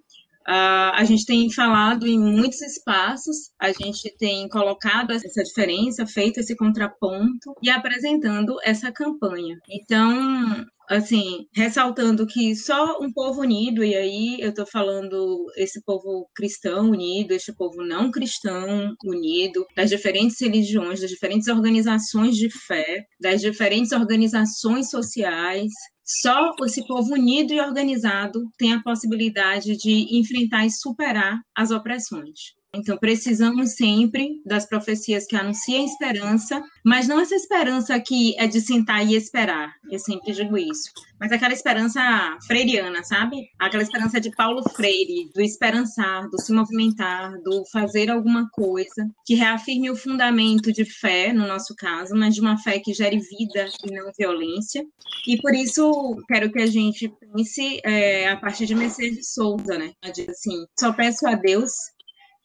Uh, 0.46 0.92
a 0.92 1.04
gente 1.04 1.24
tem 1.24 1.50
falado 1.50 2.06
em 2.06 2.18
muitos 2.18 2.60
espaços, 2.60 3.50
a 3.58 3.72
gente 3.72 4.14
tem 4.18 4.46
colocado 4.50 5.12
essa 5.12 5.42
diferença, 5.42 6.06
feito 6.06 6.40
esse 6.40 6.54
contraponto 6.54 7.54
e 7.62 7.70
apresentando 7.70 8.58
essa 8.62 8.92
campanha. 8.92 9.58
Então, 9.66 10.66
assim, 10.88 11.46
ressaltando 11.54 12.26
que 12.26 12.54
só 12.56 12.98
um 13.00 13.12
povo 13.12 13.40
unido, 13.42 13.84
e 13.84 13.94
aí 13.94 14.40
eu 14.40 14.50
estou 14.50 14.66
falando 14.66 15.46
esse 15.56 15.82
povo 15.84 16.28
cristão 16.34 16.90
unido, 16.90 17.32
este 17.32 17.52
povo 17.54 17.84
não 17.84 18.10
cristão 18.10 18.94
unido, 19.04 19.66
das 19.76 19.90
diferentes 19.90 20.40
religiões, 20.40 21.00
das 21.00 21.10
diferentes 21.10 21.48
organizações 21.48 22.36
de 22.36 22.50
fé, 22.50 23.04
das 23.20 23.40
diferentes 23.40 23.92
organizações 23.92 24.90
sociais, 24.90 25.72
só 26.04 26.52
esse 26.64 26.86
povo 26.86 27.14
unido 27.14 27.52
e 27.52 27.60
organizado 27.60 28.42
tem 28.58 28.72
a 28.72 28.82
possibilidade 28.82 29.76
de 29.76 30.18
enfrentar 30.18 30.66
e 30.66 30.70
superar 30.70 31.40
as 31.56 31.70
opressões. 31.70 32.54
Então, 32.74 32.96
precisamos 32.96 33.72
sempre 33.72 34.40
das 34.46 34.64
profecias 34.64 35.26
que 35.26 35.36
anunciam 35.36 35.84
esperança, 35.84 36.62
mas 36.82 37.06
não 37.06 37.20
essa 37.20 37.34
esperança 37.34 38.00
que 38.00 38.34
é 38.38 38.46
de 38.46 38.62
sentar 38.62 39.06
e 39.06 39.14
esperar. 39.14 39.74
Eu 39.90 39.98
sempre 39.98 40.32
digo 40.32 40.56
isso. 40.56 40.90
Mas 41.20 41.30
aquela 41.30 41.52
esperança 41.52 42.00
freiriana, 42.46 43.04
sabe? 43.04 43.36
Aquela 43.58 43.82
esperança 43.82 44.18
de 44.18 44.30
Paulo 44.30 44.62
Freire, 44.70 45.30
do 45.34 45.40
esperançar, 45.42 46.28
do 46.30 46.40
se 46.40 46.52
movimentar, 46.52 47.32
do 47.42 47.62
fazer 47.70 48.10
alguma 48.10 48.48
coisa, 48.50 49.06
que 49.24 49.34
reafirme 49.34 49.90
o 49.90 49.96
fundamento 49.96 50.72
de 50.72 50.84
fé, 50.84 51.32
no 51.32 51.46
nosso 51.46 51.76
caso, 51.76 52.14
mas 52.16 52.34
de 52.34 52.40
uma 52.40 52.56
fé 52.56 52.80
que 52.80 52.94
gere 52.94 53.18
vida 53.18 53.68
e 53.84 53.94
não 53.94 54.10
violência. 54.18 54.84
E 55.28 55.40
por 55.40 55.54
isso, 55.54 56.16
quero 56.26 56.50
que 56.50 56.60
a 56.60 56.66
gente 56.66 57.08
pense 57.20 57.80
é, 57.84 58.28
a 58.28 58.36
partir 58.36 58.66
de 58.66 58.74
Mercedes 58.74 59.32
Souza, 59.32 59.78
né? 59.78 59.92
Diz 60.12 60.28
assim: 60.28 60.64
só 60.78 60.92
peço 60.92 61.28
a 61.28 61.34
Deus 61.34 61.70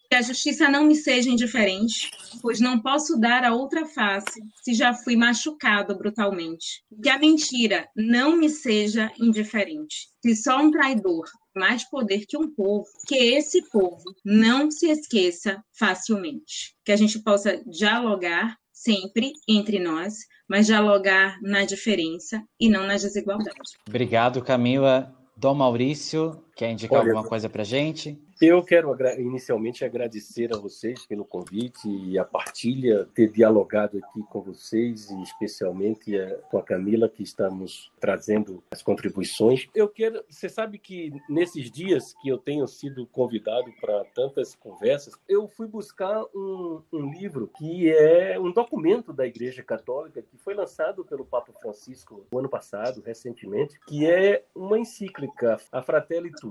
que 0.10 0.16
a 0.16 0.22
justiça 0.22 0.70
não 0.70 0.86
me 0.86 0.96
seja 0.96 1.30
indiferente, 1.30 2.10
pois 2.42 2.60
não 2.60 2.80
posso 2.80 3.20
dar 3.20 3.44
a 3.44 3.54
outra 3.54 3.86
face 3.86 4.42
se 4.62 4.74
já 4.74 4.94
fui 4.94 5.16
machucado 5.16 5.98
brutalmente. 5.98 6.84
Que 7.02 7.10
a 7.10 7.20
mentira 7.20 7.88
não 7.96 8.38
me 8.38 8.50
seja 8.50 9.12
indiferente, 9.20 10.08
se 10.22 10.36
só 10.36 10.60
um 10.60 10.72
traidor 10.72 11.26
mais 11.56 11.84
poder 11.90 12.26
que 12.28 12.38
um 12.38 12.54
povo, 12.54 12.86
que 13.08 13.16
esse 13.16 13.68
povo 13.70 14.04
não 14.24 14.70
se 14.70 14.88
esqueça 14.90 15.62
facilmente. 15.78 16.76
Que 16.86 16.92
a 16.92 16.96
gente 16.96 17.20
possa 17.22 17.62
dialogar 17.66 18.56
sempre 18.72 19.34
entre 19.50 19.80
nós, 19.80 20.14
mas 20.48 20.68
dialogar 20.68 21.40
na 21.42 21.66
diferença 21.66 22.44
e 22.60 22.70
não 22.70 22.86
na 22.86 22.94
desigualdade. 22.94 23.58
Obrigado, 23.88 24.42
Camila. 24.44 25.14
Dom 25.36 25.56
Maurício, 25.56 26.44
quer 26.58 26.72
indicar 26.72 27.02
Olha, 27.02 27.12
alguma 27.12 27.30
coisa 27.30 27.48
para 27.48 27.64
gente? 27.64 28.20
Eu 28.42 28.64
quero 28.64 28.96
inicialmente 29.20 29.86
agradecer 29.86 30.54
a 30.54 30.58
vocês 30.58 31.06
pelo 31.06 31.24
convite 31.24 31.88
e 31.88 32.18
a 32.18 32.26
partilha, 32.26 33.08
ter 33.14 33.32
dialogado 33.32 33.98
aqui 33.98 34.24
com 34.30 34.42
vocês 34.42 35.10
e 35.10 35.22
especialmente 35.22 36.16
eh, 36.16 36.40
com 36.50 36.58
a 36.58 36.64
Camila 36.64 37.10
que 37.10 37.24
estamos 37.24 37.92
trazendo 38.00 38.64
as 38.72 38.82
contribuições. 38.82 39.68
Eu 39.74 39.88
quero, 39.88 40.24
você 40.30 40.50
sabe 40.50 40.78
que 40.78 41.12
nesses 41.30 41.72
dias 41.72 42.14
que 42.22 42.30
eu 42.30 42.38
tenho 42.38 42.68
sido 42.68 43.06
convidado 43.08 43.72
para 43.80 44.06
tantas 44.06 44.56
conversas, 44.56 45.14
eu 45.28 45.48
fui 45.48 45.68
buscar 45.68 46.24
um, 46.36 46.82
um 46.92 47.12
livro 47.12 47.50
que 47.58 47.90
é 47.90 48.40
um 48.40 48.52
documento 48.52 49.14
da 49.14 49.26
Igreja 49.26 49.64
Católica 49.64 50.22
que 50.22 50.38
foi 50.38 50.54
lançado 50.54 51.04
pelo 51.04 51.26
Papa 51.26 51.54
Francisco 51.54 52.26
no 52.32 52.40
ano 52.40 52.50
passado, 52.50 53.02
recentemente, 53.04 53.80
que 53.88 54.06
é 54.06 54.44
uma 54.56 54.78
encíclica, 54.78 55.58
a 55.72 55.82
Fratelli 55.82 56.32
Tutti. 56.32 56.47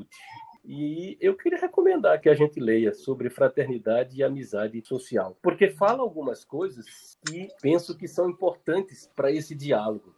E 0.65 1.17
eu 1.21 1.37
queria 1.37 1.61
recomendar 1.61 2.21
que 2.21 2.29
a 2.29 2.35
gente 2.35 2.59
leia 2.59 2.93
sobre 2.93 3.31
fraternidade 3.31 4.17
e 4.17 4.25
amizade 4.25 4.85
social, 4.85 5.39
porque 5.41 5.71
fala 5.71 6.03
algumas 6.03 6.45
coisas 6.45 7.17
que 7.25 7.49
penso 7.63 7.97
que 7.97 8.09
são 8.09 8.29
importantes 8.29 9.09
para 9.15 9.31
esse 9.31 9.55
diálogo, 9.55 10.13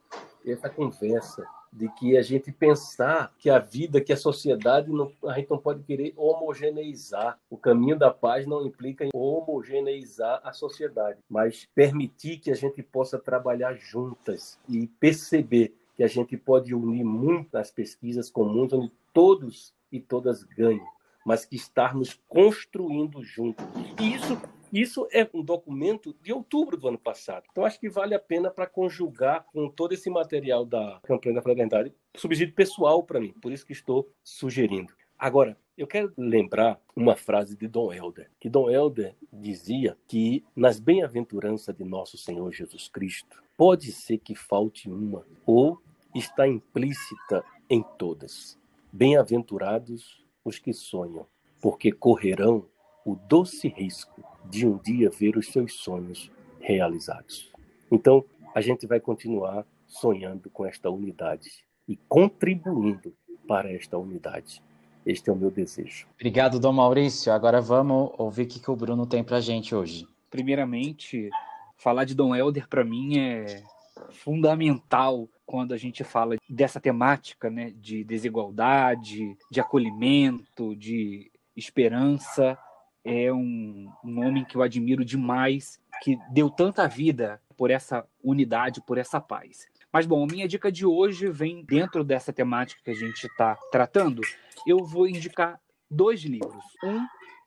essa 0.46 0.70
conversa, 0.70 1.44
de 1.72 1.88
que 1.90 2.16
a 2.16 2.22
gente 2.22 2.50
pensar 2.50 3.32
que 3.38 3.50
a 3.50 3.58
vida, 3.58 4.00
que 4.00 4.12
a 4.12 4.16
sociedade, 4.16 4.90
não, 4.90 5.12
a 5.26 5.34
gente 5.34 5.50
não 5.50 5.58
pode 5.58 5.82
querer 5.82 6.12
homogeneizar. 6.16 7.38
O 7.50 7.56
caminho 7.56 7.98
da 7.98 8.10
paz 8.10 8.46
não 8.46 8.66
implica 8.66 9.04
em 9.04 9.10
homogeneizar 9.12 10.40
a 10.42 10.52
sociedade, 10.52 11.18
mas 11.28 11.68
permitir 11.74 12.38
que 12.38 12.50
a 12.50 12.54
gente 12.54 12.82
possa 12.82 13.18
trabalhar 13.18 13.74
juntas 13.74 14.58
e 14.68 14.86
perceber 14.86 15.74
que 15.98 16.04
a 16.04 16.06
gente 16.06 16.36
pode 16.36 16.72
unir 16.72 17.02
muitas 17.02 17.72
pesquisas 17.72 18.30
comuns 18.30 18.72
onde 18.72 18.92
todos 19.12 19.74
e 19.90 19.98
todas 19.98 20.44
ganham, 20.44 20.86
mas 21.26 21.44
que 21.44 21.56
estarmos 21.56 22.14
construindo 22.28 23.20
juntos. 23.24 23.66
E 24.00 24.14
isso, 24.14 24.40
isso 24.72 25.08
é 25.10 25.28
um 25.34 25.42
documento 25.42 26.14
de 26.22 26.32
outubro 26.32 26.76
do 26.76 26.86
ano 26.86 26.98
passado. 26.98 27.46
Então, 27.50 27.64
acho 27.64 27.80
que 27.80 27.88
vale 27.88 28.14
a 28.14 28.20
pena 28.20 28.48
para 28.48 28.64
conjugar 28.64 29.44
com 29.52 29.68
todo 29.68 29.92
esse 29.92 30.08
material 30.08 30.64
da 30.64 31.00
campanha 31.02 31.34
da 31.34 31.42
fraternidade, 31.42 31.92
subsídio 32.14 32.54
pessoal 32.54 33.02
para 33.02 33.18
mim, 33.18 33.34
por 33.42 33.50
isso 33.50 33.66
que 33.66 33.72
estou 33.72 34.08
sugerindo. 34.22 34.94
Agora, 35.18 35.56
eu 35.76 35.88
quero 35.88 36.12
lembrar 36.16 36.80
uma 36.94 37.16
frase 37.16 37.56
de 37.56 37.66
Dom 37.66 37.92
Helder, 37.92 38.30
que 38.38 38.48
Dom 38.48 38.70
Helder 38.70 39.16
dizia 39.32 39.98
que 40.06 40.44
nas 40.54 40.78
bem-aventuranças 40.78 41.74
de 41.74 41.82
nosso 41.82 42.16
Senhor 42.16 42.52
Jesus 42.52 42.86
Cristo, 42.86 43.42
pode 43.56 43.90
ser 43.90 44.18
que 44.18 44.36
falte 44.36 44.88
uma, 44.88 45.26
ou 45.44 45.82
está 46.18 46.46
implícita 46.46 47.44
em 47.68 47.82
todas. 47.96 48.58
Bem-aventurados 48.92 50.24
os 50.44 50.58
que 50.58 50.72
sonham, 50.72 51.26
porque 51.60 51.92
correrão 51.92 52.66
o 53.04 53.14
doce 53.14 53.68
risco 53.68 54.22
de 54.44 54.66
um 54.66 54.78
dia 54.78 55.10
ver 55.10 55.36
os 55.36 55.48
seus 55.48 55.74
sonhos 55.74 56.30
realizados. 56.60 57.50
Então, 57.90 58.24
a 58.54 58.60
gente 58.60 58.86
vai 58.86 59.00
continuar 59.00 59.66
sonhando 59.86 60.50
com 60.50 60.66
esta 60.66 60.90
unidade 60.90 61.64
e 61.86 61.96
contribuindo 62.08 63.14
para 63.46 63.72
esta 63.72 63.96
unidade. 63.96 64.62
Este 65.06 65.30
é 65.30 65.32
o 65.32 65.36
meu 65.36 65.50
desejo. 65.50 66.06
Obrigado, 66.14 66.60
Dom 66.60 66.72
Maurício. 66.72 67.32
Agora 67.32 67.62
vamos 67.62 68.10
ouvir 68.18 68.42
o 68.42 68.46
que 68.48 68.70
o 68.70 68.76
Bruno 68.76 69.06
tem 69.06 69.24
para 69.24 69.38
a 69.38 69.40
gente 69.40 69.74
hoje. 69.74 70.06
Primeiramente, 70.28 71.30
falar 71.76 72.04
de 72.04 72.14
Dom 72.14 72.34
Helder 72.34 72.68
para 72.68 72.84
mim 72.84 73.18
é 73.18 73.62
fundamental 74.10 75.28
quando 75.48 75.72
a 75.72 75.78
gente 75.78 76.04
fala 76.04 76.36
dessa 76.46 76.78
temática 76.78 77.48
né, 77.48 77.72
de 77.74 78.04
desigualdade, 78.04 79.34
de 79.50 79.58
acolhimento, 79.58 80.76
de 80.76 81.32
esperança. 81.56 82.58
É 83.02 83.32
um, 83.32 83.90
um 84.04 84.26
homem 84.26 84.44
que 84.44 84.58
eu 84.58 84.62
admiro 84.62 85.02
demais, 85.02 85.80
que 86.02 86.18
deu 86.30 86.50
tanta 86.50 86.86
vida 86.86 87.40
por 87.56 87.70
essa 87.70 88.06
unidade, 88.22 88.82
por 88.86 88.98
essa 88.98 89.22
paz. 89.22 89.66
Mas, 89.90 90.04
bom, 90.04 90.26
minha 90.26 90.46
dica 90.46 90.70
de 90.70 90.84
hoje 90.84 91.30
vem 91.30 91.64
dentro 91.64 92.04
dessa 92.04 92.30
temática 92.30 92.82
que 92.84 92.90
a 92.90 92.94
gente 92.94 93.24
está 93.26 93.56
tratando. 93.72 94.20
Eu 94.66 94.84
vou 94.84 95.08
indicar 95.08 95.58
dois 95.90 96.20
livros. 96.20 96.62
Um 96.84 97.06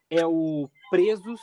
é 0.10 0.26
o 0.26 0.68
Presos 0.89 1.39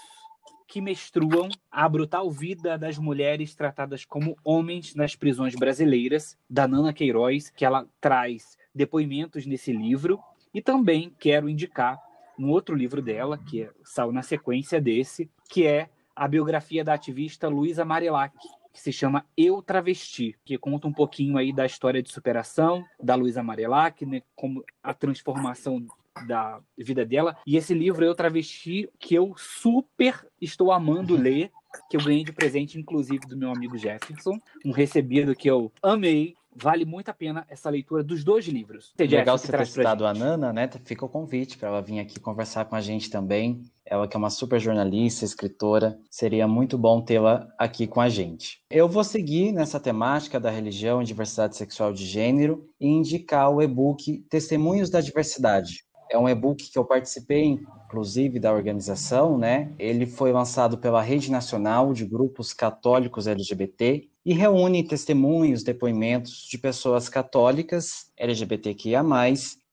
que 0.68 0.82
menstruam 0.82 1.48
a 1.70 1.88
brutal 1.88 2.30
vida 2.30 2.76
das 2.76 2.98
mulheres 2.98 3.54
tratadas 3.54 4.04
como 4.04 4.36
homens 4.44 4.94
nas 4.94 5.16
prisões 5.16 5.54
brasileiras, 5.54 6.36
da 6.48 6.68
Nana 6.68 6.92
Queiroz, 6.92 7.48
que 7.48 7.64
ela 7.64 7.88
traz 7.98 8.58
depoimentos 8.74 9.46
nesse 9.46 9.72
livro. 9.72 10.20
E 10.52 10.60
também 10.60 11.10
quero 11.18 11.48
indicar 11.48 11.98
um 12.38 12.50
outro 12.50 12.76
livro 12.76 13.00
dela, 13.00 13.38
que 13.38 13.62
é, 13.62 13.70
saiu 13.82 14.12
na 14.12 14.22
sequência 14.22 14.78
desse, 14.78 15.30
que 15.48 15.66
é 15.66 15.88
a 16.14 16.28
biografia 16.28 16.84
da 16.84 16.92
ativista 16.92 17.48
Luísa 17.48 17.84
Marilac, 17.84 18.36
que 18.72 18.80
se 18.80 18.92
chama 18.92 19.24
Eu 19.36 19.62
Travesti, 19.62 20.36
que 20.44 20.58
conta 20.58 20.86
um 20.86 20.92
pouquinho 20.92 21.38
aí 21.38 21.52
da 21.52 21.64
história 21.64 22.02
de 22.02 22.12
superação 22.12 22.84
da 23.02 23.14
Luísa 23.14 23.42
Marilac, 23.42 24.04
né, 24.04 24.22
como 24.36 24.62
a 24.82 24.92
transformação 24.92 25.84
da 26.26 26.60
vida 26.76 27.04
dela. 27.04 27.36
E 27.46 27.56
esse 27.56 27.74
livro 27.74 28.04
Eu 28.04 28.14
Travesti, 28.14 28.88
que 28.98 29.14
eu 29.14 29.34
super 29.36 30.26
estou 30.40 30.72
amando 30.72 31.14
uhum. 31.14 31.20
ler, 31.20 31.50
que 31.90 31.96
eu 31.96 32.04
ganhei 32.04 32.24
de 32.24 32.32
presente, 32.32 32.78
inclusive, 32.78 33.26
do 33.26 33.36
meu 33.36 33.50
amigo 33.50 33.76
Jefferson. 33.76 34.38
Um 34.64 34.72
recebido 34.72 35.34
que 35.34 35.48
eu 35.48 35.72
amei. 35.82 36.34
Vale 36.60 36.84
muito 36.84 37.08
a 37.08 37.14
pena 37.14 37.46
essa 37.48 37.70
leitura 37.70 38.02
dos 38.02 38.24
dois 38.24 38.46
livros. 38.48 38.92
Jeff, 38.98 39.14
Legal 39.14 39.38
você 39.38 39.52
ter 39.52 39.66
citado 39.66 40.04
a 40.04 40.12
Nana, 40.12 40.52
né? 40.52 40.68
Fica 40.84 41.04
o 41.04 41.08
convite 41.08 41.56
para 41.56 41.68
ela 41.68 41.80
vir 41.80 42.00
aqui 42.00 42.18
conversar 42.18 42.64
com 42.64 42.74
a 42.74 42.80
gente 42.80 43.08
também. 43.10 43.62
Ela 43.86 44.08
que 44.08 44.16
é 44.16 44.18
uma 44.18 44.28
super 44.28 44.58
jornalista, 44.58 45.24
escritora, 45.24 45.98
seria 46.10 46.48
muito 46.48 46.76
bom 46.76 47.00
tê-la 47.00 47.48
aqui 47.56 47.86
com 47.86 48.00
a 48.00 48.08
gente. 48.08 48.60
Eu 48.70 48.88
vou 48.88 49.04
seguir 49.04 49.52
nessa 49.52 49.78
temática 49.78 50.40
da 50.40 50.50
religião 50.50 51.00
e 51.00 51.04
diversidade 51.04 51.56
sexual 51.56 51.92
de 51.92 52.04
gênero 52.04 52.68
e 52.80 52.88
indicar 52.88 53.50
o 53.50 53.62
e-book 53.62 54.26
Testemunhos 54.28 54.90
da 54.90 55.00
Diversidade, 55.00 55.84
é 56.10 56.18
um 56.18 56.28
e-book 56.28 56.70
que 56.70 56.78
eu 56.78 56.84
participei, 56.84 57.44
inclusive, 57.44 58.38
da 58.38 58.52
organização, 58.52 59.38
né? 59.38 59.72
Ele 59.78 60.06
foi 60.06 60.32
lançado 60.32 60.78
pela 60.78 61.02
Rede 61.02 61.30
Nacional 61.30 61.92
de 61.92 62.04
Grupos 62.04 62.52
Católicos 62.52 63.26
LGBT 63.26 64.08
e 64.24 64.34
reúne 64.34 64.86
testemunhos, 64.86 65.62
depoimentos 65.62 66.46
de 66.50 66.58
pessoas 66.58 67.08
católicas 67.08 68.12
LGBTQIA+, 68.16 69.02